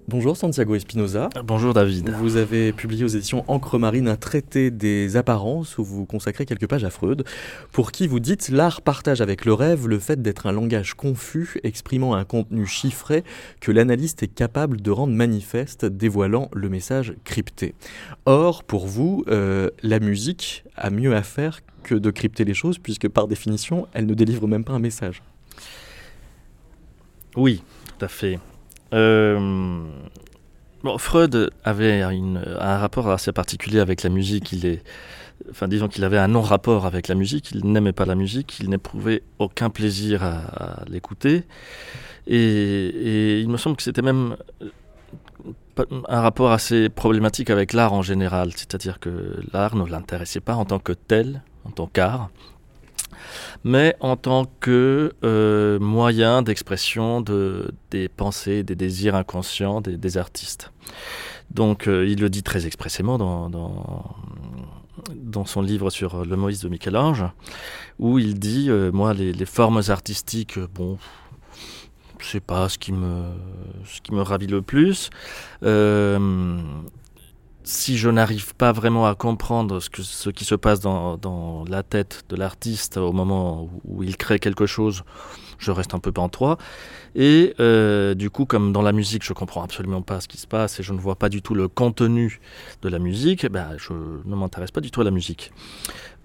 Bonjour 0.09 0.35
Santiago 0.35 0.73
Espinoza. 0.73 1.29
Bonjour 1.43 1.75
David. 1.75 2.09
Vous 2.09 2.35
avez 2.35 2.73
publié 2.73 3.03
aux 3.03 3.09
éditions 3.09 3.45
Encre 3.47 3.77
Marine 3.77 4.07
un 4.07 4.15
traité 4.15 4.71
des 4.71 5.17
apparences 5.17 5.77
où 5.77 5.83
vous 5.83 6.07
consacrez 6.07 6.47
quelques 6.47 6.65
pages 6.65 6.83
à 6.83 6.89
Freud, 6.89 7.23
pour 7.71 7.91
qui 7.91 8.07
vous 8.07 8.19
dites 8.19 8.49
l'art 8.49 8.81
partage 8.81 9.21
avec 9.21 9.45
le 9.45 9.53
rêve 9.53 9.87
le 9.87 9.99
fait 9.99 10.19
d'être 10.19 10.47
un 10.47 10.51
langage 10.51 10.95
confus 10.95 11.59
exprimant 11.61 12.15
un 12.15 12.25
contenu 12.25 12.65
chiffré 12.65 13.23
que 13.61 13.71
l'analyste 13.71 14.23
est 14.23 14.33
capable 14.33 14.81
de 14.81 14.89
rendre 14.89 15.13
manifeste, 15.13 15.85
dévoilant 15.85 16.49
le 16.53 16.69
message 16.69 17.13
crypté. 17.23 17.75
Or, 18.25 18.63
pour 18.63 18.87
vous, 18.87 19.23
euh, 19.27 19.69
la 19.83 19.99
musique 19.99 20.63
a 20.75 20.89
mieux 20.89 21.15
à 21.15 21.21
faire 21.21 21.59
que 21.83 21.93
de 21.93 22.09
crypter 22.09 22.45
les 22.45 22.55
choses, 22.55 22.79
puisque 22.79 23.07
par 23.07 23.27
définition, 23.27 23.87
elle 23.93 24.07
ne 24.07 24.15
délivre 24.15 24.47
même 24.47 24.63
pas 24.63 24.73
un 24.73 24.79
message. 24.79 25.21
Oui, 27.35 27.61
tout 27.85 28.05
à 28.05 28.07
fait. 28.07 28.39
Euh, 28.93 29.83
Freud 30.97 31.51
avait 31.63 32.01
un 32.01 32.77
rapport 32.77 33.09
assez 33.09 33.31
particulier 33.31 33.79
avec 33.79 34.03
la 34.03 34.09
musique. 34.09 34.51
Il 34.51 34.65
est, 34.65 34.83
enfin, 35.51 35.67
disons 35.67 35.87
qu'il 35.87 36.03
avait 36.03 36.17
un 36.17 36.29
non-rapport 36.29 36.85
avec 36.85 37.07
la 37.07 37.15
musique. 37.15 37.51
Il 37.51 37.65
n'aimait 37.65 37.93
pas 37.93 38.05
la 38.05 38.15
musique. 38.15 38.59
Il 38.59 38.69
n'éprouvait 38.69 39.23
aucun 39.39 39.69
plaisir 39.69 40.23
à, 40.23 40.83
l'écouter. 40.87 41.43
Et, 42.27 42.35
et 42.35 43.39
il 43.41 43.49
me 43.49 43.57
semble 43.57 43.75
que 43.75 43.83
c'était 43.83 44.01
même 44.01 44.35
euh, 44.61 45.85
un 46.07 46.21
rapport 46.21 46.51
assez 46.51 46.89
problématique 46.89 47.49
avec 47.49 47.73
l'art 47.73 47.93
en 47.93 48.01
général. 48.01 48.51
C'est-à-dire 48.55 48.99
que 48.99 49.41
l'art 49.53 49.75
ne 49.75 49.85
l'intéressait 49.85 50.41
pas 50.41 50.55
en 50.55 50.65
tant 50.65 50.79
que 50.79 50.93
tel, 50.93 51.43
en 51.65 51.71
tant 51.71 51.87
qu'art, 51.87 52.29
mais 53.63 53.95
en 53.99 54.15
tant 54.15 54.45
que 54.59 55.13
euh, 55.23 55.79
moyen 55.79 56.41
d'expression 56.41 57.21
de, 57.21 57.71
des 57.91 58.09
pensées, 58.09 58.63
des 58.63 58.75
désirs 58.75 59.15
inconscients 59.15 59.81
des, 59.81 60.17
artistes. 60.17 60.71
Donc 61.51 61.87
euh, 61.87 62.07
il 62.07 62.19
le 62.19 62.29
dit 62.29 62.43
très 62.43 62.65
expressément 62.65 63.17
dans, 63.17 63.49
dans, 63.49 65.45
son 65.45 65.61
livre 65.61 65.89
sur 65.89 66.25
le 66.25 66.35
Moïse 66.35 66.61
de 66.61 66.69
Michel-Ange, 66.69 67.25
où 67.97 68.19
il 68.19 68.37
dit, 68.37 68.69
euh, 68.69 68.91
moi, 68.91 69.13
les, 69.13 69.45
formes 69.45 69.81
artistiques, 69.87 70.59
bon, 70.75 70.97
c'est 72.21 72.43
pas 72.43 72.67
ce 72.69 72.77
qui 72.77 72.91
me, 72.91 73.23
ce 73.85 74.01
qui 74.01 74.13
me 74.13 74.21
ravit 74.21 74.47
le 74.47 74.61
plus. 74.61 75.09
Si 77.69 77.99
je 77.99 78.09
n'arrive 78.09 78.55
pas 78.55 78.71
vraiment 78.71 79.05
à 79.05 79.13
comprendre 79.13 79.79
ce, 79.79 79.89
que, 79.91 80.31
qui 80.31 80.43
se 80.43 80.55
passe 80.55 80.79
dans, 80.79 81.63
la 81.69 81.83
tête 81.83 82.25
de 82.29 82.35
l'artiste 82.35 82.97
au 82.97 83.11
moment 83.11 83.69
où, 83.85 83.99
où 83.99 84.03
il 84.03 84.17
crée 84.17 84.39
quelque 84.39 84.65
chose, 84.65 85.03
je 85.59 85.69
reste 85.69 85.93
un 85.93 85.99
peu 85.99 86.11
pantois. 86.11 86.57
Et 87.13 87.53
euh, 87.59 88.15
du 88.15 88.31
coup, 88.31 88.45
comme 88.45 88.73
dans 88.73 88.81
la 88.81 88.91
musique, 88.91 89.23
je 89.23 89.33
comprends 89.33 89.61
absolument 89.61 90.01
pas 90.01 90.19
ce 90.19 90.27
qui 90.27 90.37
se 90.37 90.47
passe 90.47 90.79
et 90.79 90.83
je 90.83 90.93
ne 90.93 90.99
vois 90.99 91.15
pas 91.15 91.29
du 91.29 91.43
tout 91.43 91.53
le 91.53 91.67
contenu 91.67 92.39
de 92.81 92.89
la 92.89 92.97
musique, 92.97 93.43
eh 93.43 93.49
ben, 93.49 93.75
je 93.77 93.93
ne 93.93 94.35
m'intéresse 94.35 94.71
pas 94.71 94.81
du 94.81 94.89
tout 94.89 95.01
à 95.01 95.03
la 95.03 95.11
musique. 95.11 95.51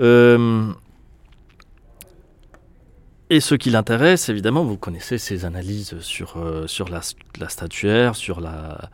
Euh, 0.00 0.72
et 3.35 3.40
ce 3.40 3.57
qui 3.57 3.70
l'intéresse, 3.70 4.29
évidemment, 4.29 4.62
vous 4.62 4.77
connaissez 4.77 5.18
ses 5.18 5.44
analyses 5.44 5.99
sur, 5.99 6.37
euh, 6.37 6.68
sur 6.68 6.88
la, 6.88 7.01
statuaire, 7.49 8.14
sur, 8.14 8.40
la, 8.40 8.90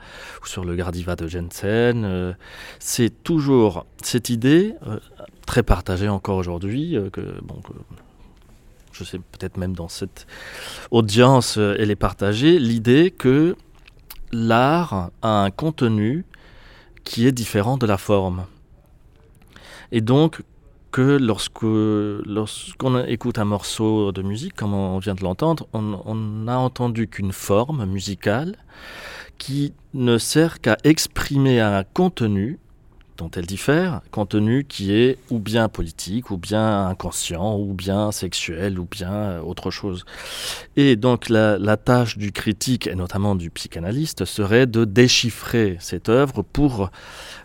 sur 0.47 0.65
le 0.65 0.75
Gardiva 0.77 1.15
de 1.15 1.29
Jensen. 1.29 2.07
euh, 2.07 2.33
c'est 2.79 3.23
toujours 3.23 3.85
cette 4.03 4.31
idée, 4.31 4.75
euh, 4.87 4.99
très 5.45 5.63
partagée 5.63 6.09
encore 6.09 6.39
aujourd'hui, 6.39 6.97
que, 7.13 7.21
bon, 7.43 7.61
je 8.93 9.05
sais 9.05 9.19
peut-être 9.19 9.59
même 9.59 9.75
dans 9.75 9.89
cette 9.89 10.27
audience, 10.91 11.59
elle 11.59 11.91
est 11.91 11.97
partagée, 11.97 12.59
l'idée 12.59 13.11
que 13.11 13.57
l'art 14.33 15.11
a 15.21 15.45
un 15.45 15.51
contenu 15.51 16.25
qui 17.05 17.27
est 17.27 17.33
différent 17.33 17.77
de 17.77 17.85
la 17.85 17.99
forme. 17.99 18.47
Et 19.93 20.01
donc, 20.01 20.43
que 20.91 21.19
lorsque 21.19 21.63
lorsqu'on 21.63 23.05
écoute 23.05 23.39
un 23.39 23.45
morceau 23.45 24.13
de 24.13 24.23
musique, 24.23 24.55
comme 24.55 24.75
on 24.75 24.99
vient 24.99 25.15
de 25.15 25.23
l'entendre, 25.23 25.67
on 25.73 26.15
n'a 26.15 26.59
entendu 26.59 27.09
qu'une 27.09 27.33
forme 27.33 27.85
musicale 27.87 28.57
qui 29.39 29.73
ne 29.95 30.19
sert 30.19 30.61
qu'à 30.61 30.77
exprimer 30.85 31.61
un 31.61 31.83
contenu 31.83 32.59
dont 33.21 33.31
elle 33.37 33.47
diffère, 33.47 34.01
contenu 34.11 34.65
qui 34.65 34.93
est 34.93 35.19
ou 35.31 35.39
bien 35.39 35.69
politique, 35.69 36.31
ou 36.31 36.39
bien 36.39 36.87
inconscient, 36.87 37.57
ou 37.59 37.75
bien 37.75 38.13
sexuel, 38.13 38.79
ou 38.79 38.87
bien 38.91 39.13
euh, 39.13 39.41
autre 39.41 39.71
chose. 39.71 40.05
Et 40.77 40.97
donc 40.97 41.29
la, 41.29 41.59
la 41.59 41.77
tâche 41.77 42.17
du 42.17 42.33
critique, 42.33 42.87
et 42.87 42.95
notamment 42.95 43.35
du 43.35 43.51
psychanalyste, 43.51 44.25
serait 44.25 44.67
de 44.67 44.87
déchiffrer 44.87 45.77
cette 45.81 46.09
œuvre 46.09 46.43
pour 46.43 46.91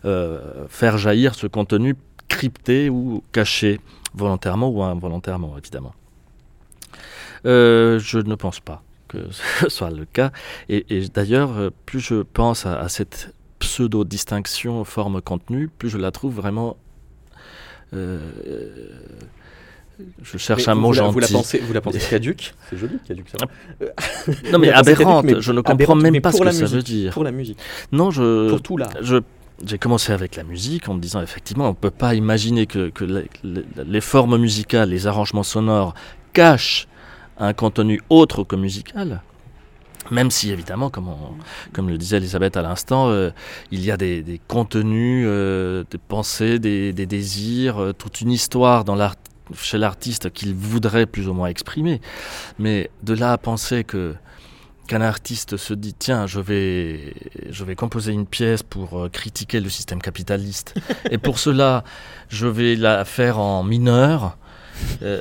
euh, 0.06 0.66
faire 0.70 0.98
jaillir 0.98 1.36
ce 1.36 1.46
contenu 1.46 1.96
crypté 2.28 2.90
ou 2.90 3.24
caché, 3.32 3.80
volontairement 4.14 4.70
ou 4.70 4.82
involontairement, 4.84 5.56
évidemment. 5.58 5.94
Euh, 7.46 8.00
je 8.00 8.20
ne 8.20 8.36
pense 8.36 8.60
pas 8.60 8.82
que 9.08 9.18
ce 9.62 9.70
soit 9.70 9.92
le 9.92 10.06
cas. 10.06 10.32
Et, 10.70 10.86
et 10.90 11.08
d'ailleurs, 11.10 11.52
euh, 11.58 11.70
plus 11.86 12.00
je 12.00 12.22
pense 12.24 12.66
à, 12.66 12.80
à 12.80 12.90
cette 12.90 13.34
pseudo-distinction 13.60 14.84
forme-contenu, 14.84 15.68
plus 15.70 15.90
je 15.90 15.98
la 15.98 16.12
trouve 16.12 16.36
vraiment... 16.36 16.78
euh, 17.94 18.20
je 20.22 20.38
cherche 20.38 20.66
Mais 20.66 20.72
un 20.74 20.76
mot 20.76 20.92
la- 20.92 20.98
gentil. 20.98 21.14
Vous 21.14 21.20
la 21.22 21.28
pensez, 21.30 21.58
vous 21.60 21.72
la 21.74 21.80
pensez 21.82 22.00
caduque? 22.00 22.54
C'est 22.70 22.78
joli, 22.78 23.00
caduque, 23.08 23.30
ça 23.30 23.38
va. 23.40 23.94
Non 24.52 24.60
mais 24.60 24.70
aberrante, 24.72 25.22
caduque, 25.24 25.38
mais 25.38 25.42
je 25.42 25.52
ne 25.54 25.62
comprends 25.62 25.74
aberrante, 25.74 26.02
même 26.02 26.20
pas 26.22 26.32
ce 26.34 26.42
que 26.42 26.52
ça 26.52 26.66
veut 26.66 26.82
dire. 26.82 27.14
Pour 27.14 27.24
la 27.24 27.32
musique, 27.32 27.58
Non, 27.94 28.12
je... 28.12 28.50
pour 28.50 28.62
tout. 28.62 28.78
Je- 29.02 29.22
J'ai 29.64 29.78
commencé 29.78 30.12
avec 30.12 30.36
la 30.36 30.44
musique 30.44 30.90
en 30.90 30.96
me 30.96 31.00
disant 31.00 31.22
effectivement 31.22 31.66
on 31.66 31.70
ne 31.70 31.74
peut 31.74 31.92
pas 31.92 32.14
imaginer 32.14 32.66
que, 32.66 32.92
les, 33.44 34.02
formes 34.02 34.38
musicales, 34.38 34.90
les 34.90 35.08
arrangements 35.08 35.44
sonores 35.44 35.94
cachent 36.34 36.88
un 37.38 37.54
contenu 37.54 38.02
autre 38.10 38.44
que 38.44 38.56
musical. 38.56 39.22
Même 40.12 40.30
si 40.30 40.52
évidemment, 40.52 40.90
comme, 40.90 41.10
comme 41.74 41.90
le 41.90 41.98
disait 41.98 42.18
Elisabeth 42.18 42.58
à 42.58 42.62
l'instant, 42.62 43.10
euh, 43.10 43.32
il 43.72 43.84
y 43.84 43.92
a 43.92 43.98
des, 43.98 44.40
contenus, 44.48 45.26
euh, 45.28 45.84
des 45.90 45.98
pensées, 45.98 46.60
des, 46.60 46.94
désirs, 46.94 47.82
euh, 47.82 47.94
toute 47.94 48.22
une 48.22 48.32
histoire 48.32 48.84
chez 49.54 49.78
l'artiste 49.78 50.32
qu'il 50.32 50.54
voudrait 50.54 51.06
plus 51.06 51.28
ou 51.28 51.34
moins 51.34 51.48
exprimer. 51.48 52.02
Mais 52.60 52.92
de 53.04 53.14
là 53.14 53.32
à 53.32 53.38
penser 53.38 53.84
que 53.84 54.16
qu'un 54.88 55.02
artiste 55.02 55.58
se 55.58 55.74
dit 55.74 55.94
tiens 55.94 56.28
je 56.28 56.40
vais 56.40 57.14
je 57.50 57.64
vais 57.64 57.76
composer 57.76 58.12
une 58.12 58.26
pièce 58.26 58.64
pour 58.64 59.00
euh, 59.00 59.10
critiquer 59.10 59.60
le 59.60 59.70
système 59.70 60.02
capitaliste. 60.02 60.76
Et 61.12 61.18
pour 61.18 61.40
cela 61.40 61.84
je 62.30 62.48
vais 62.48 62.76
la 62.76 63.06
faire 63.06 63.40
en 63.40 63.64
mineur 63.64 64.38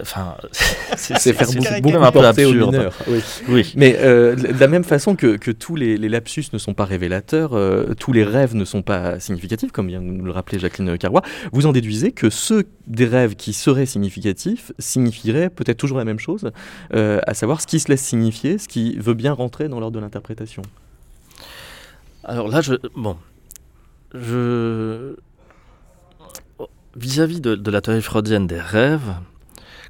enfin 0.01 0.37
C'est 0.97 1.33
faire 1.33 1.49
beaucoup, 1.81 1.97
un 1.97 2.13
peu 2.13 2.21
porter 2.21 2.45
aux 2.45 2.51
absurde 2.51 2.73
mineurs. 2.73 2.95
Oui. 3.07 3.21
oui 3.49 3.73
Mais 3.77 3.97
euh, 4.01 4.35
de 4.35 4.59
la 4.59 4.69
même 4.69 4.85
façon 4.85 5.17
que, 5.17 5.37
que 5.37 5.51
tous 5.51 5.77
les, 5.77 5.97
les 5.97 6.09
lapsus 6.09 6.45
ne 6.53 6.59
sont 6.59 6.75
pas 6.75 6.85
révélateurs, 6.85 7.55
euh, 7.55 7.95
tous 7.99 8.13
les 8.13 8.25
rêves 8.25 8.55
ne 8.55 8.65
sont 8.65 8.83
pas 8.83 9.21
significatifs, 9.21 9.73
comme 9.73 9.89
vient 9.89 10.01
de 10.01 10.07
nous 10.07 10.25
le 10.25 10.31
rappeler 10.31 10.59
Jacqueline 10.59 10.97
Carrois, 10.99 11.23
vous 11.53 11.67
en 11.67 11.73
déduisez 11.73 12.13
que 12.13 12.31
ceux 12.31 12.65
des 12.87 13.07
rêves 13.07 13.35
qui 13.37 13.53
seraient 13.53 13.87
significatifs 13.87 14.73
signifieraient 14.79 15.51
peut-être 15.51 15.79
toujours 15.79 15.99
la 15.99 16.05
même 16.05 16.19
chose, 16.19 16.51
euh, 16.95 17.21
à 17.27 17.35
savoir 17.35 17.61
ce 17.61 17.67
qui 17.67 17.81
se 17.81 17.89
laisse 17.89 18.03
signifier, 18.03 18.59
ce 18.59 18.69
qui 18.69 18.97
veut 18.99 19.15
bien 19.15 19.33
rentrer 19.33 19.69
dans 19.69 19.81
l'ordre 19.81 19.97
de 19.97 20.01
l'interprétation. 20.01 20.63
alors 22.25 22.49
là 22.49 22.61
je 22.61 22.75
bon 22.95 23.17
je 24.15 25.17
vis-à-vis 26.97 27.41
de, 27.41 27.55
de 27.57 27.71
la 27.71 27.81
théorie 27.81 28.03
freudienne 28.03 28.47
des 28.47 28.61
rêves 28.61 29.15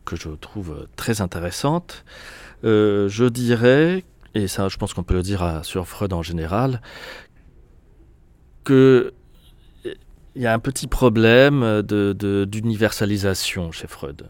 que 0.05 0.17
je 0.17 0.31
trouve 0.31 0.87
très 0.97 1.21
intéressante 1.21 2.05
euh, 2.65 3.09
je 3.09 3.25
dirais 3.25 4.05
et 4.35 4.49
ça 4.49 4.69
je 4.69 4.77
pense 4.77 4.95
qu'on 4.95 5.03
peut 5.03 5.15
le 5.15 5.23
dire 5.23 5.61
sur 5.63 5.87
Freud 5.87 6.13
en 6.13 6.23
général 6.23 6.81
que 8.65 9.13
il 10.37 10.43
y 10.43 10.47
a 10.47 10.53
un 10.53 10.59
petit 10.59 10.89
problème 10.89 11.83
d'universalisation 11.83 13.71
chez 13.71 13.87
Freud. 13.87 14.29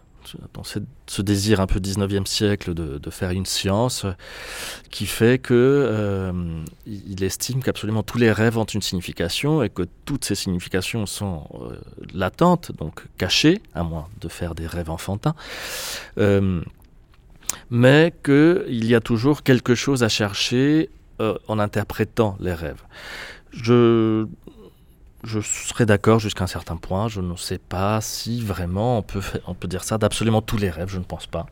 Dans 0.53 0.65
ce, 0.65 1.23
désir 1.23 1.61
un 1.61 1.67
peu 1.67 1.81
19e 1.81 2.27
siècle 2.27 2.75
de, 2.75 3.11
faire 3.11 3.31
une 3.31 3.47
science 3.47 4.07
qui 4.91 5.07
fait 5.07 5.39
que 5.39 5.55
euh, 5.55 6.33
il 6.87 7.23
estime 7.23 7.63
qu'absolument 7.63 8.03
tous 8.03 8.19
les 8.19 8.33
rêves 8.33 8.59
ont 8.59 8.65
une 8.65 8.83
signification 8.83 9.63
et 9.63 9.69
que 9.69 9.83
toutes 10.05 10.25
ces 10.25 10.35
significations 10.35 11.07
sont 11.07 11.47
euh, 11.55 11.77
latentes, 12.13 12.73
donc 12.79 13.05
cachées, 13.19 13.61
à 13.75 13.83
moins 13.83 14.09
de 14.21 14.29
faire 14.29 14.55
des 14.55 14.67
rêves 14.67 14.91
enfantins. 14.91 15.35
Euh, 16.19 16.61
mais 17.71 18.13
qu'il 18.25 18.85
y 18.85 18.95
a 18.95 19.01
toujours 19.01 19.43
quelque 19.43 19.75
chose 19.75 20.03
à 20.03 20.09
chercher 20.09 20.91
euh, 21.21 21.37
en 21.47 21.59
interprétant 21.59 22.37
les 22.41 22.55
rêves. 22.55 22.83
Je, 23.53 24.27
je 25.25 25.41
serais 25.41 25.87
d'accord 25.87 26.19
jusqu'à 26.21 26.45
un 26.45 26.49
certain 26.49 26.77
point. 26.77 27.09
Je 27.09 27.21
ne 27.21 27.35
sais 27.37 27.59
pas 27.59 28.01
si 28.01 28.41
vraiment 28.43 28.99
on 28.99 29.03
peut, 29.03 29.23
on 29.47 29.55
peut 29.55 29.69
dire 29.69 29.83
ça 29.85 29.99
d'absolument 29.99 30.43
tous 30.43 30.57
les 30.59 30.71
rêves. 30.71 30.89
Je 30.91 30.99
ne 30.99 31.05
pense 31.05 31.27
pas. 31.27 31.47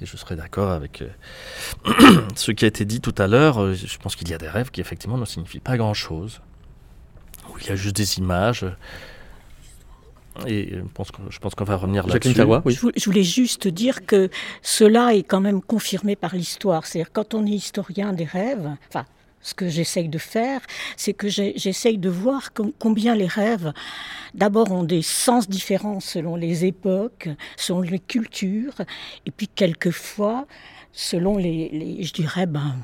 Et 0.00 0.06
je 0.06 0.16
serais 0.16 0.36
d'accord 0.36 0.70
avec 0.70 1.02
euh, 1.02 2.20
ce 2.34 2.50
qui 2.52 2.64
a 2.64 2.68
été 2.68 2.84
dit 2.84 3.00
tout 3.00 3.14
à 3.18 3.26
l'heure. 3.26 3.62
Euh, 3.62 3.74
Je 3.74 3.98
pense 3.98 4.16
qu'il 4.16 4.28
y 4.28 4.34
a 4.34 4.38
des 4.38 4.48
rêves 4.48 4.70
qui 4.70 4.80
effectivement 4.80 5.18
ne 5.18 5.24
signifient 5.24 5.60
pas 5.60 5.76
grand-chose. 5.76 6.40
Où 7.50 7.58
il 7.60 7.66
y 7.66 7.70
a 7.70 7.76
juste 7.76 7.96
des 7.96 8.18
images. 8.18 8.66
Et 10.46 10.72
euh, 10.72 10.82
je 10.86 10.92
pense 10.94 11.10
que- 11.10 11.22
je 11.30 11.38
pense 11.38 11.54
qu'on 11.54 11.64
va 11.64 11.76
revenir 11.76 12.06
là-dessus. 12.06 12.40
Oui. 12.64 12.78
Je 12.96 13.04
voulais 13.04 13.24
juste 13.24 13.66
dire 13.68 14.06
que 14.06 14.30
cela 14.62 15.14
est 15.14 15.22
quand 15.24 15.40
même 15.40 15.60
confirmé 15.62 16.14
par 16.14 16.34
l'histoire. 16.34 16.86
C'est-à-dire 16.86 17.10
quand 17.12 17.34
on 17.34 17.44
est 17.46 17.50
historien 17.50 18.12
des 18.12 18.24
rêves, 18.24 18.70
enfin, 18.88 19.04
ce 19.40 19.54
que 19.54 19.68
j'essaye 19.68 20.08
de 20.08 20.18
faire, 20.18 20.60
c'est 20.96 21.12
que 21.14 21.28
j'essaye 21.28 21.98
de 21.98 22.08
voir 22.08 22.52
com- 22.52 22.72
combien 22.78 23.14
les 23.14 23.26
rêves, 23.26 23.72
d'abord, 24.34 24.72
ont 24.72 24.82
des 24.84 25.02
sens 25.02 25.48
différents 25.48 26.00
selon 26.00 26.36
les 26.36 26.64
époques, 26.64 27.28
selon 27.56 27.80
les 27.80 27.98
cultures, 27.98 28.74
et 29.26 29.30
puis 29.30 29.48
quelquefois, 29.48 30.46
selon 30.92 31.36
les, 31.36 31.98
je 32.02 32.12
dirais, 32.12 32.46
ben, 32.46 32.76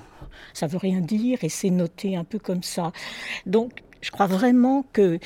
ça 0.53 0.67
veut 0.67 0.79
rien 0.79 1.01
dire, 1.01 1.39
et 1.43 1.49
c'est 1.49 1.71
noté 1.71 2.17
un 2.17 2.25
peu 2.25 2.39
comme 2.39 2.63
ça. 2.63 2.93
Donc, 3.47 3.83
je 4.01 4.11
crois 4.11 4.27
vraiment 4.27 4.85
que 4.93 5.19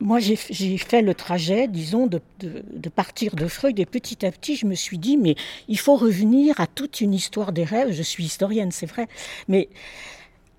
moi, 0.00 0.18
j'ai 0.18 0.34
fait 0.36 1.00
le 1.00 1.14
trajet, 1.14 1.68
disons, 1.68 2.08
de, 2.08 2.20
de- 2.40 2.64
de 2.72 2.88
partir 2.88 3.36
de 3.36 3.46
Freud 3.46 3.78
et 3.78 3.86
petit 3.86 4.26
à 4.26 4.32
petit, 4.32 4.56
je 4.56 4.66
me 4.66 4.74
suis 4.74 4.98
dit, 4.98 5.16
mais 5.16 5.36
il 5.68 5.78
faut 5.78 5.94
revenir 5.94 6.58
à 6.60 6.66
toute 6.66 7.00
une 7.00 7.14
histoire 7.14 7.52
des 7.52 7.62
rêves. 7.62 7.92
Je 7.92 8.02
suis 8.02 8.24
historienne, 8.24 8.72
c'est 8.72 8.86
vrai, 8.86 9.06
mais 9.46 9.68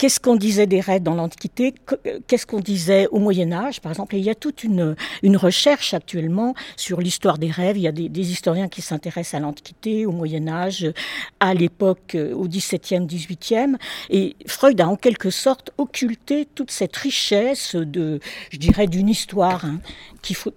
qu'est-ce 0.04 0.20
qu'on 0.20 0.36
disait 0.36 0.68
des 0.68 0.82
rêves 0.82 1.02
dans 1.02 1.16
l'Antiquité 1.16 1.74
euh, 2.06 2.20
Qu'est-ce 2.28 2.46
qu'on 2.46 2.60
disait 2.60 3.08
au 3.08 3.20
Moyen 3.20 3.54
Âge, 3.54 3.80
par 3.80 3.90
exemple? 3.90 4.18
Il 4.18 4.24
y 4.26 4.30
a 4.30 4.36
toute 4.36 4.66
une, 4.66 4.98
recherche 5.38 5.94
actuellement 5.94 6.56
sur 6.76 7.00
l'histoire 7.00 7.38
des 7.38 7.50
rêves. 7.50 7.78
Il 7.78 7.84
y 7.84 7.88
a 7.88 7.94
des, 7.94 8.32
historiens 8.32 8.68
qui 8.68 8.82
s'intéressent 8.82 9.36
à 9.36 9.40
l'Antiquité, 9.40 10.06
au 10.06 10.12
Moyen 10.12 10.50
Âge, 10.50 10.92
à 11.40 11.54
l'époque, 11.54 12.16
euh, 12.16 12.34
au 12.34 12.50
XVIIe, 12.50 13.06
XVIIIe. 13.06 13.78
Et 14.10 14.36
Freud 14.46 14.82
a 14.82 14.90
en 14.90 14.98
quelque 14.98 15.30
sorte 15.30 15.72
occulté 15.78 16.50
toute 16.54 16.72
cette 16.72 16.98
richesse 16.98 17.78
de, 17.78 18.20
je 18.50 18.58
dirais, 18.58 18.88
d'une 18.88 19.08
histoire 19.08 19.64
hein, 19.64 19.80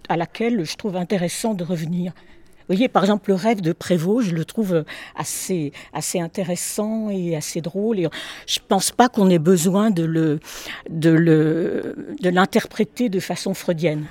à 0.09 0.17
laquelle 0.17 0.65
je 0.65 0.75
trouve 0.75 0.97
intéressant 0.97 1.55
de 1.55 1.63
revenir. 1.63 2.15
Voyez, 2.69 2.89
par 2.89 3.05
exemple, 3.05 3.31
le 3.31 3.37
rêve 3.37 3.61
de 3.61 3.73
Prévost, 3.73 4.29
je 4.29 4.35
le 4.35 4.45
trouve 4.45 4.85
assez, 5.15 5.73
assez 5.93 6.19
intéressant 6.21 7.11
et 7.11 7.37
assez 7.37 7.61
drôle. 7.61 8.01
Et 8.01 8.09
je 8.47 8.59
pense 8.67 8.91
pas 8.91 9.09
qu'on 9.09 9.31
ait 9.31 9.39
besoin 9.39 9.91
de 9.91 10.05
le, 10.05 10.41
de 10.91 11.11
le, 11.11 12.17
de 12.21 12.31
l'interpréter 12.31 13.09
de 13.09 13.21
façon 13.21 13.55
freudienne. 13.55 14.07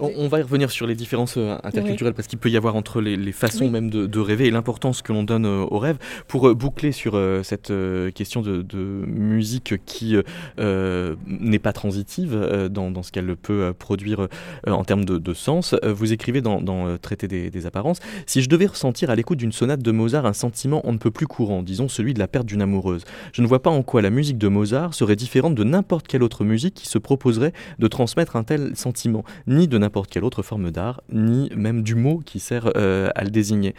On, 0.00 0.10
on 0.16 0.28
va 0.28 0.40
y 0.40 0.42
revenir 0.42 0.70
sur 0.70 0.86
les 0.86 0.94
différences 0.94 1.36
euh, 1.36 1.56
interculturelles 1.64 2.14
parce 2.14 2.28
qu'il 2.28 2.38
peut 2.38 2.50
y 2.50 2.56
avoir 2.56 2.76
entre 2.76 3.00
les, 3.00 3.16
les 3.16 3.32
façons 3.32 3.64
Oui. 3.64 3.70
même 3.70 3.90
de, 3.90 4.06
de 4.06 4.20
rêver 4.20 4.46
et 4.46 4.50
l'importance 4.50 5.02
que 5.02 5.12
l'on 5.12 5.22
donne 5.22 5.46
euh, 5.46 5.64
aux 5.70 5.78
rêves. 5.78 5.98
Pour 6.28 6.48
euh, 6.48 6.54
boucler 6.54 6.92
sur 6.92 7.18
cette 7.42 7.72
question 8.14 8.42
de, 8.42 8.62
de 8.62 8.78
musique 8.78 9.74
qui 9.86 10.16
euh, 10.58 11.14
n'est 11.26 11.58
pas 11.58 11.72
transitive 11.72 12.36
dans, 12.70 12.90
dans 12.90 13.02
ce 13.02 13.12
qu'elle 13.12 13.36
peut 13.36 13.72
produire 13.78 14.28
en 14.66 14.84
termes 14.84 15.04
de, 15.04 15.18
de 15.18 15.34
sens, 15.34 15.74
vous 15.84 16.12
écrivez 16.12 16.40
dans, 16.40 16.60
dans 16.60 16.96
Traité 16.98 17.28
des, 17.28 17.50
des 17.50 17.66
apparences 17.66 18.00
Si 18.26 18.42
je 18.42 18.48
devais 18.48 18.66
ressentir 18.66 19.10
à 19.10 19.14
l'écoute 19.16 19.38
d'une 19.38 19.52
sonate 19.52 19.82
de 19.82 19.90
Mozart 19.90 20.26
un 20.26 20.32
sentiment 20.32 20.80
on 20.84 20.92
ne 20.92 20.98
peut 20.98 21.10
plus 21.10 21.26
courant, 21.26 21.62
disons 21.62 21.88
celui 21.88 22.14
de 22.14 22.18
la 22.18 22.28
perte 22.28 22.46
d'une 22.46 22.62
amoureuse, 22.62 23.04
je 23.32 23.42
ne 23.42 23.46
vois 23.46 23.62
pas 23.62 23.70
en 23.70 23.82
quoi 23.82 24.02
la 24.02 24.10
musique 24.10 24.38
de 24.38 24.48
Mozart 24.48 24.94
serait 24.94 25.16
différente 25.16 25.54
de 25.54 25.64
n'importe 25.64 26.06
quelle 26.06 26.22
autre 26.22 26.44
musique 26.44 26.74
qui 26.74 26.88
se 26.88 26.98
proposerait 26.98 27.52
de 27.78 27.86
transmettre 27.88 28.36
un 28.36 28.44
tel 28.44 28.76
sentiment, 28.76 29.24
ni 29.46 29.68
de 29.68 29.78
n'importe 29.84 30.10
quelle 30.10 30.24
autre 30.24 30.42
forme 30.42 30.70
d'art, 30.70 31.00
ni 31.12 31.50
même 31.54 31.82
du 31.82 31.94
mot 31.94 32.20
qui 32.24 32.40
sert 32.40 32.70
euh, 32.76 33.10
à 33.14 33.24
le 33.24 33.30
désigner. 33.30 33.74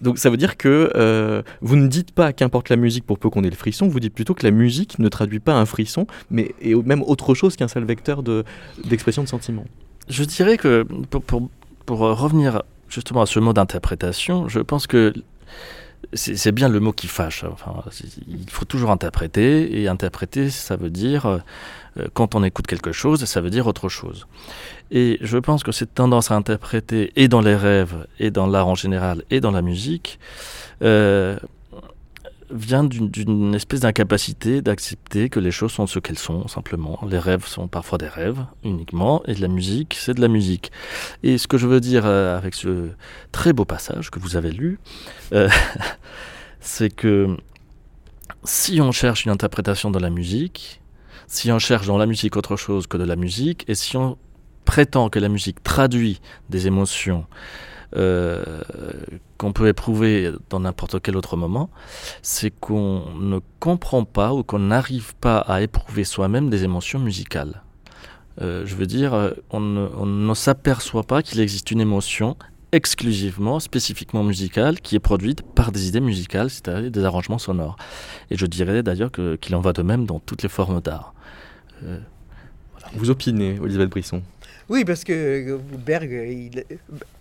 Donc 0.00 0.18
ça 0.18 0.28
veut 0.30 0.36
dire 0.36 0.56
que 0.56 0.92
euh, 0.96 1.42
vous 1.60 1.76
ne 1.76 1.86
dites 1.86 2.12
pas 2.12 2.32
qu'importe 2.32 2.68
la 2.68 2.76
musique 2.76 3.04
pour 3.06 3.18
peu 3.18 3.30
qu'on 3.30 3.44
ait 3.44 3.50
le 3.50 3.56
frisson, 3.56 3.88
vous 3.88 4.00
dites 4.00 4.14
plutôt 4.14 4.34
que 4.34 4.44
la 4.44 4.50
musique 4.50 4.98
ne 4.98 5.08
traduit 5.08 5.40
pas 5.40 5.54
un 5.54 5.66
frisson, 5.66 6.06
mais 6.30 6.54
est 6.60 6.74
même 6.74 7.02
autre 7.02 7.34
chose 7.34 7.56
qu'un 7.56 7.68
seul 7.68 7.84
vecteur 7.84 8.22
de- 8.22 8.44
d'expression 8.84 9.22
de, 9.22 9.28
sentiment. 9.28 9.64
Je 10.08 10.24
dirais 10.24 10.58
que 10.58 10.82
pour, 11.10 11.22
pour, 11.22 11.48
pour 11.86 11.98
revenir 12.00 12.62
justement 12.88 13.22
à 13.22 13.26
ce 13.26 13.40
mot 13.40 13.52
d'interprétation, 13.52 14.48
je 14.48 14.60
pense 14.60 14.86
que 14.86 15.14
c'est 16.12 16.52
bien 16.52 16.68
le 16.68 16.80
mot 16.80 16.92
qui 16.92 17.06
fâche. 17.06 17.44
Enfin, 17.50 17.82
c'est- 17.90 18.08
il 18.28 18.50
faut 18.50 18.66
toujours 18.66 18.90
interpréter, 18.90 19.80
et 19.80 19.88
interpréter, 19.88 20.50
ça 20.50 20.76
veut 20.76 20.90
dire, 20.90 21.24
euh, 21.26 21.38
euh, 21.38 21.38
quand 22.12 22.34
on 22.34 22.42
écoute 22.44 22.66
quelque 22.66 22.92
chose, 22.92 23.24
ça 23.24 23.40
veut 23.40 23.50
dire 23.50 23.66
autre 23.66 23.88
chose. 23.88 24.26
Et 24.90 25.18
je 25.20 25.38
pense 25.38 25.62
que 25.62 25.72
cette 25.72 25.94
tendance 25.94 26.30
à 26.30 26.34
interpréter, 26.36 27.12
et 27.16 27.28
dans 27.28 27.40
les 27.40 27.56
rêves, 27.56 28.06
et 28.18 28.30
dans 28.30 28.46
l'art 28.46 28.68
en 28.68 28.74
général, 28.74 29.22
et 29.30 29.40
dans 29.40 29.50
la 29.50 29.62
musique, 29.62 30.18
euh, 30.82 31.38
vient 32.50 32.84
d'une- 32.84 33.54
espèce 33.54 33.80
d'incapacité 33.80 34.60
d'accepter 34.60 35.28
que 35.28 35.40
les 35.40 35.50
choses 35.50 35.72
sont 35.72 35.86
ce 35.86 35.98
qu'elles 35.98 36.18
sont, 36.18 36.46
simplement. 36.46 37.00
Les 37.08 37.18
rêves 37.18 37.46
sont 37.46 37.68
parfois 37.68 37.98
des 37.98 38.06
rêves, 38.06 38.44
uniquement, 38.64 39.22
et 39.26 39.34
de 39.34 39.40
la 39.40 39.48
musique, 39.48 39.96
c'est 39.98 40.14
de 40.14 40.20
la 40.20 40.28
musique. 40.28 40.70
Et 41.22 41.38
ce 41.38 41.48
que 41.48 41.58
je 41.58 41.66
veux 41.66 41.80
dire 41.80 42.04
euh, 42.06 42.36
avec 42.36 42.54
ce 42.54 42.90
très 43.32 43.52
beau 43.52 43.64
passage 43.64 44.10
que 44.10 44.18
vous 44.18 44.36
avez 44.36 44.50
lu, 44.50 44.78
euh, 45.32 45.48
c'est 46.60 46.90
que 46.94 47.36
si 48.44 48.80
on 48.80 48.92
cherche 48.92 49.24
une 49.24 49.32
interprétation 49.32 49.90
de 49.90 49.98
la 49.98 50.10
musique, 50.10 50.80
si 51.26 51.50
on 51.52 51.58
cherche 51.58 51.86
dans 51.86 51.98
la 51.98 52.06
musique 52.06 52.36
autre 52.36 52.56
chose 52.56 52.86
que 52.86 52.96
de 52.96 53.04
la 53.04 53.16
musique, 53.16 53.64
et 53.68 53.74
si 53.74 53.96
on 53.96 54.16
prétend 54.64 55.10
que 55.10 55.18
la 55.18 55.28
musique 55.28 55.62
traduit 55.62 56.20
des 56.48 56.66
émotions 56.66 57.26
euh, 57.96 58.62
qu'on 59.38 59.52
peut 59.52 59.68
éprouver 59.68 60.32
dans 60.50 60.60
n'importe 60.60 61.00
quel 61.00 61.16
autre 61.16 61.36
moment, 61.36 61.70
c'est 62.22 62.50
qu'on 62.50 63.04
ne 63.20 63.38
comprend 63.60 64.04
pas 64.04 64.32
ou 64.32 64.42
qu'on 64.42 64.58
n'arrive 64.58 65.14
pas 65.16 65.38
à 65.38 65.62
éprouver 65.62 66.04
soi-même 66.04 66.50
des 66.50 66.64
émotions 66.64 66.98
musicales. 66.98 67.62
Euh, 68.40 68.66
je 68.66 68.74
veux 68.74 68.86
dire, 68.86 69.14
euh, 69.14 69.30
on 69.50 69.60
ne, 69.60 69.88
on 69.96 70.06
ne 70.06 70.34
s'aperçoit 70.34 71.04
pas 71.04 71.22
qu'il 71.22 71.38
existe 71.40 71.70
une 71.70 71.80
émotion 71.80 72.36
exclusivement, 72.74 73.60
spécifiquement 73.60 74.22
musicale, 74.24 74.80
qui 74.80 74.96
est 74.96 75.00
produite 75.00 75.42
par 75.42 75.72
des 75.72 75.88
idées 75.88 76.00
musicales, 76.00 76.50
c'est-à-dire 76.50 76.90
des 76.90 77.04
arrangements 77.04 77.38
sonores. 77.38 77.76
Et 78.30 78.36
je 78.36 78.46
dirais 78.46 78.82
d'ailleurs 78.82 79.10
que- 79.10 79.36
qu'il 79.36 79.54
en 79.54 79.60
va 79.60 79.72
de 79.72 79.82
même 79.82 80.06
dans 80.06 80.18
toutes 80.20 80.42
les 80.42 80.48
formes 80.48 80.80
d'art. 80.80 81.14
Euh, 81.84 81.98
Vous 82.94 83.08
opinez, 83.10 83.58
Elisabeth 83.64 83.88
Brisson? 83.88 84.22
Oui, 84.68 84.84
parce 84.84 85.04
que 85.04 85.12
euh, 85.12 85.58
Berg, 85.86 86.10
il, 86.12 86.64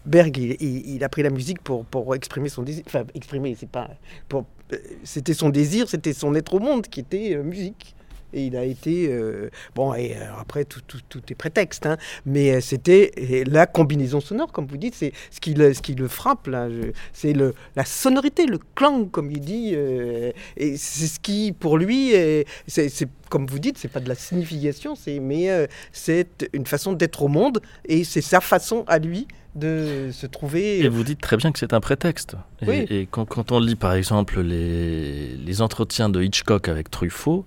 Berg, 0.06 0.38
il, 0.38 0.56
il- 0.60 0.96
il 0.96 1.04
a 1.04 1.10
pris 1.10 1.24
la 1.24 1.30
musique 1.30 1.62
pour, 1.62 1.86
pour 1.86 2.14
exprimer 2.16 2.50
son 2.50 2.64
désir. 2.64 2.84
Enfin, 2.86 3.04
exprimer, 3.16 3.56
c'est 3.60 3.70
pas. 3.70 3.90
pour- 4.30 4.46
euh, 4.74 4.78
C'était 5.04 5.34
son 5.34 5.50
désir, 5.50 5.88
c'était 5.90 6.14
son 6.14 6.36
être 6.36 6.54
au 6.54 6.60
monde 6.60 6.88
qui 6.88 7.00
était 7.00 7.36
euh, 7.36 7.44
musique. 7.44 7.96
Et 8.34 8.46
il 8.48 8.56
a 8.58 8.64
été. 8.66 9.08
euh, 9.10 9.50
bon, 9.76 9.94
et 9.94 10.16
euh, 10.18 10.26
après, 10.40 10.66
tout, 10.66 10.82
tout, 10.88 11.00
tout 11.08 11.22
est 11.30 11.36
prétexte. 11.36 11.86
hein, 11.86 11.98
mais 12.26 12.52
euh, 12.56 12.62
c'était 12.62 13.12
la 13.48 13.66
combinaison 13.68 14.20
sonore, 14.20 14.52
comme 14.52 14.66
vous 14.68 14.78
dites, 14.78 14.96
c'est 14.96 15.14
ce 15.32 15.40
qui 15.40 15.54
le, 15.54 15.74
ce 15.74 15.82
qui 15.82 15.94
le 15.96 16.08
frappe, 16.08 16.48
là. 16.48 16.68
C'est 17.14 17.34
le, 17.34 17.54
la 17.76 17.86
sonorité, 17.86 18.46
le 18.46 18.60
clang, 18.76 19.10
comme 19.10 19.32
il 19.32 19.40
dit. 19.42 19.72
euh, 19.76 20.32
et 20.58 20.78
c'est 20.78 21.08
ce 21.08 21.20
qui, 21.20 21.52
pour 21.52 21.78
lui, 21.78 22.12
est- 22.14 22.46
c'est 22.68 22.90
comme 23.30 23.48
vous 23.48 23.58
dites, 23.60 23.78
c'est 23.80 23.88
pas 23.88 24.00
de 24.00 24.08
la 24.10 24.14
signification, 24.16 24.96
c'est 24.96 25.20
mais 25.20 25.50
euh, 25.50 25.66
c'est 25.92 26.48
une 26.54 26.68
façon 26.68 26.94
d'être 26.94 27.24
au 27.24 27.28
monde 27.28 27.62
et 27.86 28.04
c'est 28.04 28.22
sa 28.22 28.42
façon 28.42 28.84
à 28.88 29.00
lui 29.00 29.28
de 29.56 30.10
se 30.12 30.28
trouver. 30.28 30.80
Et 30.82 30.88
vous 30.88 31.04
dites 31.04 31.20
très 31.20 31.36
bien 31.38 31.52
que 31.52 31.58
c'est 31.58 31.74
un 31.74 31.80
prétexte. 31.80 32.36
Et, 32.62 32.68
Oui. 32.68 32.86
et 32.92 33.08
quand, 33.10 33.26
quand 33.26 33.52
on 33.52 33.60
lit 33.60 33.76
par 33.76 33.94
exemple 33.94 34.40
les, 34.42 35.30
les 35.36 35.62
entretiens 35.64 36.10
de 36.10 36.22
Hitchcock 36.22 36.68
avec 36.68 36.92
Truffaut, 36.92 37.46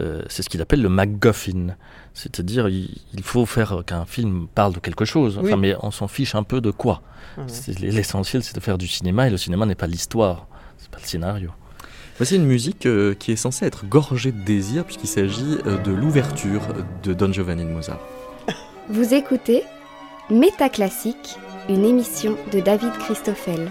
euh, 0.00 0.22
c'est 0.28 0.42
ce 0.42 0.48
qu'il 0.48 0.60
appelle 0.60 0.82
le 0.82 0.88
MacGuffin. 0.88 1.76
C'est-à-dire, 2.14 2.68
il, 2.68 2.96
il 3.12 3.22
faut 3.22 3.46
faire 3.46 3.82
qu'un 3.86 4.04
film 4.06 4.46
parle 4.54 4.72
de 4.74 4.78
quelque 4.80 5.04
chose, 5.04 5.38
Oui. 5.40 5.48
enfin, 5.48 5.56
mais 5.60 5.74
on 5.82 5.90
s'en 5.90 6.08
fiche 6.08 6.34
un 6.34 6.42
peu 6.42 6.60
de 6.60 6.70
quoi. 6.70 7.02
C'est- 7.48 7.78
L'essentiel, 7.80 8.42
c'est 8.44 8.54
de 8.54 8.60
faire 8.60 8.78
du 8.78 8.86
cinéma, 8.86 9.26
et 9.26 9.30
le 9.30 9.36
cinéma 9.36 9.66
n'est 9.66 9.74
pas 9.74 9.86
l'histoire, 9.88 10.46
c'est 10.78 10.90
pas 10.90 10.98
le 11.00 11.06
scénario. 11.06 11.50
Voici 12.16 12.36
une 12.36 12.44
musique 12.46 12.86
euh, 12.86 13.14
qui 13.14 13.32
est 13.32 13.36
censée 13.36 13.66
être 13.66 13.84
gorgée 13.86 14.30
de 14.30 14.40
désir 14.44 14.84
puisqu'il 14.84 15.08
s'agit 15.08 15.58
euh, 15.66 15.78
de 15.82 15.90
l'ouverture 15.90 16.60
de 17.02 17.12
Don 17.12 17.32
Giovanni 17.32 17.64
de 17.64 17.70
Mozart. 17.70 17.98
Vous 18.88 19.14
écoutez 19.14 19.64
Métaclassique, 20.30 21.36
une 21.68 21.84
émission 21.84 22.36
de 22.52 22.60
David 22.60 22.92
Christoffel. 23.00 23.68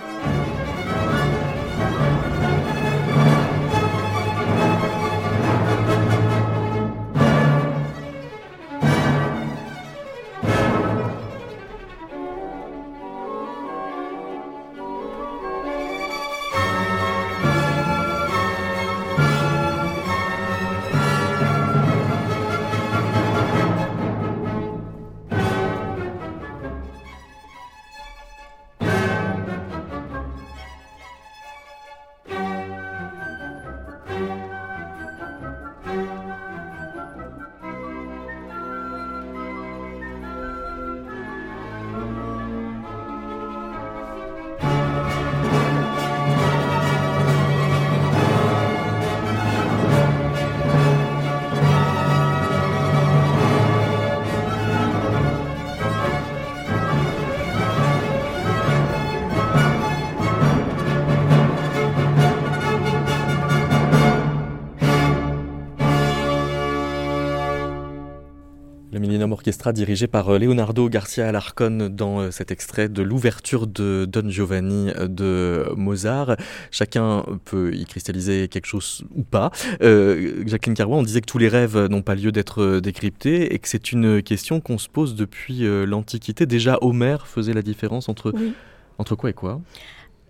Orchestra 69.43 69.73
dirigé 69.73 70.07
par 70.07 70.29
euh, 70.29 70.39
Leonardo 70.39 70.87
Garcia 70.87 71.27
Alarcón 71.27 71.89
dans 71.89 72.21
euh, 72.21 72.31
cet 72.31 72.49
extrait 72.49 72.87
de 72.87 73.01
l'ouverture 73.01 73.67
de 73.67 74.05
Don 74.09 74.29
Giovanni 74.29 74.89
euh, 74.95 75.09
de 75.09 75.65
Mozart. 75.75 76.37
Chacun 76.71 77.25
peut 77.43 77.75
y 77.75 77.85
cristalliser 77.85 78.47
quelque 78.47 78.67
chose 78.67 79.03
ou 79.13 79.23
pas. 79.23 79.51
Euh, 79.81 80.43
Jacqueline 80.45 80.75
Carrois, 80.75 80.95
on 80.95 81.03
disait 81.03 81.19
que 81.19 81.25
tous 81.25 81.39
les 81.39 81.49
rêves 81.49 81.77
n'ont 81.77 82.01
pas 82.01 82.15
lieu 82.15 82.31
d'être 82.31 82.79
décryptés 82.79 83.53
et 83.53 83.59
que 83.59 83.67
c'est 83.67 83.91
une 83.91 84.23
question 84.23 84.61
qu'on 84.61 84.77
se 84.77 84.87
pose 84.87 85.13
depuis 85.13 85.63
l'Antiquité. 85.85 86.45
Déjà, 86.45 86.77
Homère 86.79 87.27
faisait 87.27 87.53
la 87.53 87.61
différence 87.61 88.07
entre, 88.07 88.31
Oui. 88.33 88.53
entre 88.97 89.15
quoi 89.15 89.31
et 89.31 89.33
quoi? 89.33 89.59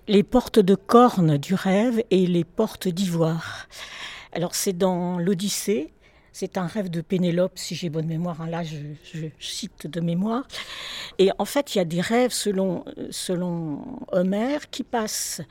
Les 0.07 0.23
portes 0.23 0.57
de 0.57 0.73
corne 0.73 1.37
du 1.37 1.53
rêve 1.53 2.01
et 2.09 2.25
les 2.25 2.45
portes 2.45 2.87
d'ivoire. 2.87 3.67
Alors 4.31 4.55
c'est 4.55 4.73
dans 4.75 5.19
l'Odyssée, 5.19 5.93
c'est 6.33 6.57
un 6.57 6.65
rêve 6.65 6.89
de 6.89 7.01
Pénélope, 7.01 7.57
si 7.57 7.75
j'ai 7.75 7.89
bonne 7.89 8.07
mémoire, 8.07 8.41
hein, 8.41 8.47
là 8.47 8.63
je, 8.63 9.27
cite 9.39 9.87
de 9.87 10.01
mémoire. 10.01 10.45
Et 11.19 11.29
en 11.37 11.45
fait, 11.45 11.75
il 11.75 11.77
y 11.77 11.81
a 11.81 11.85
des 11.85 12.01
rêves 12.01 12.31
selon, 12.31 12.83
Homère 14.11 14.69
qui 14.71 14.83
passent 14.83 15.41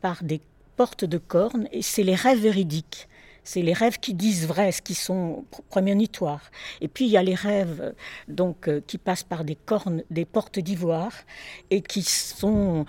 par 0.00 0.22
des 0.22 0.40
portes 0.76 1.04
de 1.04 1.18
corne, 1.18 1.68
et 1.72 1.82
c'est 1.82 2.04
les 2.04 2.14
rêves 2.14 2.40
véridiques. 2.40 3.08
C'est 3.44 3.62
les 3.62 3.72
rêves 3.72 3.98
qui 3.98 4.14
disent 4.14 4.46
vrai, 4.46 4.70
ce 4.70 4.80
qui 4.80 4.94
sont 4.94 5.44
pr- 5.50 5.62
prémonitoires. 5.68 6.52
Et 6.80 6.86
puis 6.86 7.06
il 7.06 7.10
y 7.10 7.16
a 7.16 7.24
les 7.24 7.34
rêves 7.34 7.80
euh, 7.80 7.92
donc 8.28 8.68
euh, 8.68 8.80
qui 8.86 8.98
passent 8.98 9.24
par 9.24 9.42
des 9.42 9.56
cornes, 9.56 10.04
des 10.10 10.24
portes 10.24 10.60
d'ivoire 10.60 11.12
et 11.70 11.82
qui 11.82 12.02
sont 12.02 12.86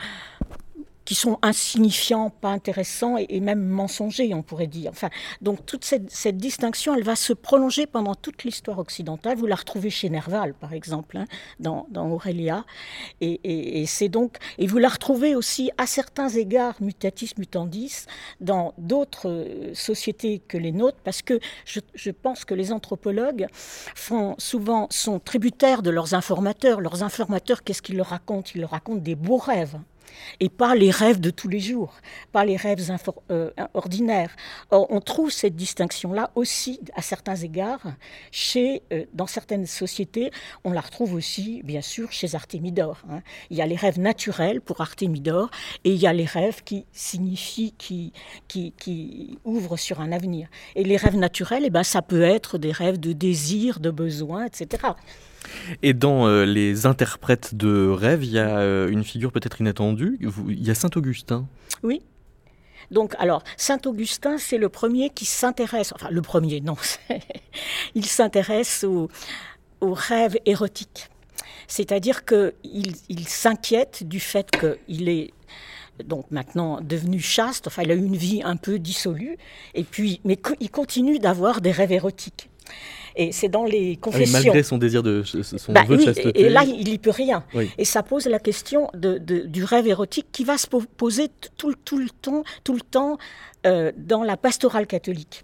qui 1.06 1.16
sont 1.16 1.38
insignifiants, 1.42 2.30
pas 2.30 2.50
intéressants 2.50 3.18
et, 3.18 3.40
même 3.40 3.64
mensongers, 3.66 4.34
on 4.34 4.42
pourrait 4.42 4.68
dire. 4.68 4.92
Enfin, 4.92 5.10
donc 5.42 5.66
toute 5.66 5.86
cette, 5.86 6.38
distinction, 6.38 6.96
elle 6.96 7.04
va 7.04 7.16
se 7.16 7.34
prolonger 7.34 7.86
pendant 7.88 8.16
toute 8.16 8.44
l'histoire 8.44 8.80
occidentale. 8.80 9.38
Vous 9.38 9.46
la 9.46 9.56
retrouvez 9.56 9.90
chez 9.90 10.10
Nerval, 10.10 10.54
par 10.54 10.74
exemple, 10.74 11.18
hein, 11.18 11.26
dans, 11.60 11.86
Aurélia, 12.10 12.66
et, 13.22 13.86
c'est 13.88 14.10
donc 14.10 14.38
et 14.58 14.68
vous 14.68 14.78
la 14.78 14.90
retrouvez 14.90 15.36
aussi 15.36 15.72
à 15.78 15.88
certains 15.88 16.30
égards 16.30 16.76
mutatis 16.82 17.32
mutandis 17.38 18.06
dans 18.40 18.74
d'autres 18.78 19.30
euh, 19.30 19.74
sociétés 19.74 20.40
que 20.40 20.58
les 20.58 20.72
nôtres, 20.72 20.98
parce 21.04 21.22
que 21.22 21.40
je, 21.66 21.80
je 21.94 22.12
pense 22.12 22.46
que 22.46 22.54
les 22.54 22.72
anthropologues 22.72 23.48
font 23.96 24.36
souvent 24.38 24.88
sont 24.90 25.20
tributaires 25.20 25.82
de 25.82 25.90
leurs 25.90 26.14
informateurs. 26.14 26.82
Leurs 26.82 27.04
informateurs, 27.04 27.64
qu'est-ce 27.64 27.82
qu'ils 27.82 27.98
leur 27.98 28.08
racontent? 28.08 28.52
Ils 28.56 28.62
leur 28.62 28.72
racontent 28.72 29.02
des 29.02 29.16
beaux 29.16 29.38
rêves. 29.38 29.78
Et 30.40 30.50
pas 30.50 30.76
les 30.76 30.92
rêves 30.92 31.20
de 31.20 31.30
tous 31.30 31.48
les 31.48 31.60
jours, 31.60 31.94
pas 32.32 32.46
les 32.46 32.58
rêves 32.58 32.80
euh, 33.32 33.52
ordinaires. 33.74 34.36
Or, 34.72 34.88
on 34.90 35.02
trouve 35.02 35.32
cette 35.32 35.56
distinction-là 35.56 36.32
aussi, 36.36 36.80
à 36.96 37.02
certains 37.02 37.36
égards, 37.36 37.94
chez, 38.32 38.84
euh, 38.92 39.06
dans 39.14 39.28
certaines 39.28 39.66
sociétés. 39.66 40.32
On 40.64 40.72
la 40.72 40.82
retrouve 40.82 41.14
aussi, 41.14 41.62
bien 41.64 41.82
sûr, 41.82 42.12
chez 42.12 42.36
Artémidor. 42.36 43.02
Hein. 43.10 43.22
Il 43.50 43.58
y 43.58 43.62
a 43.62 43.66
les 43.66 43.76
rêves 43.76 44.00
naturels 44.00 44.62
pour 44.62 44.82
Artémidor, 44.82 45.50
et 45.84 45.92
il 45.92 46.00
y 46.00 46.08
a 46.08 46.14
les 46.14 46.26
rêves 46.26 46.64
qui 46.64 46.86
signifient, 46.92 47.74
qui, 47.78 48.14
qui, 48.48 48.74
qui 48.78 49.38
ouvrent 49.44 49.78
sur 49.78 50.02
un 50.02 50.12
avenir. 50.12 50.48
Et 50.76 50.84
les 50.84 50.98
rêves 50.98 51.18
naturels, 51.18 51.64
eh 51.66 51.70
ben, 51.70 51.84
ça 51.84 52.02
peut 52.02 52.24
être 52.24 52.58
des 52.58 52.72
rêves 52.72 53.00
de 53.00 53.14
désir, 53.14 53.80
de 53.80 53.92
besoin, 53.92 54.46
etc. 54.46 54.94
Et 55.82 55.94
dans 55.94 56.28
euh, 56.28 56.46
les 56.46 56.86
interprètes 56.86 57.56
de 57.56 57.88
rêves, 57.90 58.24
il 58.24 58.32
y 58.32 58.40
a 58.40 58.60
euh, 58.60 58.90
une 58.90 59.04
figure 59.04 59.32
peut-être 59.32 59.62
inattendue. 59.62 60.20
Il 60.48 60.66
y 60.66 60.72
a 60.72 60.76
Saint 60.76 60.90
Augustin. 60.96 61.48
Oui. 61.84 62.02
Donc, 62.92 63.16
alors, 63.18 63.44
Saint 63.58 63.80
Augustin, 63.86 64.38
c'est 64.38 64.58
le 64.58 64.70
premier 64.70 65.10
qui 65.10 65.26
s'intéresse, 65.26 65.94
enfin, 65.94 66.10
le 66.12 66.22
premier, 66.22 66.62
non, 66.62 66.76
il 67.96 68.06
s'intéresse 68.06 68.84
aux, 68.84 69.10
rêves 69.82 70.38
érotiques. 70.46 71.10
C'est-à-dire 71.68 72.24
qu'il 72.24 72.54
il, 73.10 73.28
s'inquiète 73.28 74.08
du 74.08 74.20
fait 74.20 74.50
qu'il 74.52 75.10
est 75.10 75.34
donc 76.06 76.32
maintenant 76.32 76.80
devenu 76.82 77.20
chaste, 77.20 77.68
enfin 77.68 77.84
il 77.84 77.92
a 77.92 77.94
eu 77.94 78.06
une 78.06 78.16
vie 78.16 78.42
un 78.44 78.56
peu 78.56 78.80
dissolue, 78.80 79.38
et 79.74 79.84
puis, 79.84 80.22
mais 80.24 80.40
il 80.60 80.72
continue 80.72 81.20
d'avoir 81.20 81.62
des 81.62 81.72
rêves 81.72 81.92
érotiques. 81.92 82.50
Et 83.16 83.32
c'est 83.32 83.50
dans 83.50 83.66
les 83.66 83.98
ah 83.98 84.02
confessions. 84.02 84.34
malgré 84.34 84.64
son 84.64 84.78
désir 84.78 85.04
de 85.04 85.24
son 85.24 85.74
bah 85.74 85.84
vœu 85.88 85.98
de 85.98 86.02
chasteté. 86.02 86.42
Et 86.42 86.50
là, 86.50 86.64
il 86.64 86.86
n'y 86.86 86.98
peut 86.98 87.12
rien. 87.12 87.44
Et 87.78 87.86
ça 87.86 88.04
pose 88.04 88.26
la 88.28 88.40
question 88.40 88.90
de, 88.94 89.18
du 89.18 89.64
rêve 89.64 89.88
érotique 89.88 90.28
qui 90.32 90.44
va 90.44 90.58
se 90.58 90.68
poser 90.68 91.30
tout, 91.58 91.74
tout 91.86 91.98
le 91.98 92.10
temps, 92.10 92.44
tout 92.64 92.74
le 92.74 92.82
temps 92.82 93.18
euh, 93.66 93.92
dans 93.98 94.24
la 94.24 94.38
pastorale 94.38 94.88
catholique. 94.88 95.44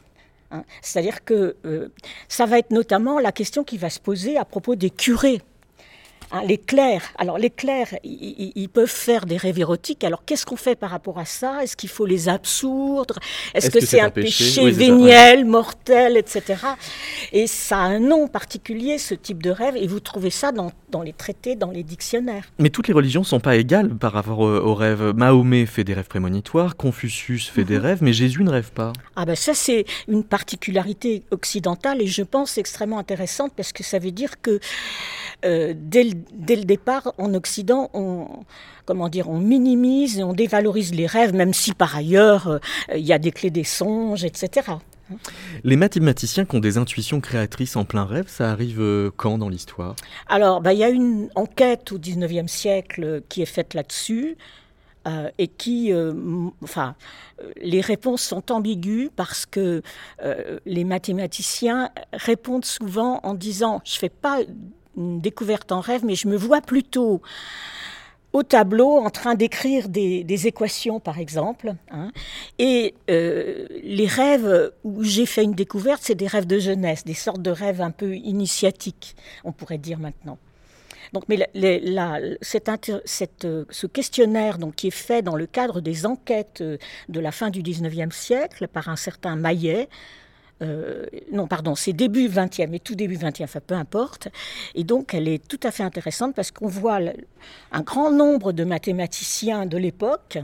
Hein. 0.51 0.63
C'est-à-dire 0.81 1.23
que 1.23 1.55
euh, 1.65 1.89
ça 2.27 2.45
va 2.45 2.57
être 2.57 2.71
notamment 2.71 3.19
la 3.19 3.31
question 3.31 3.63
qui 3.63 3.77
va 3.77 3.89
se 3.89 3.99
poser 3.99 4.37
à 4.37 4.45
propos 4.45 4.75
des 4.75 4.89
curés 4.89 5.41
Hein, 6.31 6.43
les 6.45 6.59
clercs, 6.59 7.11
alors 7.17 7.39
les 7.39 7.49
clercs, 7.49 7.95
ils 8.03 8.69
peuvent 8.69 8.85
faire 8.85 9.25
des 9.25 9.37
rêves 9.37 9.57
érotiques. 9.57 10.03
Alors 10.03 10.23
qu'est-ce 10.25 10.45
qu'on 10.45 10.57
fait 10.57 10.75
par 10.75 10.91
rapport 10.91 11.17
à 11.17 11.25
ça? 11.25 11.63
Est-ce 11.63 11.75
qu'il 11.75 11.89
faut 11.89 12.05
les 12.05 12.29
absoudre? 12.29 13.15
Est-ce 13.55 13.71
que, 13.71 13.79
c'est 13.79 13.99
un 13.99 14.11
péché, 14.11 14.69
véniel, 14.69 15.45
mortel, 15.45 16.17
etc. 16.17 16.55
Et 17.31 17.47
ça 17.47 17.77
a 17.77 17.81
un 17.81 17.99
nom 17.99 18.27
particulier, 18.27 18.99
ce 18.99 19.15
type 19.15 19.41
de 19.41 19.49
rêve, 19.49 19.75
et 19.75 19.87
vous 19.87 19.99
trouvez 19.99 20.29
ça 20.29 20.51
dans, 20.51 20.71
les 21.01 21.13
traités, 21.13 21.55
dans 21.55 21.71
les 21.71 21.83
dictionnaires. 21.83 22.45
Mais 22.59 22.69
toutes 22.69 22.87
les 22.87 22.93
religions 22.93 23.21
ne 23.21 23.25
sont 23.25 23.39
pas 23.39 23.55
égales 23.55 23.95
par 23.95 24.13
rapport 24.13 24.39
aux, 24.39 24.75
rêves. 24.75 25.13
Mahomet 25.15 25.65
fait 25.65 25.83
des 25.83 25.93
rêves 25.93 26.07
prémonitoires, 26.07 26.75
Confucius 26.75 27.47
fait 27.47 27.63
des 27.63 27.77
mhm. 27.77 27.83
rêves, 27.83 27.99
mais 28.01 28.13
Jésus 28.13 28.43
ne 28.43 28.49
rêve 28.49 28.71
pas. 28.71 28.93
Ah 29.15 29.25
ben 29.25 29.35
ça 29.35 29.53
c'est 29.53 29.85
une 30.07 30.23
particularité 30.23 31.23
occidentale 31.31 32.01
et 32.01 32.07
je 32.07 32.23
pense 32.23 32.57
extrêmement 32.57 32.99
intéressante 32.99 33.51
parce 33.55 33.71
que 33.71 33.83
ça 33.83 33.99
veut 33.99 34.11
dire 34.11 34.41
que 34.41 34.59
euh, 35.45 35.73
dès, 35.75 36.03
le, 36.03 36.63
départ, 36.63 37.13
en 37.17 37.33
Occident, 37.33 37.89
on, 37.93 38.27
comment 38.85 39.07
dire, 39.07 39.29
on 39.29 39.39
minimise 39.39 40.19
et 40.19 40.23
on 40.23 40.33
dévalorise 40.33 40.93
les 40.93 41.05
rêves, 41.05 41.33
même 41.33 41.53
si 41.53 41.73
par 41.73 41.95
ailleurs, 41.95 42.47
euh, 42.47 42.59
il 42.95 43.05
y 43.05 43.13
a 43.13 43.19
des 43.19 43.31
clés 43.31 43.49
des 43.49 43.63
songes, 43.63 44.25
etc. 44.25 44.67
Les 45.63 45.75
mathématiciens 45.75 46.45
qui 46.45 46.55
ont 46.55 46.59
des 46.59 46.77
intuitions 46.77 47.21
créatrices 47.21 47.75
en 47.75 47.85
plein 47.85 48.05
rêve, 48.05 48.27
ça 48.27 48.51
arrive 48.51 48.81
euh, 48.81 49.11
quand 49.15 49.37
dans 49.37 49.49
l'histoire? 49.49 49.95
Alors, 50.27 50.61
bah, 50.61 50.73
il 50.73 50.79
y 50.79 50.83
a 50.83 50.89
une 50.89 51.29
enquête 51.35 51.91
au 51.91 51.97
19e 51.97 52.47
siècle 52.47 53.21
qui 53.29 53.41
est 53.41 53.47
faite 53.47 53.73
là-dessus. 53.73 54.37
et 55.39 55.47
qui, 55.47 55.91
enfin, 56.61 56.93
les 57.59 57.81
réponses 57.81 58.21
sont 58.21 58.51
ambiguës 58.51 59.09
parce 59.15 59.47
que 59.47 59.81
les 60.65 60.83
mathématiciens 60.83 61.89
répondent 62.13 62.65
souvent 62.65 63.19
en 63.23 63.33
disant 63.33 63.81
je 63.85 63.97
fais 63.97 64.09
pas 64.09 64.41
une 64.97 65.19
découverte 65.19 65.71
en 65.71 65.79
rêve, 65.79 66.05
mais 66.05 66.15
je 66.15 66.27
me 66.27 66.37
vois 66.37 66.61
plutôt 66.61 67.21
au 68.33 68.43
tableau 68.43 68.97
en 68.97 69.09
train 69.09 69.35
d'écrire 69.35 69.89
des, 69.89 70.47
équations, 70.47 70.99
par 70.99 71.19
exemple. 71.19 71.73
Hein. 71.91 72.11
Et 72.57 72.95
euh, 73.09 73.65
les 73.83 74.07
rêves 74.07 74.71
où 74.83 75.03
j'ai 75.03 75.25
fait 75.25 75.43
une 75.43 75.53
découverte, 75.53 76.01
c'est 76.03 76.15
des 76.15 76.27
rêves 76.27 76.47
de 76.47 76.59
jeunesse, 76.59 77.03
des 77.03 77.13
sortes 77.13 77.41
de 77.41 77.51
rêves 77.51 77.81
un 77.81 77.91
peu 77.91 78.15
initiatiques, 78.15 79.15
on 79.43 79.51
pourrait 79.51 79.77
dire 79.77 79.99
maintenant. 79.99 80.37
Donc, 81.13 81.23
mais 81.27 81.49
ce 82.41 83.87
questionnaire 83.87 84.57
donc, 84.59 84.75
qui 84.75 84.87
est 84.87 84.91
fait 84.91 85.21
dans 85.21 85.35
le 85.35 85.47
cadre 85.47 85.81
des 85.81 86.05
enquêtes 86.05 86.61
de 86.61 87.19
la 87.19 87.31
fin 87.31 87.49
du 87.49 87.63
19e 87.63 88.11
siècle 88.11 88.67
par 88.67 88.89
un 88.89 88.95
certain 88.95 89.35
Maillet, 89.35 89.89
euh, 90.61 91.05
non, 91.31 91.47
pardon, 91.47 91.75
c'est 91.75 91.93
début 91.93 92.27
20e 92.27 92.73
et 92.73 92.79
tout 92.79 92.95
début 92.95 93.15
20e, 93.15 93.43
enfin 93.43 93.59
peu 93.65 93.75
importe. 93.75 94.27
Et 94.75 94.83
donc, 94.83 95.13
elle 95.13 95.27
est 95.27 95.45
tout 95.47 95.59
à 95.63 95.71
fait 95.71 95.83
intéressante 95.83 96.35
parce 96.35 96.51
qu'on 96.51 96.67
voit 96.67 96.99
un 97.71 97.81
grand 97.81 98.11
nombre 98.11 98.51
de 98.51 98.63
mathématiciens 98.63 99.65
de 99.65 99.77
l'époque 99.77 100.39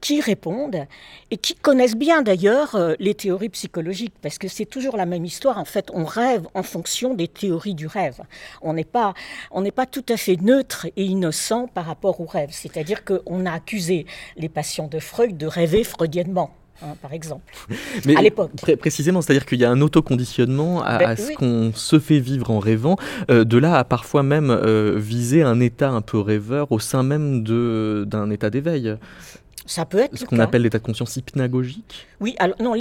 qui 0.00 0.20
répondent 0.20 0.86
et 1.30 1.38
qui 1.38 1.54
connaissent 1.54 1.96
bien 1.96 2.20
d'ailleurs 2.20 2.74
euh, 2.74 2.94
les 2.98 3.14
théories 3.14 3.48
psychologiques, 3.48 4.12
parce 4.20 4.36
que 4.36 4.48
c'est 4.48 4.66
toujours 4.66 4.98
la 4.98 5.06
même 5.06 5.24
histoire. 5.24 5.56
En 5.56 5.64
fait, 5.64 5.90
on 5.94 6.04
rêve 6.04 6.46
en 6.52 6.62
fonction 6.62 7.14
des 7.14 7.26
théories 7.26 7.74
du 7.74 7.86
rêve. 7.86 8.20
On 8.60 8.74
n'est 8.74 8.84
pas, 8.84 9.14
on 9.50 9.62
n'est 9.62 9.70
pas 9.70 9.86
tout 9.86 10.04
à 10.10 10.18
fait 10.18 10.36
neutre 10.36 10.86
et 10.96 11.04
innocent 11.04 11.68
par 11.68 11.86
rapport 11.86 12.20
au 12.20 12.26
rêve. 12.26 12.50
C'est-à-dire 12.52 13.02
qu'on 13.06 13.46
a 13.46 13.52
accusé 13.52 14.04
les 14.36 14.50
patients 14.50 14.88
de 14.88 14.98
Freud 14.98 15.38
de 15.38 15.46
rêver 15.46 15.84
freudiennement. 15.84 16.50
Hein, 16.82 16.94
par 17.00 17.12
exemple, 17.12 17.54
Mais 18.04 18.16
à 18.16 18.22
l'époque. 18.22 18.50
précisément, 18.78 19.22
c'est-dire 19.22 19.46
qu'il 19.46 19.60
y 19.60 19.64
a 19.64 19.70
un 19.70 19.80
autoconditionnement 19.80 20.82
à, 20.82 20.98
ben 20.98 21.16
ce 21.16 21.32
qu'on 21.32 21.72
se 21.72 22.00
fait 22.00 22.18
vivre 22.18 22.50
en 22.50 22.58
rêvant, 22.58 22.96
euh, 23.30 23.44
de 23.44 23.58
là 23.58 23.76
à 23.78 23.84
parfois 23.84 24.24
même 24.24 24.50
euh, 24.50 24.94
viser 24.96 25.42
un 25.42 25.60
état 25.60 25.90
un 25.90 26.00
peu 26.00 26.18
rêveur 26.18 26.72
au 26.72 26.80
sein 26.80 27.04
même 27.04 27.44
d'un 27.44 28.30
état 28.30 28.50
d'éveil. 28.50 28.96
Ça 29.66 29.86
peut 29.86 29.98
être 29.98 30.18
ce 30.18 30.24
qu'on 30.24 30.40
appelle 30.40 30.62
l'état 30.62 30.78
de 30.78 30.84
conscience 30.84 31.16
hypnagogique. 31.16 32.06
Oui, 32.20 32.34
alors 32.38 32.60
non, 32.60 32.74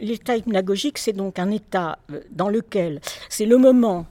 l'état 0.00 0.36
hypnagogique, 0.36 0.98
c'est 0.98 1.12
donc 1.12 1.38
un 1.38 1.50
état 1.50 1.98
euh, 2.12 2.20
dans 2.32 2.48
lequel 2.48 3.00
c'est 3.28 3.46
le 3.46 3.56
moment 3.56 4.06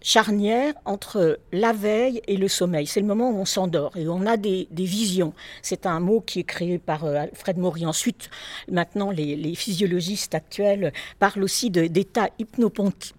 charnière 0.00 0.74
entre 0.84 1.38
la 1.52 1.72
veille 1.72 2.22
et 2.26 2.36
le 2.36 2.48
sommeil. 2.48 2.86
C'est 2.86 3.00
le 3.00 3.06
moment 3.06 3.30
où 3.30 3.36
on 3.36 3.44
s'endort 3.44 3.96
et 3.96 4.08
on 4.08 4.26
a 4.26 4.36
des, 4.36 4.68
visions. 4.70 5.32
C'est 5.62 5.86
un 5.86 6.00
mot 6.00 6.20
qui 6.20 6.40
est 6.40 6.44
créé 6.44 6.78
par 6.78 7.04
euh, 7.04 7.16
Alfred 7.16 7.58
Maury. 7.58 7.86
Ensuite, 7.86 8.30
maintenant, 8.70 9.10
les, 9.10 9.54
physiologistes 9.54 10.34
actuels 10.34 10.92
parlent 11.18 11.42
aussi 11.42 11.70
d'état 11.70 12.28
hypnopontique 12.38 13.14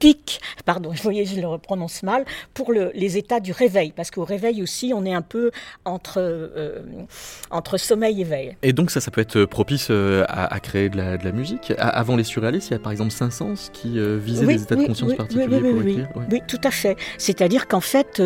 pic, 0.00 0.40
pardon, 0.64 0.92
je 0.94 1.02
voyais, 1.02 1.24
je 1.24 1.40
le 1.40 1.58
prononce 1.58 2.02
mal, 2.02 2.24
pour 2.54 2.72
les 2.72 3.16
états 3.16 3.38
du 3.38 3.52
réveil, 3.52 3.92
parce 3.94 4.10
qu'au 4.10 4.24
réveil 4.24 4.62
aussi, 4.62 4.92
on 4.94 5.04
est 5.04 5.14
un 5.14 5.22
peu 5.22 5.52
entre, 5.84 6.18
euh, 6.18 6.80
entre 7.50 7.76
sommeil 7.76 8.22
et 8.22 8.24
veille. 8.24 8.56
Et 8.62 8.72
donc 8.72 8.90
ça, 8.90 9.00
ça 9.00 9.12
peut 9.12 9.20
être 9.20 9.44
propice 9.44 9.88
euh, 9.90 10.24
à, 10.28 10.58
créer 10.58 10.88
de 10.88 10.96
la, 10.96 11.16
de 11.16 11.24
la 11.24 11.32
musique. 11.32 11.72
avant 11.78 12.16
les 12.16 12.24
surréalistes, 12.24 12.70
il 12.70 12.72
y 12.72 12.76
a 12.76 12.78
par 12.80 12.90
exemple 12.90 13.12
Saint-Saëns 13.12 13.70
qui 13.72 13.98
euh, 13.98 14.18
visait 14.18 14.46
des 14.46 14.62
états 14.62 14.74
de 14.74 14.86
conscience 14.86 15.14
particuliers 15.14 15.60
pour 15.60 15.82
écrire. 15.82 16.08
Oui, 16.30 16.40
tout 16.48 16.60
à 16.64 16.70
fait. 16.70 16.96
C'est-à-dire 17.18 17.68
qu'en 17.68 17.80
fait, 17.80 18.22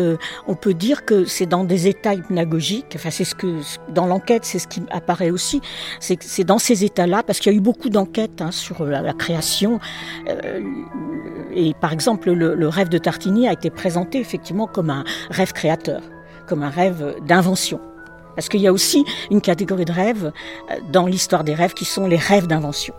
on 0.47 0.55
peut 0.55 0.73
dire 0.73 1.05
que 1.05 1.25
c'est 1.25 1.45
dans 1.45 1.65
des 1.65 1.87
états 1.87 2.13
hypnagogiques, 2.13 2.93
enfin 2.95 3.11
c'est 3.11 3.25
ce 3.25 3.35
que, 3.35 3.59
dans 3.89 4.07
l'enquête, 4.07 4.45
c'est 4.45 4.59
ce 4.59 4.67
qui 4.67 4.81
apparaît 4.89 5.31
aussi, 5.31 5.61
c'est 5.99 6.43
dans 6.45 6.59
ces 6.59 6.85
états-là, 6.85 7.21
parce 7.23 7.39
qu'il 7.39 7.51
y 7.51 7.55
a 7.55 7.57
eu 7.57 7.61
beaucoup 7.61 7.89
d'enquêtes 7.89 8.41
hein, 8.41 8.51
sur 8.51 8.85
la, 8.85 9.01
la 9.01 9.13
création, 9.13 9.79
et 11.53 11.64
et 11.65 11.73
par 11.73 11.91
exemple, 11.91 12.31
le, 12.31 12.67
rêve 12.67 12.89
de 12.89 12.99
Tartini 12.99 13.47
a 13.47 13.53
été 13.53 13.71
présenté 13.71 14.19
effectivement 14.19 14.67
comme 14.67 14.91
un 14.91 15.03
rêve 15.31 15.51
créateur, 15.51 16.01
comme 16.45 16.61
un 16.61 16.69
rêve 16.69 17.15
d'invention. 17.25 17.81
Parce 18.35 18.49
qu'il 18.49 18.61
y 18.61 18.67
a 18.67 18.73
aussi 18.73 19.03
une 19.31 19.41
catégorie 19.41 19.85
de 19.85 19.91
rêves 19.91 20.31
euh, 20.69 20.75
dans 20.91 21.07
l'histoire 21.07 21.43
des 21.43 21.55
rêves 21.55 21.73
qui 21.73 21.85
sont 21.85 22.05
les 22.05 22.17
rêves 22.17 22.45
d'invention. 22.45 22.93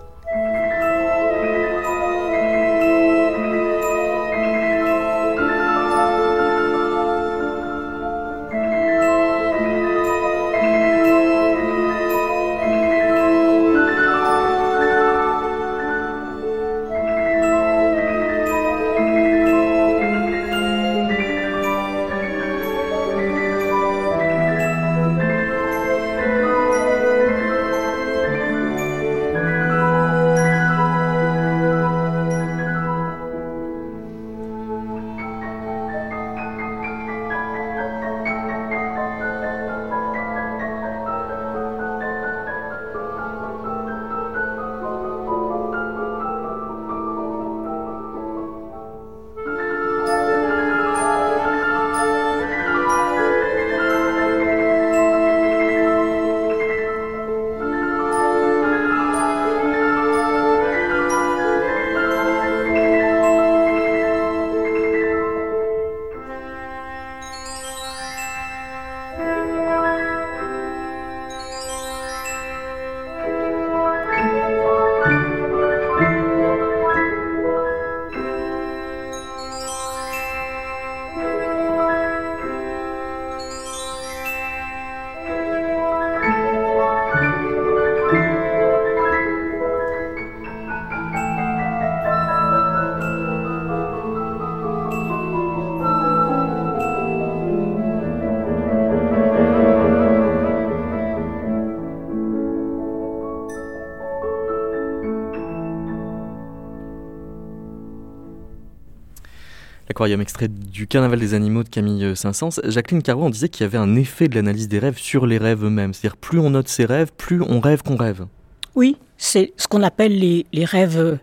Aquarium, 109.96 110.20
extrait 110.20 110.48
du 110.48 110.86
Carnaval 110.86 111.18
des 111.18 111.32
animaux 111.32 111.62
de 111.64 111.70
Camille 111.70 112.04
euh, 112.04 112.14
Saint-Saëns. 112.14 112.60
Jacqueline 112.64 113.02
Carreau, 113.02 113.24
on 113.24 113.30
disait 113.30 113.48
qu'il 113.48 113.62
y 113.62 113.64
avait 113.64 113.78
un 113.78 113.96
effet 113.96 114.28
de 114.28 114.34
l'analyse 114.34 114.68
des 114.68 114.78
rêves 114.78 114.98
sur 114.98 115.24
les 115.26 115.38
rêves 115.38 115.64
eux-mêmes. 115.64 115.94
C'est-à-dire, 115.94 116.18
plus 116.18 116.38
on 116.38 116.50
note 116.50 116.68
ses 116.68 116.84
rêves, 116.84 117.12
plus 117.16 117.40
on 117.40 117.60
rêve 117.60 117.82
qu'on 117.82 117.96
rêve. 117.96 118.26
Oui, 118.74 118.98
c'est 119.16 119.54
ce 119.56 119.66
qu'on 119.66 119.82
appelle 119.82 120.18
les, 120.18 120.44
les 120.52 120.66
rêves 120.66 120.98
euh, 120.98 121.16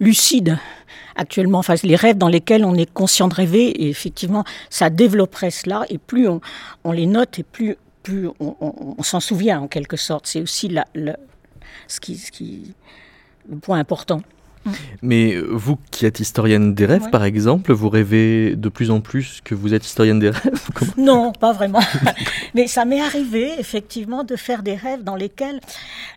lucides 0.00 0.58
actuellement, 1.14 1.62
les 1.84 1.94
rêves 1.94 2.18
dans 2.18 2.26
lesquels 2.26 2.64
on 2.64 2.74
est 2.74 2.92
conscient 2.92 3.28
de 3.28 3.34
rêver, 3.34 3.68
et 3.68 3.88
effectivement, 3.88 4.42
ça 4.70 4.90
développerait 4.90 5.52
cela, 5.52 5.84
et 5.88 5.98
plus 5.98 6.26
on, 6.26 6.40
on 6.82 6.90
les 6.90 7.06
note, 7.06 7.38
et 7.38 7.44
plus, 7.44 7.76
plus 8.02 8.28
on 8.40 9.02
s'en 9.04 9.20
souvient 9.20 9.60
en 9.60 9.68
quelque 9.68 9.96
sorte. 9.96 10.26
C'est 10.26 10.42
aussi 10.42 10.66
la, 10.66 10.84
la- 10.96 11.18
ce 11.86 12.00
qui, 12.00 12.16
ce 12.16 12.32
qui, 12.32 12.74
le 13.48 13.58
point 13.58 13.78
important. 13.78 14.22
Mais 15.02 15.34
euh, 15.34 15.46
vous 15.50 15.78
qui 15.90 16.04
êtes 16.06 16.20
historienne 16.20 16.74
des 16.74 16.84
rêves, 16.86 17.04
Ouais. 17.04 17.10
par 17.10 17.24
exemple, 17.24 17.72
vous 17.72 17.88
rêvez 17.88 18.56
de 18.56 18.68
plus 18.68 18.90
en 18.90 19.00
plus 19.00 19.40
que 19.42 19.54
vous 19.54 19.72
êtes 19.74 19.84
historienne 19.86 20.18
des 20.18 20.30
rêves 20.30 20.68
Comment? 20.74 20.92
Non, 20.98 21.32
pas 21.32 21.52
vraiment. 21.52 21.80
Mais 22.54 22.66
ça 22.66 22.84
m'est 22.84 23.00
arrivé, 23.00 23.52
effectivement, 23.58 24.22
de 24.24 24.36
faire 24.36 24.62
des 24.62 24.74
rêves 24.74 25.02
dans 25.02 25.16
lesquels 25.16 25.60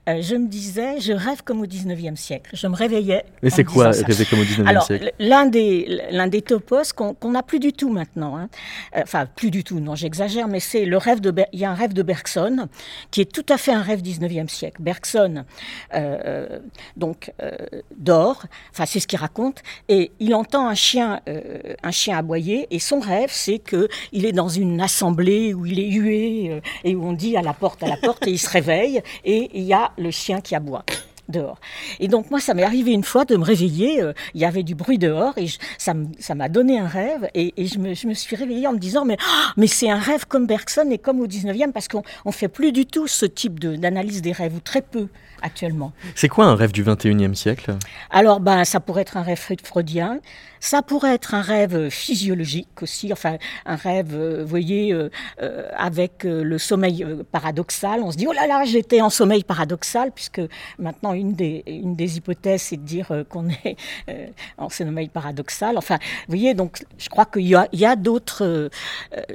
euh, 0.10 0.22
je 0.22 0.36
me 0.36 0.48
disais, 0.48 1.00
je 1.00 1.14
rêve 1.14 1.44
comme 1.46 1.62
au 1.62 1.66
19e 1.66 2.16
siècle. 2.18 2.52
Je 2.54 2.68
me 2.68 2.76
réveillais. 2.76 3.24
Mais 3.42 3.50
c'est 3.50 3.64
quoi 3.64 3.92
rêver 3.92 4.26
comme 4.26 4.40
au 4.40 4.44
19e 4.44 4.68
Alors, 4.68 4.84
siècle? 4.86 5.14
l'un 5.20 5.46
des, 5.46 6.02
l'un 6.12 6.28
des 6.28 6.42
topos 6.42 6.92
qu'on 6.96 7.32
n'a 7.32 7.44
plus 7.44 7.60
du 7.60 7.72
tout 7.72 7.90
maintenant, 7.90 8.36
hein. 8.38 8.50
Euh, 8.98 9.02
enfin, 9.04 9.26
plus 9.26 9.52
du 9.52 9.64
tout, 9.64 9.80
non, 9.80 9.96
j'exagère, 9.96 10.48
mais 10.48 10.60
c'est 10.60 10.86
le 10.86 10.98
rêve 10.98 11.22
de. 11.22 11.34
Il 11.54 11.60
y 11.60 11.66
a 11.66 11.72
un 11.72 11.76
rêve 11.76 11.94
de 11.94 12.04
Bergson, 12.04 12.68
qui 13.12 13.22
est 13.22 13.32
tout 13.32 13.46
à 13.50 13.58
fait 13.58 13.72
un 13.72 13.82
rêve 13.82 14.02
19e 14.02 14.50
siècle. 14.50 14.82
Bergson, 14.82 15.46
euh, 15.94 16.60
donc, 16.98 17.32
euh, 17.42 17.52
dort, 17.98 18.33
enfin, 18.72 18.86
c'est 18.86 19.00
ce 19.00 19.08
qu'il 19.08 19.20
raconte, 19.20 19.62
et 19.90 20.12
il 20.20 20.36
entend 20.36 20.68
un 20.68 20.76
chien, 20.76 21.22
euh, 21.28 21.76
un 21.84 21.92
chien 21.92 22.18
aboyer, 22.18 22.68
et 22.72 22.80
son 22.80 23.00
rêve, 23.00 23.30
c'est 23.32 23.60
que 23.60 23.88
il 24.12 24.26
est 24.26 24.32
dans 24.32 24.50
une 24.50 24.82
assemblée 24.82 25.54
où 25.54 25.66
il 25.66 25.80
est 25.80 25.90
hué, 25.90 26.50
euh, 26.52 26.62
et 26.84 26.96
où 26.96 27.06
on 27.06 27.14
dit 27.14 27.38
à 27.38 27.42
la 27.42 27.54
porte, 27.54 27.84
à 27.84 27.88
la 27.88 27.98
porte, 27.98 28.28
et 28.28 28.32
il 28.32 28.40
se 28.40 28.50
réveille, 28.50 29.02
et 29.26 29.50
il 29.54 29.64
y 29.64 29.74
a 29.74 29.92
le 29.98 30.12
chien 30.12 30.42
qui 30.42 30.56
aboie 30.56 30.84
dehors. 31.30 31.60
Et 32.00 32.08
donc 32.08 32.30
moi, 32.32 32.40
ça 32.40 32.54
m'est 32.54 32.64
arrivé 32.64 32.92
une 32.92 33.04
fois 33.04 33.26
de 33.26 33.36
me 33.36 33.44
réveiller, 33.44 34.02
euh, 34.02 34.14
il 34.34 34.42
y 34.42 34.46
avait 34.46 34.64
du 34.64 34.76
bruit 34.76 34.98
dehors, 34.98 35.38
et 35.38 35.48
ça 35.78 35.94
m'a 36.36 36.50
donné 36.50 36.80
un 36.80 36.88
rêve, 36.88 37.30
et, 37.34 37.54
je, 37.58 37.80
me, 37.80 38.14
suis 38.14 38.36
réveillée 38.36 38.68
en 38.68 38.74
me 38.74 38.80
disant, 38.80 39.06
mais, 39.06 39.18
ah, 39.20 39.54
mais 39.58 39.68
c'est 39.68 39.90
un 39.90 40.00
rêve 40.00 40.26
comme 40.28 40.48
Bergson 40.48 40.90
et 40.92 40.98
comme 40.98 41.22
au 41.22 41.28
19e, 41.28 41.72
parce 41.72 41.88
qu'on 41.88 42.04
ne 42.26 42.32
fait 42.32 42.48
plus 42.48 42.72
du 42.72 42.86
tout 42.86 43.08
ce 43.08 43.26
type 43.26 43.60
d'analyse 43.60 44.22
des 44.22 44.32
rêves, 44.32 44.56
ou 44.56 44.60
très 44.60 44.82
peu 44.82 45.08
actuellement. 45.44 45.92
C'est 46.16 46.30
quoi 46.30 46.46
un 46.46 46.56
rêve 46.56 46.72
du 46.72 46.84
21e 46.84 47.36
siècle? 47.36 47.76
Alors, 48.10 48.40
ben, 48.40 48.64
ça 48.66 48.80
pourrait 48.80 49.04
être 49.04 49.18
un 49.18 49.22
rêve 49.22 49.38
freud- 49.38 49.62
freudien, 49.64 50.20
ça 50.60 50.82
pourrait 50.82 51.14
être 51.14 51.34
un 51.36 51.42
rêve 51.42 51.90
physiologique 51.90 52.82
aussi, 52.82 53.12
enfin, 53.12 53.38
un 53.66 53.76
rêve, 53.76 54.12
euh, 54.14 54.42
vous 54.42 54.48
voyez, 54.48 54.94
euh, 54.94 55.10
euh, 55.42 55.68
avec 55.78 56.24
le 56.24 56.58
sommeil 56.58 57.06
paradoxal. 57.34 58.00
On 58.02 58.12
se 58.12 58.18
dit, 58.18 58.26
oh 58.28 58.32
là 58.32 58.48
là, 58.48 58.64
j'étais 58.66 59.02
en 59.02 59.10
sommeil 59.10 59.44
paradoxal, 59.44 60.12
puisque 60.14 60.42
maintenant, 60.80 61.12
une 61.14 61.34
des, 61.34 61.64
une 61.68 61.96
des 61.96 62.18
hypothèses, 62.18 62.62
c'est 62.62 62.78
de 62.78 62.84
dire 62.86 63.12
qu'on 63.30 63.50
est 63.50 63.76
euh, 64.10 64.28
en 64.58 64.70
sommeil 64.70 65.10
paradoxal. 65.10 65.78
Enfin, 65.78 65.98
vous 66.28 66.36
voyez, 66.38 66.54
donc, 66.54 66.84
je 66.98 67.10
crois 67.10 67.26
qu'il 67.26 67.46
y 67.46 67.56
a, 67.86 67.96
d'autres. 67.98 68.70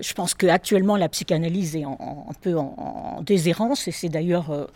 je 0.01 0.13
pense 0.15 0.33
qu'actuellement, 0.35 0.97
la 0.97 1.09
psychanalyse 1.11 1.77
est 1.77 1.85
en- 1.85 1.99
en- 2.01 2.27
un 2.31 2.35
peu 2.41 2.57
en, 2.57 2.75
en 3.19 3.23
déshérence, 3.23 3.87
et 3.87 3.93
c'est 3.93 4.09
d'ailleurs. 4.09 4.69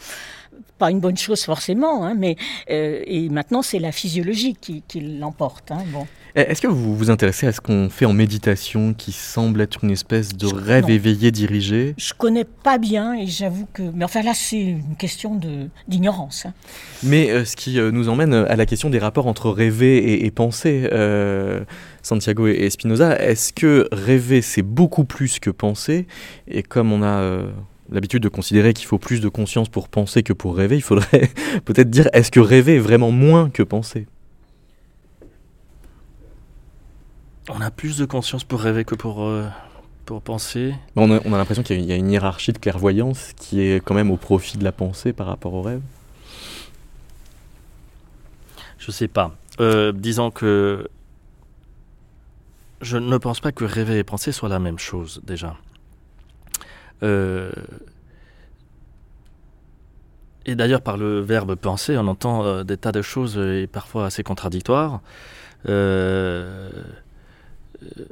Pas 0.79 0.91
une 0.91 1.01
bonne 1.01 1.17
chose 1.17 1.43
forcément, 1.45 2.05
hein, 2.05 2.15
mais 2.19 2.37
euh, 2.71 3.01
et 3.07 3.29
maintenant 3.29 3.63
c'est 3.63 3.79
la 3.79 3.93
physiologie 3.93 4.57
qui, 4.61 4.83
qui 4.89 5.01
l'emporte. 5.01 5.71
hein, 5.71 5.79
bon. 5.93 6.07
Eh, 6.35 6.41
Est-ce 6.41 6.63
que 6.63 6.67
vous 6.67 6.97
vous 6.97 7.11
intéressez 7.11 7.47
à 7.47 7.53
ce 7.53 7.61
qu'on 7.61 7.91
fait 7.91 8.07
en 8.07 8.15
méditation 8.15 8.95
qui 8.95 9.13
semble 9.13 9.61
être 9.61 9.85
une 9.85 9.91
espèce 9.91 10.35
de 10.35 10.49
Je- 10.49 10.55
rêve 10.55 10.85
non. 10.85 10.89
éveillé 10.95 11.31
dirigé? 11.31 11.95
Je 11.99 12.15
connais 12.15 12.45
pas 12.45 12.79
bien 12.79 13.13
et 13.15 13.27
j'avoue 13.27 13.67
que, 13.75 13.83
mais 13.83 14.05
enfin 14.07 14.23
là 14.23 14.33
c'est 14.35 14.59
une 14.61 14.97
question 14.99 15.39
d'ignorance. 15.89 16.47
hein. 16.47 16.55
Mais 17.03 17.31
euh, 17.31 17.45
ce 17.45 17.55
qui 17.55 17.79
euh, 17.79 17.91
nous 17.91 18.09
emmène 18.09 18.33
à 18.33 18.57
la 18.57 18.65
question 18.67 18.89
des 18.89 18.99
rapports 18.99 19.27
entre 19.27 19.51
rêver 19.51 19.99
et, 19.99 20.25
et 20.27 20.31
penser. 20.31 20.89
Euh, 20.93 21.65
Santiago 22.03 22.49
et, 22.49 22.53
et 22.53 22.71
Spinoza, 22.71 23.17
est-ce 23.23 23.53
que 23.53 23.87
rêver 23.93 24.41
c'est 24.43 24.63
beaucoup 24.63 25.05
plus 25.05 25.39
que 25.39 25.51
penser? 25.51 26.07
Et 26.49 26.63
comme 26.63 26.93
on 26.93 27.03
a 27.03 27.21
l'habitude 27.93 28.23
de 28.23 28.29
considérer 28.29 28.73
qu'il 28.75 28.87
faut 28.87 28.99
plus 28.99 29.21
de 29.21 29.29
conscience 29.29 29.69
pour 29.69 29.89
penser 29.89 30.23
que 30.23 30.33
pour 30.33 30.57
rêver, 30.57 30.77
il 30.77 30.83
faudrait 30.83 31.31
peut-être 31.65 31.91
dire 31.91 32.09
est-ce 32.13 32.31
que 32.31 32.41
rêver 32.41 32.77
est 32.77 32.81
vraiment 32.81 33.11
moins 33.11 33.51
que 33.51 33.63
penser? 33.63 34.07
On 37.49 37.61
a 37.61 37.71
plus 37.71 37.99
de 37.99 38.05
conscience 38.05 38.45
pour 38.45 38.61
rêver 38.61 38.85
que 38.85 38.95
pour, 38.95 39.23
euh, 39.25 39.47
pour 40.07 40.23
penser. 40.23 40.75
On 40.97 41.11
a, 41.11 41.21
on 41.25 41.33
a 41.35 41.39
l'impression 41.39 41.63
qu'il 41.63 41.77
y 41.77 41.81
a- 41.81 41.83
il 41.83 41.89
y 41.89 41.93
a 41.93 41.97
une 41.97 42.11
hiérarchie 42.11 42.53
de 42.53 42.59
clairvoyance 42.59 43.33
qui 43.37 43.61
est 43.61 43.83
quand 43.85 43.95
même 43.95 44.11
au 44.11 44.17
profit 44.17 44.59
de 44.59 44.65
la 44.65 44.73
pensée 44.73 45.13
par 45.13 45.27
rapport 45.27 45.53
au 45.55 45.63
rêve. 45.63 45.81
Je 48.79 48.91
sais 48.91 49.09
pas. 49.09 49.35
Euh, 49.61 49.93
disons 49.93 50.31
que 50.31 50.89
je 52.81 52.97
ne 52.97 53.17
pense 53.17 53.41
pas 53.41 53.53
que 53.53 53.65
rêver 53.65 53.99
et 53.99 54.05
penser 54.05 54.33
soient 54.33 54.49
la 54.49 54.59
même 54.59 54.79
chose 54.79 55.21
déjà. 55.25 55.57
Euh, 57.03 57.51
Et 60.45 60.57
d'ailleurs, 60.57 60.83
par 60.83 60.97
le 60.97 61.21
verbe 61.21 61.55
penser, 61.55 61.97
on 61.97 62.09
entend 62.09 62.45
euh, 62.45 62.65
des 62.65 62.77
tas 62.77 62.91
de 62.91 63.01
choses 63.03 63.39
euh, 63.39 63.63
et 63.63 63.67
parfois 63.69 64.07
assez 64.07 64.23
contradictoires. 64.25 65.01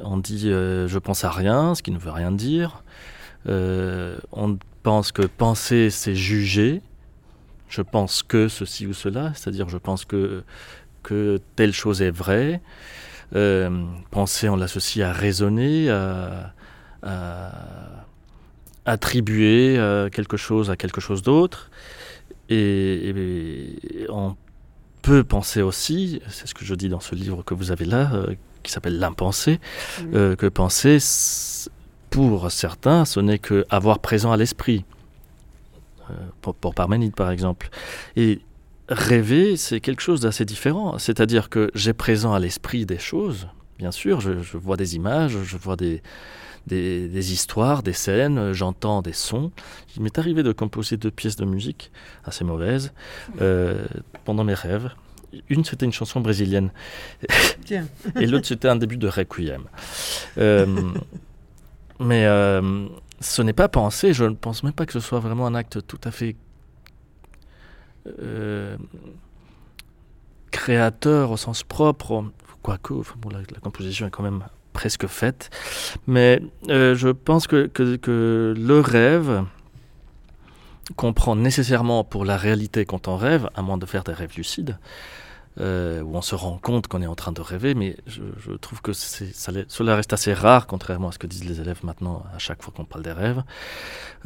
On 0.03 0.17
dit 0.17 0.51
je 0.51 0.99
pense 0.99 1.25
à 1.25 1.31
rien, 1.31 1.75
ce 1.75 1.83
qui 1.83 1.91
ne 1.91 1.99
veut 1.99 2.11
rien 2.11 2.31
dire. 2.33 2.85
On 3.47 4.59
pense 4.83 5.11
que 5.13 5.23
penser, 5.23 5.91
c'est 5.91 6.15
juger. 6.15 6.83
Je 7.69 7.83
pense 7.83 8.23
que 8.23 8.49
ceci 8.49 8.87
ou 8.87 8.93
cela, 8.93 9.33
c'est-à-dire 9.35 9.69
je 9.69 9.79
pense 9.79 10.05
que, 10.05 10.45
telle 11.57 11.73
chose 11.73 12.03
est 12.03 12.11
vraie. 12.11 12.61
Penser, 14.11 14.49
on 14.49 14.57
l'associe 14.57 15.05
à 15.05 15.13
raisonner, 15.13 15.91
à 15.91 16.55
attribuer 18.87 19.77
euh, 19.79 20.09
quelque 20.09 20.37
chose 20.37 20.71
à 20.71 20.77
quelque 20.77 21.01
chose 21.01 21.23
d'autre. 21.23 21.71
Et, 22.49 23.11
et 23.11 24.11
on 24.11 24.37
peut 25.03 25.25
penser 25.25 25.63
aussi, 25.63 26.21
c'est 26.29 26.47
ce 26.47 26.55
que 26.55 26.65
je 26.65 26.75
dis 26.75 26.89
dans 26.89 27.01
ce 27.01 27.15
livre 27.15 27.43
que 27.43 27.55
vous 27.55 27.71
avez 27.71 27.85
là, 27.85 28.11
euh, 28.15 28.35
qui 28.63 28.73
s'appelle 28.73 28.99
L'impensé, 28.99 29.61
euh, 30.15 30.37
que 30.37 30.47
penser, 30.47 30.99
pour 32.11 32.51
certains, 32.51 33.05
ce 33.05 33.21
n'est 33.21 33.39
que 33.39 33.67
avoir 33.71 34.01
présent 34.01 34.33
à 34.33 34.37
l'esprit. 34.37 34.85
Euh, 36.11 36.15
pour, 36.41 36.55
pour 36.55 36.75
Parménide, 36.75 37.15
par 37.15 37.31
exemple. 37.31 37.69
Et 38.17 38.41
rêver, 38.89 39.57
c'est 39.57 39.81
quelque 39.81 40.03
chose 40.03 40.21
d'assez 40.21 40.45
différent. 40.45 40.99
C'est-à-dire 40.99 41.49
que 41.49 41.71
j'ai 41.75 41.93
présent 41.93 42.33
à 42.33 42.41
l'esprit 42.41 42.85
des 42.85 42.99
choses, 42.99 43.47
bien 43.79 43.93
sûr, 43.93 44.21
je, 44.21 44.43
je 44.43 44.57
vois 44.57 44.77
des 44.77 44.97
images, 44.97 45.37
je 45.45 45.57
vois 45.57 45.77
des, 45.77 46.03
des, 46.67 47.09
des 47.09 47.33
histoires, 47.33 47.83
des 47.83 47.93
scènes, 47.93 48.39
euh, 48.39 48.53
j'entends 48.53 49.03
des 49.03 49.13
sons. 49.13 49.51
Il 49.97 50.03
m'est 50.03 50.19
arrivé 50.19 50.43
de 50.43 50.53
composer 50.53 50.97
deux 50.97 51.11
pièces 51.11 51.37
de 51.37 51.45
musique 51.45 51.91
assez 52.25 52.45
mauvaises 52.45 52.93
euh, 53.41 53.87
pendant 54.25 54.45
mes 54.45 54.55
rêves. 54.55 54.91
Une, 55.49 55.65
c'était 55.65 55.87
une 55.87 55.93
chanson 55.93 56.21
brésilienne. 56.21 56.73
Tiens. 57.65 57.87
Et 58.17 58.27
l'autre, 58.27 58.47
c'était 58.47 58.69
un 58.69 58.77
début 58.77 58.97
de 58.97 59.07
requiem. 59.07 59.65
Euh, 60.39 60.93
mais 62.01 62.27
euh, 62.27 62.89
ce 63.21 63.41
n'est 63.43 63.53
pas 63.53 63.69
pensé. 63.69 64.13
Je 64.13 64.25
ne 64.25 64.35
pense 64.35 64.65
même 64.65 64.73
pas 64.73 64.87
que 64.87 64.93
ce 64.93 65.01
soit 65.01 65.21
vraiment 65.21 65.47
un 65.47 65.55
acte 65.55 65.87
tout 65.87 66.01
à 66.03 66.11
fait 66.11 66.35
euh, 68.21 68.77
créateur 70.51 71.31
au 71.31 71.37
sens 71.37 71.63
propre. 71.63 72.25
Quoique, 72.63 72.95
enfin, 72.95 73.15
bon, 73.19 73.31
la, 73.31 73.39
la 73.39 73.61
composition 73.61 74.09
est 74.09 74.11
quand 74.11 74.25
même 74.25 74.45
presque 74.73 75.07
faite. 75.07 75.51
Mais 76.07 76.41
euh, 76.69 76.95
je 76.95 77.09
pense 77.09 77.47
que, 77.47 77.67
que, 77.67 77.97
que 77.97 78.55
le 78.57 78.81
rêve 78.81 79.45
comprend 80.97 81.37
nécessairement 81.37 82.05
pour 82.05 82.25
la 82.25 82.37
réalité 82.37 82.85
quand 82.85 83.09
on 83.09 83.17
rêve, 83.17 83.49
à 83.55 83.63
moins 83.63 83.79
de 83.79 83.87
faire 83.87 84.05
des 84.05 84.13
rêves 84.13 84.37
lucides, 84.37 84.79
euh, 85.59 86.01
où 86.03 86.15
on 86.15 86.23
se 86.23 86.37
rend 86.37 86.59
compte 86.59 86.87
qu'on 86.87 87.03
est 87.03 87.09
en 87.09 87.17
train 87.17 87.33
de 87.33 87.41
rêver, 87.41 87.75
mais 87.75 87.97
je, 88.07 88.23
trouve 88.61 88.81
que 88.83 88.93
ça 88.93 89.25
cela 89.69 89.97
reste 89.97 90.13
assez 90.13 90.33
rare, 90.33 90.69
contrairement 90.69 91.09
à 91.09 91.13
ce 91.13 91.19
que 91.19 91.27
disent 91.27 91.45
les 91.45 91.61
élèves 91.61 91.81
maintenant 91.83 92.23
à 92.35 92.39
chaque 92.39 92.63
fois 92.63 92.73
qu'on 92.75 92.85
parle 92.85 93.03
des 93.03 93.13
rêves. 93.13 93.43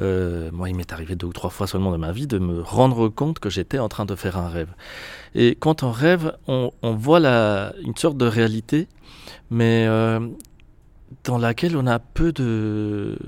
Euh, 0.00 0.50
moi, 0.52 0.68
il 0.68 0.76
m'est 0.76 0.92
arrivé 0.92 1.16
deux 1.16 1.26
ou 1.26 1.32
trois 1.32 1.50
fois 1.50 1.66
seulement 1.66 1.92
de 1.92 1.96
ma 1.96 2.12
vie 2.12 2.26
de 2.26 2.38
me 2.38 2.60
rendre 2.60 3.08
compte 3.08 3.38
que 3.38 3.48
j'étais 3.48 3.78
en 3.78 3.88
train 3.88 4.04
de 4.04 4.14
faire 4.14 4.36
un 4.36 4.48
rêve. 4.48 4.68
Et 5.34 5.54
quand 5.54 5.82
on 5.82 5.90
rêve, 5.90 6.36
on, 6.46 6.70
voit 6.82 7.20
une 7.82 7.96
sorte 7.96 8.18
de 8.18 8.26
réalité, 8.26 8.86
mais 9.50 9.86
euh, 9.88 10.20
dans 11.24 11.38
laquelle 11.38 11.76
on 11.76 11.86
a 11.86 11.98
peu 11.98 12.32
de 12.32 13.18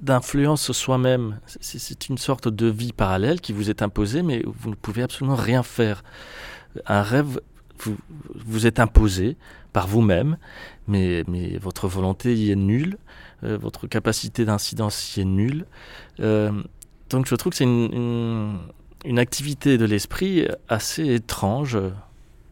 d'influence 0.00 0.72
soi-même. 0.72 1.40
C'est- 1.46 2.08
une 2.08 2.18
sorte 2.18 2.48
de 2.48 2.66
vie 2.66 2.92
parallèle 2.92 3.40
qui 3.40 3.52
vous 3.52 3.70
est 3.70 3.82
imposée, 3.82 4.22
mais 4.22 4.42
vous 4.46 4.70
ne 4.70 4.74
pouvez 4.74 5.02
absolument 5.02 5.36
rien 5.36 5.62
faire. 5.62 6.02
Un 6.86 7.02
rêve 7.02 7.40
vous, 7.82 7.96
vous 8.34 8.66
êtes 8.66 8.78
imposé 8.80 9.36
par 9.72 9.86
vous-même, 9.86 10.36
mais, 10.86 11.24
mais 11.28 11.56
votre 11.58 11.88
volonté 11.88 12.34
y 12.34 12.50
est 12.50 12.56
nulle, 12.56 12.98
euh, 13.44 13.56
votre 13.56 13.86
capacité 13.86 14.44
d'incidence 14.44 15.16
y 15.16 15.20
est 15.20 15.24
nulle. 15.24 15.64
Euh, 16.20 16.52
donc 17.08 17.26
je 17.26 17.34
trouve 17.34 17.50
que 17.52 17.56
c'est 17.56 17.64
une, 17.64 17.92
une, 17.92 18.58
une 19.04 19.18
activité 19.18 19.78
de 19.78 19.84
l'esprit 19.84 20.46
assez 20.68 21.14
étrange, 21.14 21.78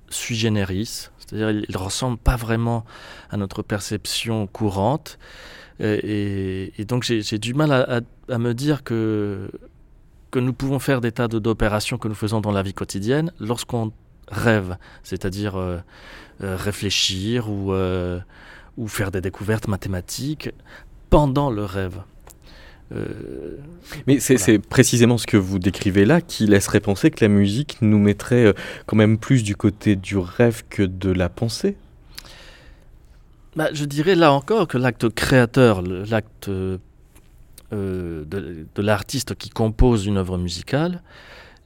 sui 0.09 0.37
generis, 0.37 1.09
c'est-à-dire 1.19 1.51
il 1.51 1.67
ne 1.69 1.79
ressemble 1.79 2.17
pas 2.17 2.37
vraiment 2.37 2.85
à 3.31 3.37
notre 3.37 3.63
perception 3.63 4.47
courante. 4.47 5.19
Et, 5.81 6.73
et 6.79 6.85
donc 6.85 7.05
j'ai 7.05 7.39
du 7.39 7.55
mal 7.55 7.71
à, 7.73 7.99
à- 7.99 8.01
à 8.35 8.39
me 8.39 8.53
dire 8.53 8.83
que, 8.83 9.49
que 10.33 10.39
nous 10.41 10.53
pouvons 10.53 10.79
faire 10.81 11.01
des 11.01 11.13
tas 11.13 11.29
d'opérations 11.29 11.99
que 11.99 12.09
nous 12.09 12.15
faisons 12.17 12.41
dans 12.41 12.51
la 12.53 12.63
vie 12.63 12.75
quotidienne 12.75 13.33
lorsqu'on 13.39 13.93
rêve, 14.29 14.77
c'est-à-dire 15.05 15.57
euh, 15.57 15.79
euh, 16.43 16.57
réfléchir 16.57 17.49
ou, 17.51 17.73
euh, 17.73 18.19
ou 18.77 18.89
faire 18.89 19.11
des 19.11 19.21
découvertes 19.21 19.69
mathématiques 19.69 20.51
pendant 21.11 21.51
le 21.51 21.65
rêve. 21.65 21.99
Euh, 22.95 23.57
Mais 24.07 24.19
c'est 24.19 24.37
Voilà. 24.37 24.59
précisément 24.69 25.19
ce 25.19 25.27
que 25.27 25.37
vous 25.37 25.59
décrivez 25.59 26.05
là 26.07 26.21
qui 26.21 26.47
laisserait 26.47 26.81
penser 26.81 27.11
que 27.11 27.23
la 27.25 27.29
musique 27.29 27.77
nous 27.83 27.99
mettrait 27.99 28.55
quand 28.87 28.97
même 28.97 29.19
plus 29.19 29.43
du 29.43 29.57
côté 29.57 29.95
du 29.95 30.17
rêve 30.19 30.65
que 30.71 30.83
de 30.83 31.11
la 31.13 31.29
pensée. 31.29 31.77
Bah, 33.57 33.69
je 33.73 33.85
dirais 33.85 34.15
là 34.15 34.33
encore 34.33 34.69
que 34.69 34.79
l'acte 34.79 35.09
créateur, 35.09 35.83
l'acte 35.83 36.49
euh, 36.49 36.79
de, 37.73 38.67
de 38.75 38.83
l'artiste 38.83 39.35
qui 39.35 39.51
compose 39.51 40.07
une 40.07 40.17
œuvre 40.17 40.39
musicale, 40.39 41.03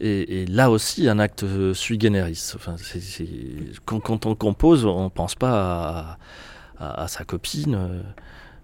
est, 0.00 0.42
est 0.42 0.48
là 0.48 0.70
aussi 0.70 1.08
un 1.08 1.18
acte 1.18 1.42
euh, 1.44 1.74
sui 1.74 1.98
generis. 2.00 2.52
Enfin, 2.56 2.76
quand, 3.84 4.00
quand 4.00 4.26
on 4.26 4.34
compose, 4.34 4.84
on 4.84 5.04
ne 5.04 5.08
pense 5.10 5.34
pas 5.34 5.52
à, 5.52 6.18
à- 6.84 7.02
à 7.04 7.08
sa 7.08 7.24
copine 7.24 7.74
euh, 7.76 8.00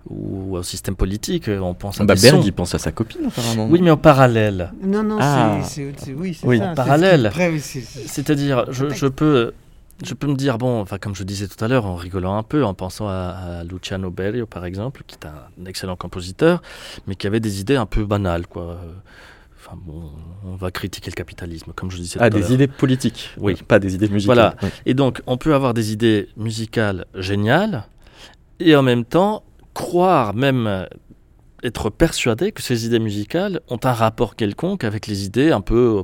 ou 0.09 0.57
au 0.57 0.63
système 0.63 0.97
politique, 0.97 1.49
on 1.49 1.75
pense 1.75 2.01
à 2.01 2.05
Bah, 2.05 2.15
des 2.15 2.23
Berg, 2.23 2.43
il 2.45 2.53
pense 2.53 2.75
à 2.75 2.79
sa 2.79 2.93
copine 2.93 3.27
apparemment. 3.27 3.67
Oui, 3.71 3.81
mais 3.83 3.91
en 3.91 3.97
parallèle. 3.99 4.73
Non, 4.83 5.03
non, 5.03 5.19
Ah. 5.21 5.59
c'est- 5.65 5.93
c'est- 5.99 6.15
oui, 6.15 6.39
Oui. 6.45 6.59
ça. 6.59 6.71
En 6.71 6.75
parallèle. 6.75 7.31
C'est-à-dire, 8.07 8.65
je, 8.73 8.89
je 8.89 9.07
peux, 9.07 9.53
je 10.05 10.15
peux 10.15 10.27
me 10.27 10.35
dire, 10.37 10.59
bon, 10.59 10.81
enfin, 10.81 10.99
comme 10.99 11.15
je 11.15 11.25
disais 11.25 11.49
tout 11.49 11.63
à 11.65 11.69
l'heure, 11.69 11.87
en 11.87 11.97
rigolant 11.97 12.37
un 12.37 12.43
peu, 12.43 12.65
en 12.65 12.75
pensant 12.75 13.09
à, 13.09 13.13
à 13.61 13.65
Luciano 13.65 14.11
Berio, 14.11 14.47
par 14.47 14.65
exemple, 14.65 15.03
qui 15.07 15.17
est 15.17 15.27
un 15.27 15.65
excellent 15.67 15.97
compositeur, 15.97 16.63
mais 17.07 17.15
qui 17.17 17.27
avait 17.27 17.41
des 17.41 17.61
idées 17.61 17.77
un 17.77 17.87
peu 17.87 18.05
banales, 18.05 18.47
quoi. 18.47 18.63
Euh, 18.63 18.77
Enfin, 19.61 19.77
bon, 19.85 20.13
on 20.47 20.55
va 20.55 20.71
critiquer 20.71 21.11
le 21.11 21.17
capitalisme, 21.17 21.73
comme 21.75 21.91
je 21.91 21.97
disais 21.97 22.19
Ah, 22.23 22.31
tout 22.31 22.37
à 22.37 22.39
des 22.39 22.43
l'heure. 22.43 22.53
idées 22.53 22.69
politiques, 22.69 23.31
Oui. 23.39 23.55
pas 23.57 23.81
des 23.81 23.97
idées 23.97 24.09
musicales. 24.09 24.37
Voilà. 24.37 24.55
Oui. 24.63 24.69
Et 24.87 24.95
donc, 24.95 25.21
on 25.27 25.37
peut 25.37 25.53
avoir 25.53 25.75
des 25.75 25.93
idées 25.93 26.29
musicales 26.37 27.07
géniales, 27.17 27.85
et 28.61 28.77
en 28.77 28.83
même 28.83 29.05
temps, 29.05 29.43
croire, 29.75 30.33
même 30.33 30.69
euh, 30.69 30.87
être 31.65 31.91
persuadé 31.91 32.53
que 32.53 32.63
ces 32.63 32.87
idées 32.87 33.01
musicales 33.01 33.61
ont 33.69 33.81
un 33.83 33.93
rapport 33.93 34.37
quelconque 34.37 34.85
avec 34.85 35.09
les 35.09 35.25
idées 35.27 35.51
un 35.51 35.61
peu 35.61 35.99
euh, 35.99 36.03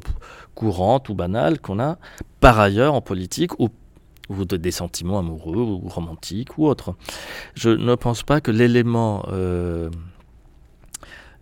courantes 0.57 1.09
ou 1.09 1.15
banales 1.15 1.61
qu'on 1.61 1.79
a 1.79 1.97
par 2.41 2.59
ailleurs 2.59 2.93
en 2.95 3.01
politique 3.01 3.59
ou, 3.61 3.69
ou 4.29 4.45
de- 4.45 4.57
des 4.57 4.71
sentiments 4.71 5.19
amoureux 5.19 5.57
ou 5.57 5.89
romantiques 5.89 6.59
ou 6.59 6.67
autres. 6.67 6.95
Je 7.55 7.71
ne 7.71 7.95
pense 7.95 8.23
pas 8.23 8.41
que 8.41 8.51
l'élément 8.51 9.25
euh, 9.31 9.91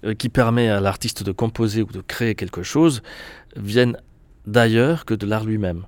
euh, 0.05 0.15
qui 0.15 0.29
permet 0.29 0.69
à 0.69 0.81
l'artiste 0.81 1.23
de 1.23 1.33
composer 1.33 1.83
ou 1.83 1.87
de 1.87 2.01
créer 2.01 2.35
quelque 2.35 2.63
chose 2.63 3.03
vienne 3.57 3.97
d'ailleurs 4.47 5.05
que 5.05 5.15
de 5.15 5.27
l'art 5.27 5.45
lui-même. 5.45 5.85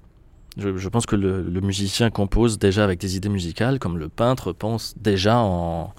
Je, 0.56 0.88
pense 0.88 1.04
que 1.04 1.16
le, 1.16 1.42
musicien 1.60 2.10
compose 2.10 2.60
déjà 2.60 2.84
avec 2.84 3.00
des 3.00 3.16
idées 3.16 3.28
musicales, 3.28 3.80
comme 3.80 3.98
le 3.98 4.08
peintre 4.08 4.52
pense 4.52 4.94
déjà 4.96 5.38
en, 5.38 5.92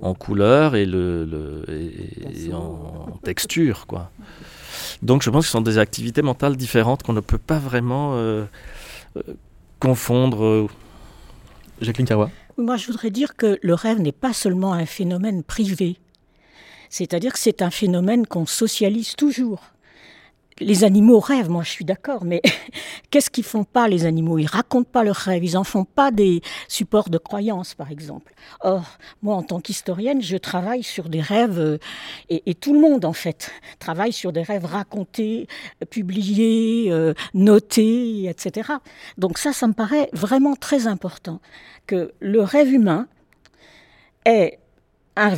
en 0.00 0.14
couleur 0.14 0.76
et, 0.76 0.86
le, 0.86 1.64
et- 1.68 2.52
en, 2.54 3.18
texture. 3.24 3.88
Quoi. 3.88 4.12
Donc 5.02 5.24
je 5.24 5.30
pense 5.30 5.40
que 5.42 5.46
ce 5.46 5.52
sont 5.52 5.60
des 5.60 5.78
activités 5.78 6.22
mentales 6.22 6.56
différentes 6.56 7.02
qu'on 7.02 7.14
ne 7.14 7.20
peut 7.20 7.38
pas 7.38 7.58
vraiment 7.58 8.12
euh, 8.14 8.44
confondre. 9.86 10.44
euh, 10.44 10.68
Jacqueline 11.80 12.08
Carrois 12.08 12.30
Moi, 12.58 12.76
je 12.76 12.86
voudrais 12.86 13.10
dire 13.10 13.36
que 13.36 13.58
le 13.62 13.74
rêve 13.74 14.00
n'est 14.00 14.10
pas 14.10 14.32
seulement 14.32 14.72
un 14.72 14.86
phénomène 14.86 15.44
privé. 15.44 15.96
C'est-à-dire 16.90 17.32
que 17.32 17.38
c'est 17.38 17.62
un 17.62 17.70
phénomène 17.70 18.26
qu'on 18.26 18.46
socialise 18.46 19.14
toujours. 19.14 19.60
Les 20.60 20.84
animaux 20.84 21.20
rêvent, 21.20 21.50
moi 21.50 21.62
je 21.62 21.70
suis 21.70 21.84
d'accord, 21.84 22.24
mais 22.24 22.40
qu'est-ce 23.10 23.28
qu'ils 23.28 23.44
font 23.44 23.64
pas 23.64 23.88
les 23.88 24.06
animaux? 24.06 24.38
Ils 24.38 24.46
racontent 24.46 24.88
pas 24.90 25.04
leurs 25.04 25.16
rêves, 25.16 25.44
ils 25.44 25.58
en 25.58 25.64
font 25.64 25.84
pas 25.84 26.10
des 26.10 26.40
supports 26.66 27.10
de 27.10 27.18
croyance, 27.18 27.74
par 27.74 27.90
exemple. 27.90 28.32
Or, 28.60 28.98
moi 29.20 29.34
en 29.36 29.42
tant 29.42 29.60
qu'historienne, 29.60 30.22
je 30.22 30.38
travaille 30.38 30.82
sur 30.82 31.10
des 31.10 31.20
rêves, 31.20 31.58
euh, 31.58 31.78
et, 32.30 32.54
tout 32.54 32.72
le 32.72 32.80
monde 32.80 33.04
en 33.04 33.12
fait 33.12 33.52
travaille 33.78 34.12
sur 34.12 34.32
des 34.32 34.42
rêves 34.42 34.64
racontés, 34.64 35.46
publiés, 35.90 36.86
euh, 36.90 37.12
notés, 37.34 38.24
etc. 38.24 38.70
Donc 39.18 39.36
ça, 39.36 39.52
ça 39.52 39.66
me 39.66 39.74
paraît 39.74 40.08
vraiment 40.14 40.56
très 40.56 40.86
important 40.86 41.40
que 41.86 42.12
le 42.20 42.40
rêve 42.40 42.72
humain 42.72 43.08
est 44.24 44.58
un 45.16 45.34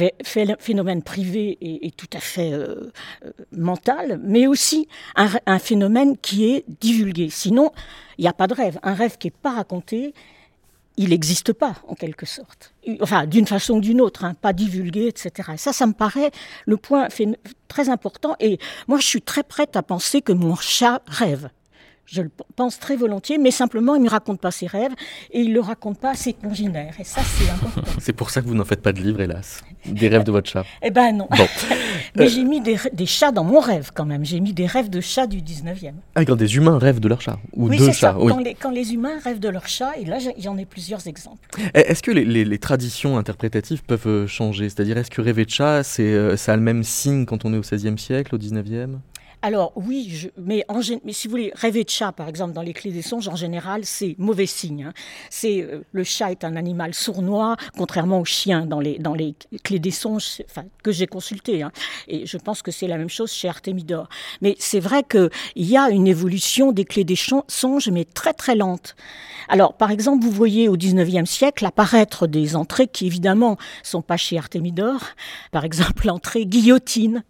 phénomène 0.59 1.03
privé 1.03 1.57
et, 1.61 1.91
tout 1.93 2.09
à 2.13 2.21
fait 2.21 2.53
euh, 2.53 2.91
euh, 3.25 3.31
mental, 3.53 4.21
mais 4.23 4.47
aussi 4.47 4.89
un, 5.15 5.59
phénomène 5.59 6.17
qui 6.19 6.51
est 6.51 6.65
divulgué. 6.81 7.31
Sinon, 7.31 7.71
il 8.19 8.23
n'y 8.23 8.29
a 8.29 8.33
pas 8.33 8.47
de 8.47 8.55
rêve. 8.55 8.79
Un 8.83 8.95
rêve 8.95 9.17
qui 9.19 9.29
n'est 9.29 9.33
pas 9.43 9.53
raconté, 9.53 10.15
il 10.97 11.11
n'existe 11.11 11.53
pas, 11.53 11.77
en 11.87 11.95
quelque 11.95 12.27
sorte. 12.27 12.75
Enfin, 13.01 13.27
d'une 13.27 13.47
façon 13.47 13.75
ou 13.75 13.81
d'une 13.81 14.01
autre, 14.01 14.25
hein, 14.25 14.35
pas 14.35 14.53
divulgué, 14.53 15.07
etc. 15.07 15.51
Et 15.55 15.57
ça, 15.57 15.73
ça 15.73 15.87
me 15.87 15.93
paraît 15.93 16.33
le 16.67 16.77
point 16.77 17.09
très 17.69 17.89
important. 17.89 18.35
Et 18.41 18.59
moi, 18.89 18.99
je 18.99 19.07
suis 19.07 19.23
très 19.23 19.45
prête 19.45 19.77
à 19.77 19.83
penser 19.83 20.23
que 20.23 20.33
mon 20.33 20.57
chat 20.57 21.03
rêve. 21.07 21.51
Je 22.11 22.23
le 22.23 22.31
pense 22.57 22.79
très 22.79 22.97
volontiers, 22.97 23.37
mais 23.37 23.51
simplement, 23.51 23.95
il 23.95 23.99
ne 23.99 24.05
me 24.07 24.11
raconte 24.11 24.41
pas 24.41 24.51
ses 24.51 24.67
rêves 24.67 24.93
et 25.31 25.41
il 25.41 25.51
ne 25.51 25.55
le 25.55 25.61
raconte 25.61 25.99
pas 25.99 26.13
à 26.13 26.15
ses 26.15 26.33
congénères. 26.33 26.95
Et 26.99 27.05
ça, 27.05 27.21
c'est 27.23 27.51
important. 27.51 27.83
C'est 28.01 28.15
pour 28.15 28.31
ça 28.31 28.41
que 28.41 28.47
vous 28.47 28.55
n'en 28.55 28.65
faites 28.65 28.81
pas 28.81 28.93
de 28.93 29.01
livre, 29.03 29.21
hélas. 29.21 29.63
Des 29.85 30.09
rêves 30.09 30.25
de 30.25 30.33
votre 30.33 30.49
chat. 30.49 30.65
Eh 30.83 30.91
ben 30.91 31.13
non. 31.13 31.29
Bon. 31.31 31.47
Mais 32.17 32.25
Euh, 32.25 32.29
j'ai 32.29 32.45
mis 32.45 32.61
des, 32.63 32.79
chats 33.07 33.31
dans 33.33 33.45
mon 33.45 33.61
rêve 33.61 33.91
quand 33.95 34.07
même. 34.07 34.25
J'ai 34.25 34.41
mis 34.41 34.55
des 34.55 34.65
rêves 34.67 34.89
de 34.89 35.01
chats 35.03 35.27
du 35.27 35.43
19e. 35.43 35.93
Ah, 36.15 36.25
quand 36.25 36.37
des 36.37 36.57
humains 36.57 36.79
rêvent 36.79 37.01
de 37.01 37.09
leur 37.09 37.21
chat. 37.21 37.39
Ou 37.55 37.69
oui, 37.69 37.77
de 37.79 37.87
chats. 37.87 37.93
ça. 37.93 38.19
oui. 38.19 38.33
Quand, 38.33 38.39
les, 38.41 38.55
quand 38.55 38.71
les 38.71 38.95
humains 38.95 39.19
rêvent 39.23 39.39
de 39.41 39.49
leur 39.51 39.69
chat, 39.69 39.93
et 39.99 40.05
là 40.07 40.17
j'en 40.39 40.57
ai 40.57 40.65
plusieurs 40.65 41.07
exemples. 41.07 41.47
Eh, 41.75 41.81
Est-ce 41.81 42.03
que 42.03 42.11
les, 42.11 42.25
les- 42.25 42.45
les 42.47 42.59
traditions 42.59 43.19
interprétatives 43.19 43.83
peuvent 43.85 44.07
euh, 44.07 44.27
changer? 44.27 44.71
C'est-à-dire, 44.71 44.97
est-ce 44.97 45.11
que 45.11 45.21
rêver 45.21 45.45
de 45.45 45.51
chat, 45.51 45.83
c'est, 45.83 46.03
euh, 46.05 46.37
ça 46.39 46.55
a 46.55 46.57
le 46.57 46.63
même 46.63 46.83
signe 46.85 47.27
quand 47.27 47.45
on 47.45 47.53
est 47.53 47.59
au 47.59 47.61
XVIe 47.61 47.99
siècle, 47.99 48.35
au 48.35 48.39
XIXe 48.39 48.89
Alors 49.41 49.73
oui, 49.77 50.29
mais, 50.37 50.65
si 51.11 51.29
vous 51.29 51.31
voulez, 51.31 51.53
rêver 51.55 51.85
de 51.85 51.89
chat, 51.89 52.11
par 52.11 52.29
exemple, 52.29 52.53
dans 52.55 52.63
les 52.63 52.73
clés 52.73 52.91
des 52.91 53.03
songes, 53.03 53.29
en 53.29 53.37
général, 53.37 53.85
c'est 53.85 54.17
mauvais 54.19 54.47
signe. 54.47 54.85
hein. 54.89 54.93
C'est 55.31 55.63
euh, 55.63 55.85
le 55.93 56.03
chat 56.03 56.33
est 56.33 56.43
un 56.43 56.57
animal 56.57 56.93
sournois, 56.93 57.57
contrairement 57.77 58.19
au 58.19 58.25
chien 58.25 58.67
dans 58.67 58.81
les 58.81 58.99
clés 59.63 59.79
des 59.79 59.93
songes, 59.93 60.43
que 60.83 60.91
j'ai 60.91 61.07
consulté. 61.07 61.63
hein. 61.63 61.71
Et 62.09 62.27
je 62.27 62.37
pense 62.37 62.63
que 62.63 62.73
c'est 62.73 62.89
la 62.89 62.99
même 62.99 63.09
chose 63.09 63.31
chez 63.31 63.49
Artemidor. 63.49 64.09
Mais 64.41 64.57
c'est 64.59 64.81
vrai 64.81 65.05
que 65.05 65.31
il 65.55 65.67
y 65.67 65.77
a 65.77 65.89
une 65.89 66.09
évolution 66.09 66.73
des 66.73 66.85
clés 66.85 67.05
des 67.05 67.17
songes, 67.17 67.91
mais 67.91 68.05
très 68.05 68.35
très 68.35 68.57
lente. 68.57 68.97
Alors, 69.49 69.75
par 69.75 69.93
exemple, 69.93 70.25
vous 70.25 70.33
voyez 70.33 70.69
au 70.69 70.77
19e 70.77 71.27
siècle 71.27 71.65
apparaître 71.65 72.27
des 72.27 72.57
entrées 72.57 72.89
qui 72.89 73.07
évidemment 73.07 73.57
sont 73.85 74.03
pas 74.03 74.17
chez 74.17 74.37
Artemidor. 74.37 75.01
Par 75.53 75.65
exemple, 75.65 76.07
l'entrée 76.09 76.45
guillotine. 76.45 77.23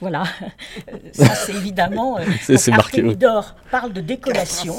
Voilà, 0.00 0.24
Euh, 0.92 0.96
ça 1.12 1.34
c'est 1.34 1.54
évidemment. 1.54 2.18
euh, 2.18 2.22
C'est- 2.42 2.70
marqué, 2.72 3.00
oui. 3.00 3.08
Artemidor 3.10 3.54
parle 3.70 3.92
de 3.92 4.00
décollation, 4.00 4.74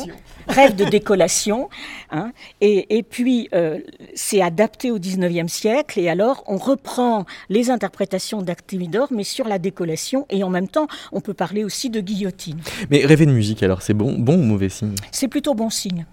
rêve 0.48 0.76
de 0.76 0.84
décollation, 0.86 1.70
hein, 2.12 2.32
et, 2.62 2.98
et 2.98 3.02
puis 3.04 3.48
euh, 3.54 3.80
c'est 4.14 4.42
adapté 4.42 4.92
au 4.92 5.00
19e 5.00 5.48
siècle, 5.48 6.00
et 6.00 6.10
alors 6.10 6.44
on 6.48 6.58
reprend 6.58 7.26
les 7.50 7.70
interprétations 7.72 8.42
d'Artemidor, 8.42 9.08
mais 9.12 9.24
sur 9.24 9.48
la 9.48 9.58
décollation, 9.58 10.26
et 10.30 10.44
en 10.44 10.50
même 10.50 10.68
temps 10.68 10.88
on 11.14 11.22
peut 11.22 11.34
parler 11.34 11.64
aussi 11.64 11.90
de 11.90 12.02
guillotine. 12.02 12.60
Mais 12.92 13.06
rêver 13.06 13.26
de 13.26 13.32
musique, 13.32 13.64
alors, 13.64 13.82
c'est 13.82 13.94
bon, 13.94 14.18
bon 14.18 14.36
ou 14.36 14.44
mauvais 14.44 14.70
signe? 14.70 14.96
C'est 15.12 15.28
plutôt 15.30 15.54
bon 15.56 15.70
signe. 15.70 16.06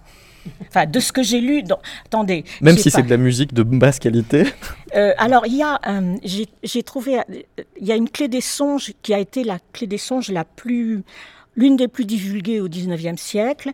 Enfin, 0.67 0.85
de 0.85 0.99
ce 0.99 1.11
que 1.11 1.23
j'ai 1.23 1.39
lu, 1.39 1.63
dans... 1.63 1.79
attendez. 2.05 2.43
Même 2.61 2.77
si 2.77 2.89
c'est 2.89 3.03
de 3.03 3.09
la 3.09 3.17
musique 3.17 3.53
de 3.53 3.63
basse 3.63 3.99
qualité 3.99 4.45
Euh, 4.95 5.11
alors, 5.17 5.47
il 5.47 5.55
y 5.55 5.63
a, 5.63 5.79
euh, 5.87 6.17
j'ai 6.63 6.83
trouvé, 6.83 7.17
il 7.81 7.87
y 7.87 7.91
a 7.91 7.95
une 7.95 8.09
clé 8.09 8.27
des 8.27 8.41
songes 8.41 8.93
qui 9.01 9.11
a 9.11 9.17
été 9.17 9.43
la 9.43 9.57
clé 9.71 9.87
des 9.87 9.97
songes 9.97 10.29
la 10.29 10.45
plus, 10.45 11.01
l'une 11.55 11.75
des 11.77 11.87
plus 11.87 12.05
divulguées 12.05 12.61
au 12.61 12.67
19e 12.67 13.17
siècle, 13.17 13.71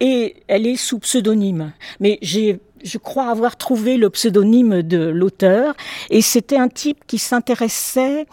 et 0.00 0.36
elle 0.46 0.66
est 0.66 0.76
sous 0.76 0.98
pseudonyme. 0.98 1.72
Mais 2.00 2.18
j'ai, 2.20 2.60
je 2.84 2.98
crois 2.98 3.30
avoir 3.30 3.56
trouvé 3.56 3.96
le 3.96 4.10
pseudonyme 4.10 4.82
de 4.82 5.08
l'auteur, 5.08 5.74
et 6.10 6.20
c'était 6.20 6.58
un 6.58 6.68
type 6.68 6.98
qui 7.06 7.16
s'intéressait 7.16 8.26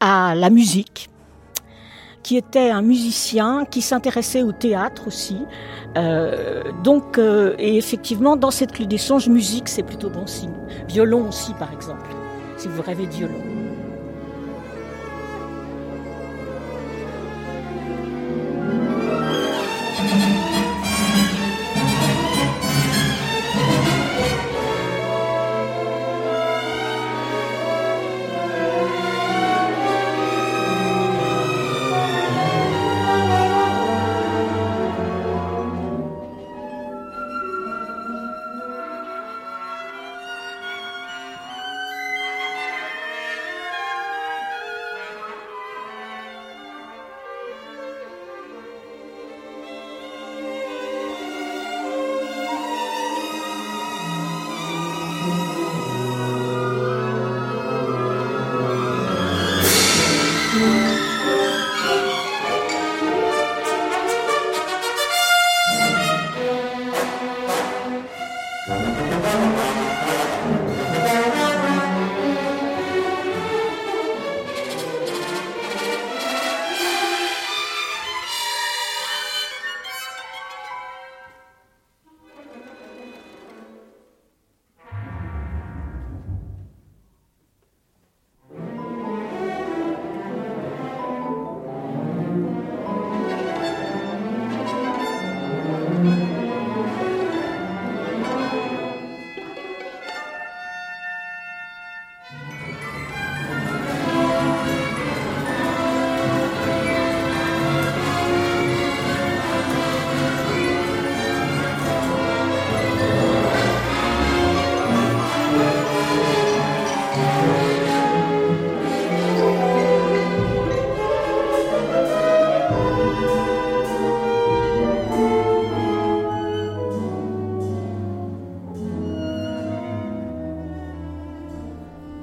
à 0.00 0.34
la 0.34 0.50
musique. 0.50 1.08
Qui 2.24 2.36
était 2.38 2.70
un 2.70 2.82
musicien 2.82 3.64
qui 3.70 3.82
s'intéressait 3.82 4.42
au 4.42 4.50
théâtre 4.50 5.06
aussi. 5.06 5.46
Euh, 5.96 6.62
donc, 6.82 7.18
euh, 7.18 7.54
et 7.58 7.76
effectivement, 7.76 8.36
dans 8.36 8.50
cette 8.50 8.72
clé 8.72 8.86
des 8.86 8.98
songes, 8.98 9.28
musique, 9.28 9.68
c'est 9.68 9.84
plutôt 9.84 10.10
bon 10.10 10.26
signe. 10.26 10.54
Violon 10.88 11.28
aussi, 11.28 11.52
par 11.54 11.72
exemple, 11.72 12.10
si 12.56 12.66
vous 12.66 12.82
rêvez 12.82 13.06
de 13.06 13.12
violon. 13.12 13.42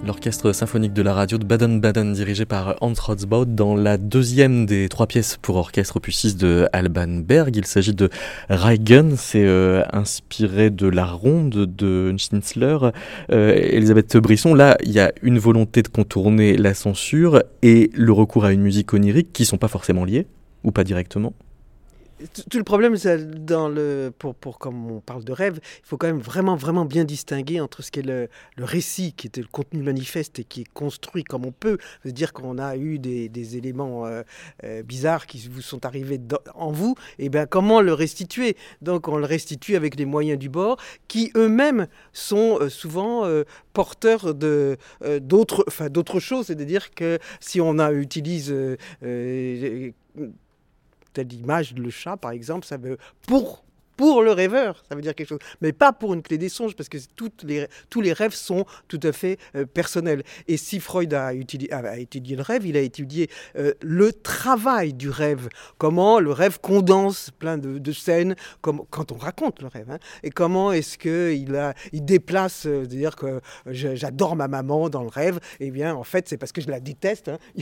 L'orchestre 0.06 0.52
symphonique 0.52 0.94
de 0.94 1.02
la 1.02 1.14
radio 1.14 1.38
de 1.38 1.46
Baden-Baden 1.46 2.14
dirigé 2.14 2.46
par 2.46 2.76
Hans 2.82 2.94
Rotzbaut 2.98 3.46
dans 3.46 3.76
la 3.76 3.98
deuxième 3.98 4.66
des 4.66 4.90
trois 4.90 5.08
pièces 5.08 5.38
pour 5.42 5.58
orchestre 5.58 5.98
opus 5.98 6.18
6 6.18 6.38
de 6.38 6.68
Alban 6.74 7.22
Berg. 7.24 7.56
Il 7.56 7.66
s'agit 7.66 7.94
de 7.94 8.10
Reigen, 8.50 9.16
c'est 9.16 9.46
euh, 9.46 9.84
inspiré 9.94 10.70
de 10.70 10.88
la 10.88 11.06
ronde 11.06 11.66
de 11.66 12.16
Schnitzler. 12.18 12.78
Euh, 13.32 13.54
Elisabeth 13.54 14.18
Brisson, 14.18 14.54
là, 14.54 14.78
il 14.84 14.92
y 14.92 15.00
a 15.00 15.12
une 15.22 15.40
volonté 15.40 15.82
de 15.84 15.88
contourner 15.88 16.58
la 16.58 16.74
censure 16.74 17.44
et 17.62 17.92
le 17.94 18.12
recours 18.12 18.46
à 18.46 18.52
une 18.52 18.62
musique 18.62 18.94
onirique 18.94 19.32
qui 19.34 19.46
sont 19.46 19.58
pas 19.58 19.68
forcément 19.68 20.06
liés 20.06 20.28
ou 20.64 20.72
pas 20.72 20.84
directement? 20.84 21.34
Tout 22.50 22.58
le 22.58 22.64
problème, 22.64 22.96
dans 23.46 23.70
le, 23.70 24.12
pour, 24.18 24.36
pour, 24.36 24.60
comme 24.60 24.92
on 24.92 25.00
parle 25.00 25.24
de 25.24 25.32
rêve, 25.32 25.60
il 25.64 25.86
faut 25.88 25.98
quand 25.98 26.08
même 26.08 26.20
vraiment, 26.20 26.56
vraiment 26.56 26.86
bien 26.86 27.04
distinguer 27.04 27.60
entre 27.60 27.82
ce 27.82 27.92
qui 27.92 28.00
est 28.00 28.04
le, 28.04 28.28
le 28.58 28.64
récit, 28.64 29.14
qui 29.14 29.28
était 29.28 29.42
le 29.42 29.48
contenu 29.48 29.82
manifeste 29.82 30.40
et 30.40 30.44
qui 30.44 30.62
est 30.62 30.74
construit 30.74 31.24
comme 31.24 31.46
on 31.46 31.52
peut. 31.52 31.78
C'est-à-dire 32.04 32.34
qu'on 32.34 32.58
a 32.58 32.78
eu 32.78 33.00
des, 33.00 33.30
des 33.30 33.58
éléments 33.58 34.06
euh, 34.06 34.24
euh, 34.64 34.84
bizarres 34.84 35.26
qui 35.26 35.48
vous 35.52 35.62
sont 35.62 35.86
arrivés 35.86 36.20
en 36.56 36.72
vous, 36.72 36.96
et 37.20 37.30
bien 37.30 37.46
comment 37.46 37.82
le 37.82 37.94
restituer? 37.94 38.56
Donc 38.82 39.08
on 39.08 39.18
le 39.18 39.26
restitue 39.26 39.76
avec 39.76 39.96
les 39.96 40.06
moyens 40.06 40.40
du 40.40 40.50
bord, 40.50 40.78
qui 41.08 41.32
eux-mêmes 41.36 41.88
sont 42.14 42.60
euh, 42.62 42.70
souvent 42.70 43.26
porteurs 43.74 44.34
d'autres, 44.34 45.64
enfin 45.68 45.88
choses. 46.20 46.48
C'est-à-dire 46.48 46.92
que 46.92 47.20
si 47.40 47.62
on 47.62 47.80
a 47.80 47.92
utilise 47.92 48.54
telle 51.14 51.32
image, 51.34 51.74
le 51.76 51.90
chat 51.90 52.18
par 52.18 52.32
exemple, 52.32 52.66
ça 52.66 52.78
veut 52.78 52.98
pour 53.28 53.64
pour 54.02 54.24
le 54.24 54.32
rêveur, 54.32 54.84
ça 54.90 54.96
veut 54.96 55.02
dire 55.04 55.14
quelque 55.14 55.30
chose, 55.30 55.40
mais 55.62 55.74
pas 55.74 55.94
pour 55.94 56.16
une 56.16 56.24
clé 56.24 56.40
des 56.40 56.50
songes, 56.50 56.76
parce 56.76 56.90
que 56.90 56.98
les, 57.44 57.68
tous 57.92 58.02
les 58.02 58.14
rêves 58.14 58.34
sont 58.34 58.66
tout 58.88 59.00
à 59.04 59.12
fait 59.12 59.38
euh, 59.56 59.68
personnels. 59.68 60.24
Et 60.48 60.58
si 60.58 60.80
Freud 60.80 61.14
a, 61.14 61.36
étudié, 61.36 61.70
le 61.72 62.42
rêve, 62.42 62.66
il 62.66 62.76
a 62.78 62.80
étudié 62.80 63.30
euh, 63.58 63.74
le 63.84 64.12
travail 64.12 64.94
du 64.94 65.12
rêve, 65.12 65.50
comment 65.78 66.20
le 66.20 66.32
rêve 66.32 66.60
condense 66.60 67.30
plein 67.38 67.60
de, 67.60 67.78
de 67.78 67.92
scènes, 67.92 68.36
comme, 68.62 68.82
quand 68.90 69.12
on 69.12 69.18
raconte 69.18 69.62
le 69.62 69.68
rêve, 69.68 69.92
hein, 69.92 70.00
et 70.24 70.32
comment 70.32 70.72
est-ce 70.72 70.98
qu'il 70.98 71.56
il 71.94 72.04
déplace, 72.04 72.66
euh, 72.66 72.80
c'est-à-dire 72.82 73.16
que 73.16 73.40
j'adore 73.68 74.36
ma 74.36 74.48
maman 74.48 74.90
dans 74.90 75.04
le 75.04 75.10
rêve, 75.10 75.40
et 75.60 75.68
eh 75.68 75.72
bien 75.72 75.94
en 75.94 76.04
fait 76.04 76.28
c'est 76.28 76.38
parce 76.38 76.52
que 76.52 76.62
je 76.62 76.70
la 76.70 76.80
déteste. 76.80 77.28
Hein. 77.28 77.38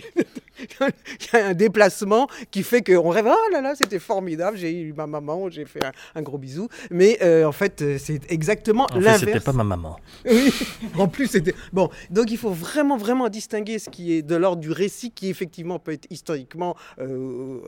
il 0.82 1.34
y 1.34 1.36
a 1.38 1.48
un 1.48 1.54
déplacement 1.54 2.28
qui 2.52 2.64
fait 2.64 2.82
qu'on 2.82 3.10
rêve, 3.10 3.28
oh 3.28 3.52
là 3.52 3.62
là, 3.62 3.76
c'était 3.76 4.00
formidable, 4.00 4.58
j'ai 4.58 4.72
eu 4.72 4.94
ma 4.94 5.08
maman, 5.08 5.50
j'ai 5.50 5.66
fait 5.66 5.84
un, 5.84 5.92
un 6.16 6.22
gros 6.22 6.38
bisou. 6.38 6.68
Mais 6.92 7.18
euh, 7.22 7.46
en 7.46 7.52
fait, 7.52 7.84
c'est 7.98 8.22
exactement 8.32 8.88
l'inverse. 8.94 9.20
C'était 9.20 9.40
pas 9.40 9.54
ma 9.54 9.64
maman. 9.64 9.98
Oui, 10.30 10.54
en 10.98 11.08
plus, 11.08 11.28
c'était. 11.28 11.56
Bon, 11.74 11.90
donc 12.10 12.32
il 12.32 12.38
faut 12.38 12.52
vraiment, 12.52 12.98
vraiment 12.98 13.30
distinguer 13.30 13.80
ce 13.80 13.90
qui 13.90 14.14
est 14.14 14.22
de 14.22 14.36
l'ordre 14.36 14.62
du 14.62 14.72
récit, 14.72 15.12
qui 15.12 15.30
effectivement 15.30 15.80
peut 15.80 15.94
être 15.94 16.08
historiquement 16.10 16.76
euh, 17.00 17.60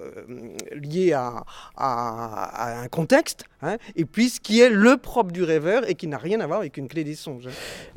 lié 0.74 1.14
à, 1.14 1.44
à, 1.76 2.44
à, 2.46 2.82
un 2.82 2.88
contexte, 2.88 3.46
hein, 3.62 3.78
et 3.96 4.06
puis 4.06 4.30
ce 4.30 4.40
qui 4.40 4.60
est 4.60 4.70
le 4.70 4.98
propre 4.98 5.32
du 5.32 5.44
rêveur 5.44 5.90
et 5.90 5.96
qui 5.96 6.08
n'a 6.08 6.18
rien 6.18 6.40
à 6.40 6.48
voir 6.48 6.60
avec 6.60 6.78
une 6.78 6.88
clé 6.88 7.04
des 7.04 7.16
songes. 7.16 7.48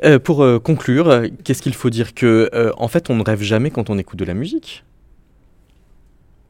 Euh, 0.04 0.18
pour 0.18 0.42
euh, 0.42 0.58
conclure, 0.58 1.22
qu'est-ce 1.44 1.62
qu'il 1.62 1.74
faut 1.74 1.90
dire 1.90 2.14
que, 2.14 2.50
euh, 2.54 2.72
en 2.76 2.88
fait, 2.88 3.10
on 3.10 3.16
ne 3.16 3.22
rêve 3.22 3.42
jamais 3.42 3.70
quand 3.70 3.90
on 3.90 3.98
écoute 3.98 4.18
de 4.18 4.24
la 4.24 4.34
musique 4.34 4.84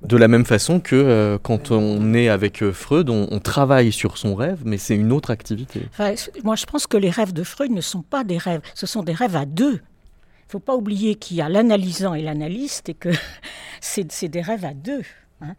de 0.04 0.16
la 0.16 0.28
même 0.28 0.44
façon 0.44 0.80
que 0.80 0.94
euh, 0.94 1.38
quand 1.42 1.70
on 1.70 2.14
est 2.14 2.28
avec 2.28 2.62
euh, 2.62 2.72
Freud, 2.72 3.08
on, 3.08 3.26
on, 3.30 3.38
travaille 3.40 3.92
sur 3.92 4.18
son 4.18 4.34
rêve, 4.34 4.60
mais 4.64 4.78
c'est 4.78 4.94
une 4.94 5.12
autre 5.12 5.30
activité. 5.30 5.82
Enfin, 5.90 6.14
moi, 6.42 6.56
je 6.56 6.66
pense 6.66 6.86
que 6.86 6.96
les 6.96 7.10
rêves 7.10 7.32
de 7.32 7.42
Freud 7.42 7.70
ne 7.70 7.80
sont 7.80 8.02
pas 8.02 8.24
des 8.24 8.38
rêves, 8.38 8.60
ce 8.74 8.86
sont 8.86 9.02
des 9.02 9.12
rêves 9.12 9.36
à 9.36 9.46
deux. 9.46 9.74
Il 9.74 10.48
ne 10.48 10.50
faut 10.50 10.60
pas 10.60 10.76
oublier 10.76 11.14
qu'il 11.14 11.38
y 11.38 11.40
a 11.40 11.48
l'analysant 11.48 12.14
et 12.14 12.22
l'analyste 12.22 12.90
et 12.90 12.94
que 12.94 13.08
c'est 13.80 14.28
des 14.28 14.42
rêves 14.42 14.64
à 14.64 14.74
deux. 14.74 15.02
Hein. 15.40 15.54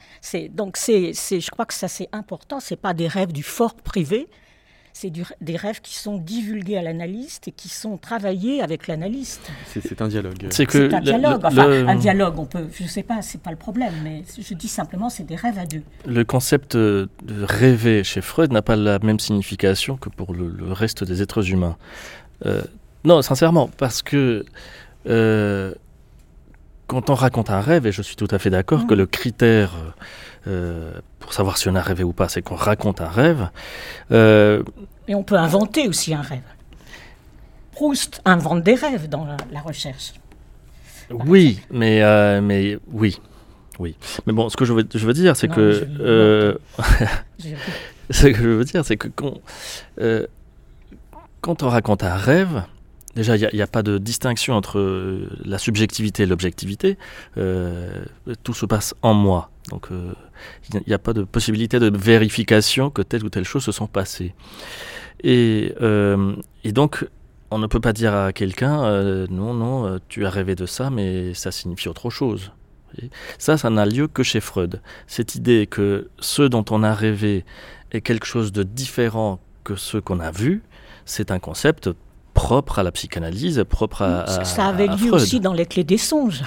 Donc, 0.52 0.78
c'est, 0.78 1.14
je 1.14 1.50
crois 1.52 1.66
que 1.66 1.74
ça 1.74 1.88
c'est 1.88 2.10
important, 2.12 2.60
ce 2.60 2.74
n'est 2.74 2.80
pas 2.80 2.94
des 2.94 3.08
rêves 3.08 3.32
du 3.32 3.44
fort 3.44 3.76
privé, 3.76 4.28
c'est 4.94 5.12
des 5.42 5.58
rêves 5.58 5.82
qui 5.82 5.96
sont 5.96 6.18
divulgués 6.18 6.78
à 6.78 6.82
l'analyste 6.82 7.50
et 7.50 7.52
qui 7.52 7.68
sont 7.68 7.98
travaillés 7.98 8.62
avec 8.62 8.88
l'analyste. 8.88 9.52
C'est 9.68 10.02
un 10.02 10.08
dialogue. 10.08 10.48
C'est 10.52 10.74
un 10.74 11.02
dialogue. 11.02 11.42
Le, 11.42 11.48
enfin, 11.48 11.68
le... 11.68 11.88
un 11.90 11.96
dialogue, 11.96 12.40
on 12.40 12.46
peut, 12.46 12.70
je 12.72 12.88
sais 12.88 13.04
pas, 13.04 13.22
c'est 13.22 13.42
pas 13.42 13.52
le 13.52 13.58
problème, 13.58 13.94
mais 14.06 14.24
je 14.40 14.54
dis 14.54 14.70
simplement, 14.70 15.10
c'est 15.10 15.26
des 15.26 15.36
rêves 15.36 15.60
à 15.60 15.66
deux. 15.66 15.84
Le 16.06 16.24
concept 16.24 16.78
de 16.78 17.10
rêver 17.28 18.06
chez 18.06 18.22
Freud 18.22 18.54
n'a 18.54 18.62
pas 18.62 18.78
la 18.78 19.00
même 19.00 19.20
signification 19.20 19.98
que 19.98 20.08
pour 20.08 20.34
le, 20.34 20.48
le 20.48 20.72
reste 20.72 21.04
des 21.04 21.22
êtres 21.22 21.52
humains. 21.52 21.76
Euh, 22.46 22.62
non, 23.04 23.22
sincèrement, 23.22 23.70
parce 23.78 24.02
que 24.02 24.46
euh, 25.08 25.74
quand 26.88 27.10
on 27.10 27.16
raconte 27.16 27.50
un 27.50 27.62
rêve, 27.62 27.86
et 27.88 27.92
je 27.92 28.02
suis 28.02 28.16
tout 28.16 28.28
à 28.32 28.40
fait 28.40 28.50
d'accord 28.50 28.82
mmh. 28.84 28.88
que 28.88 28.94
le 28.94 29.06
critère 29.06 29.72
euh, 30.48 30.92
pour 31.20 31.34
savoir 31.34 31.58
si 31.58 31.68
on 31.70 31.76
a 31.76 31.82
rêvé 31.82 32.04
ou 32.04 32.14
pas, 32.14 32.30
c'est 32.30 32.42
qu'on 32.42 32.56
raconte 32.56 33.02
un 33.02 33.10
rêve. 33.10 33.50
Euh, 34.12 34.62
Et 35.08 35.16
on 35.16 35.24
peut 35.24 35.36
inventer 35.36 35.88
aussi 35.88 36.14
un 36.14 36.22
rêve. 36.22 36.44
Proust 37.72 38.22
invente 38.26 38.64
des 38.64 38.76
rêves 38.76 39.10
dans 39.10 39.26
la, 39.26 39.38
la 39.52 39.60
recherche. 39.62 40.14
Oui, 41.10 41.60
mais, 41.72 42.02
euh, 42.04 42.42
mais 42.42 42.78
oui. 42.92 43.18
Mais 43.80 44.32
bon, 44.34 44.48
ce 44.50 44.56
que 44.56 44.64
je 44.66 44.72
veux, 44.74 44.88
je 44.94 45.06
veux 45.06 45.14
dire, 45.14 45.36
c'est 45.36 45.48
que. 45.50 45.72
je- 45.74 45.86
euh, 46.02 46.56
ce 48.10 48.28
que 48.28 48.34
je 48.34 48.48
veux 48.50 48.64
dire, 48.64 48.86
c'est 48.86 48.96
que 48.98 49.08
quand, 49.10 49.34
euh, 50.00 50.26
quand 51.42 51.64
on 51.64 51.70
raconte 51.70 52.04
un 52.04 52.16
rêve, 52.16 52.64
déjà, 53.16 53.38
il 53.38 53.50
n'y 53.54 53.62
a, 53.62 53.68
pas 53.68 53.84
de 53.84 53.98
distinction 53.98 54.56
entre 54.56 54.80
euh, 54.80 55.30
la 55.44 55.58
subjectivité 55.58 56.24
et 56.24 56.26
l'objectivité. 56.26 56.98
Euh, 57.38 58.06
tout 58.44 58.54
se 58.54 58.66
passe 58.66 58.94
en 59.02 59.14
moi. 59.14 59.50
Donc, 59.70 59.88
euh, 59.92 60.14
il 60.74 60.82
n'y 60.88 60.94
a 60.94 61.00
pas 61.00 61.14
de 61.14 61.24
possibilité 61.24 61.80
de 61.80 61.96
vérification 61.96 62.90
que 62.90 63.02
telle 63.02 63.24
ou 63.24 63.30
telle 63.30 63.46
chose 63.46 63.64
se 63.64 63.72
sont 63.72 63.88
passées. 63.88 64.34
Et, 65.24 65.74
donc, 66.66 67.08
on 67.52 67.58
ne 67.58 67.68
peut 67.68 67.80
pas 67.80 67.94
dire 67.94 68.14
à 68.14 68.34
quelqu'un, 68.34 69.26
non, 69.30 69.54
non, 69.54 70.00
tu 70.08 70.26
as 70.26 70.30
rêvé 70.30 70.56
de 70.56 70.66
ça, 70.66 70.90
mais 70.90 71.34
ça 71.34 71.52
signifie 71.52 71.88
autre 71.88 72.10
chose. 72.10 72.52
Ça, 73.40 73.58
ça 73.58 73.70
n'a 73.70 73.86
lieu 73.86 74.08
que 74.08 74.24
chez 74.24 74.40
Freud. 74.40 74.82
Cette 75.08 75.36
idée 75.36 75.68
que 75.68 76.10
ce 76.20 76.44
dont 76.44 76.66
on 76.70 76.84
a 76.84 76.94
rêvé 76.94 77.44
est 77.92 78.02
quelque 78.02 78.26
chose 78.26 78.52
de 78.52 78.64
différent 78.64 79.40
que 79.64 79.76
ce 79.76 79.98
qu'on 79.98 80.20
a 80.20 80.32
vu, 80.32 80.62
c'est 81.06 81.32
un 81.32 81.40
concept 81.40 81.90
propre 82.36 82.78
à 82.78 82.84
la 82.84 82.92
psychanalyse, 82.92 83.64
propre 83.68 84.04
à, 84.04 84.22
à- 84.22 84.28
ça, 84.28 84.44
ça 84.44 84.66
avait 84.68 84.88
à 84.88 84.92
lieu 84.96 85.08
Freud. 85.08 85.14
aussi 85.16 85.40
dans 85.40 85.54
les 85.54 85.66
clés 85.66 85.84
des 85.84 85.98
songes. 85.98 86.44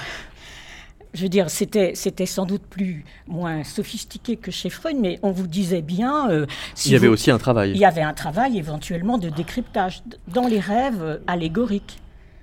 Je 1.14 1.22
veux 1.22 1.28
dire, 1.30 1.48
c'était, 1.50 1.92
c'était 1.94 2.26
sans 2.26 2.44
doute 2.46 2.62
plus 2.68 3.04
moins 3.26 3.64
sophistiqué 3.64 4.36
que 4.36 4.50
chez 4.52 4.68
Freud, 4.70 4.96
mais 5.00 5.18
on 5.22 5.32
vous 5.32 5.46
disait 5.48 5.80
bien. 5.82 6.30
euh, 6.30 6.46
si 6.74 6.90
Il 6.90 6.92
y 6.92 6.96
avait 6.96 7.08
aussi 7.08 7.30
un 7.30 7.38
travail. 7.38 7.70
Il 7.72 7.78
y 7.78 7.86
avait 7.86 8.02
un 8.02 8.12
travail 8.12 8.58
éventuellement 8.58 9.16
de 9.18 9.30
décryptage 9.30 10.02
dans 10.28 10.46
les 10.46 10.60
rêves 10.60 11.20
allégoriques. 11.26 11.98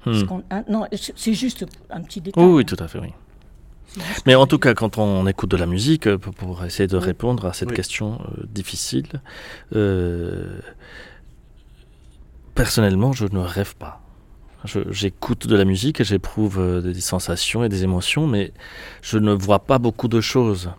Hmm. 0.07 0.23
qu'on- 0.25 0.43
hein, 0.51 0.63
non, 0.69 0.85
c'est 1.15 1.33
juste 1.33 1.65
un 1.89 2.01
petit 2.01 2.21
détail. 2.21 2.43
Oui, 2.43 2.51
oui, 2.57 2.65
tout 2.65 2.75
à 2.79 2.87
fait, 2.87 2.99
oui. 2.99 3.09
Mais 4.25 4.35
en 4.35 4.45
tout 4.45 4.59
cas, 4.59 4.73
quand 4.73 4.97
on 4.97 5.25
écoute 5.25 5.49
de 5.51 5.57
la 5.57 5.65
musique, 5.67 6.05
euh, 6.07 6.17
pour, 6.17 6.33
pour 6.33 6.63
essayer 6.65 6.85
de 6.87 6.97
Oui. 6.97 7.03
répondre 7.05 7.45
à 7.45 7.53
cette 7.53 7.69
Oui. 7.69 7.75
question 7.75 8.19
euh, 8.21 8.43
difficile, 8.47 9.07
euh, 9.75 10.59
personnellement, 12.55 13.13
je 13.13 13.27
ne 13.31 13.39
rêve 13.39 13.75
pas. 13.75 14.01
J'écoute 14.89 15.45
de 15.45 15.55
la 15.55 15.63
musique 15.65 16.01
et 16.01 16.03
j'éprouve 16.03 16.59
euh, 16.59 16.81
des 16.81 16.99
sensations 16.99 17.63
et 17.63 17.69
des 17.69 17.83
émotions, 17.83 18.25
mais 18.25 18.51
je 19.03 19.19
ne 19.19 19.31
vois 19.31 19.59
pas 19.59 19.77
beaucoup 19.77 20.07
de 20.07 20.21
choses. 20.21 20.71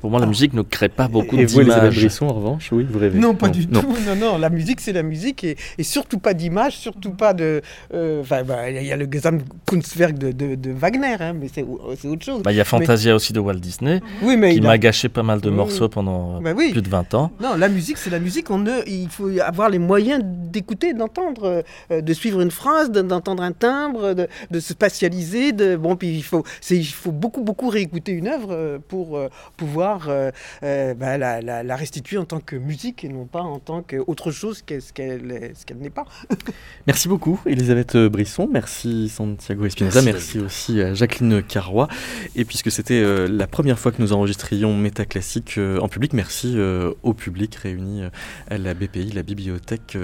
Pour 0.00 0.10
moi, 0.10 0.20
la 0.20 0.26
Ah. 0.26 0.28
musique 0.28 0.52
ne 0.54 0.62
crée 0.62 0.88
pas 0.88 1.08
beaucoup 1.08 1.36
Et 1.36 1.44
vous, 1.46 1.60
Elisabeth 1.60 1.82
d'images. 1.90 1.98
Brisson, 2.00 2.26
en 2.26 2.32
revanche, 2.34 2.70
oui, 2.72 2.86
vous 2.88 2.98
rêvez 2.98 3.18
Non, 3.18 3.34
pas 3.34 3.48
du 3.48 3.66
non. 3.66 3.80
tout. 3.82 3.94
Non, 4.06 4.16
non, 4.16 4.38
la 4.38 4.50
musique, 4.50 4.80
c'est 4.80 4.92
la 4.92 5.02
musique 5.02 5.44
et, 5.44 5.56
et 5.78 5.82
surtout 5.82 6.18
pas 6.18 6.34
d'image, 6.34 6.76
surtout 6.76 7.10
pas 7.12 7.34
de. 7.34 7.60
euh, 7.92 8.20
Enfin, 8.22 8.42
bah, 8.44 8.70
il 8.70 8.84
y 8.86 8.92
a 8.92 8.96
le 8.96 9.06
Gesamtkunstwerk 9.10 10.18
de, 10.18 10.32
de, 10.32 10.54
de 10.54 10.70
Wagner, 10.72 11.16
hein, 11.20 11.32
mais 11.34 11.48
c'est 11.52 11.64
c'est 11.98 12.08
autre 12.08 12.24
chose. 12.24 12.42
Bah, 12.42 12.52
Il 12.52 12.56
y 12.56 12.60
a 12.60 12.64
Fantasia 12.64 13.14
aussi 13.14 13.32
de 13.32 13.40
Walt 13.40 13.54
Disney, 13.54 14.00
oui, 14.22 14.36
mais 14.36 14.52
qui 14.54 14.60
a- 14.60 14.62
m'a 14.62 14.78
gâché 14.78 15.08
pas 15.08 15.22
mal 15.22 15.40
de 15.40 15.48
Oui, 15.50 15.56
morceaux 15.56 15.84
oui. 15.84 15.90
pendant 15.92 16.40
Bah 16.40 16.52
oui. 16.56 16.72
plus 16.72 16.82
de 16.82 16.88
20 16.88 17.14
ans. 17.14 17.30
Non, 17.40 17.56
la 17.56 17.68
musique, 17.68 17.98
c'est 17.98 18.10
la 18.10 18.18
musique. 18.20 18.50
On 18.50 18.58
ne, 18.58 18.72
il 18.86 19.08
faut 19.08 19.28
avoir 19.44 19.68
les 19.70 19.78
moyens 19.78 20.22
d'écouter, 20.24 20.92
d'entendre, 20.94 21.62
euh, 21.90 22.00
de 22.00 22.12
suivre 22.12 22.40
une 22.40 22.50
phrase, 22.50 22.90
de- 22.90 23.02
d'entendre 23.02 23.42
un 23.42 23.52
timbre, 23.52 24.14
de, 24.14 24.26
de 24.50 24.60
se 24.60 24.72
spatialiser. 24.72 25.52
De, 25.52 25.76
bon, 25.76 25.96
puis 25.96 26.14
il 26.16 26.22
faut, 26.22 26.44
c'est, 26.60 26.76
il 26.76 26.84
faut 26.84 27.12
beaucoup, 27.12 27.42
beaucoup 27.42 27.68
réécouter 27.68 28.12
une 28.12 28.28
œuvre 28.28 28.48
euh, 28.52 28.78
pour 28.88 29.16
euh, 29.16 29.28
pouvoir 29.56 30.08
euh, 30.08 30.30
euh, 30.62 30.94
bah, 30.94 31.18
la, 31.18 31.76
restituer 31.76 32.18
en 32.18 32.24
tant 32.24 32.40
que 32.40 32.56
musique 32.56 33.04
et 33.04 33.08
non 33.08 33.24
pas 33.26 33.40
en 33.40 33.58
tant 33.58 33.82
qu'autre 33.82 34.30
chose 34.30 34.62
qu'est-ce 34.62 34.92
qu'elle 34.92 35.52
ce 35.54 35.64
qu'elle 35.64 35.78
n'est 35.78 35.90
pas. 35.90 36.04
merci 36.86 37.08
beaucoup 37.08 37.40
Elisabeth 37.46 37.96
Brisson, 37.96 38.48
merci 38.50 39.08
Santiago 39.08 39.66
Espinosa, 39.66 40.02
merci, 40.02 40.38
aussi 40.38 40.80
à 40.80 40.94
Jacqueline 40.94 41.42
Carrois. 41.42 41.88
Et 42.36 42.44
puisque 42.44 42.70
c'était 42.70 43.02
euh, 43.02 43.26
la 43.28 43.46
première 43.46 43.78
fois 43.78 43.92
que 43.92 44.00
nous 44.00 44.12
enregistrions 44.12 44.74
Métaclassique 44.76 45.58
en 45.80 45.88
public, 45.88 46.12
merci 46.12 46.56
au 47.02 47.14
public 47.14 47.54
réuni 47.54 48.02
à 48.50 48.58
la 48.58 48.74
BPI, 48.74 49.12
la 49.12 49.22
bibliothèque 49.22 49.96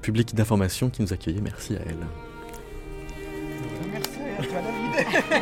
publique 0.00 0.34
d'information 0.34 0.90
qui 0.90 1.02
nous 1.02 1.12
accueillait. 1.12 1.40
Merci 1.40 1.74
à 1.74 1.80
elle. 1.86 1.96
Merci 3.92 4.18
à 4.38 4.42
toi, 4.42 4.60
David. 4.62 5.41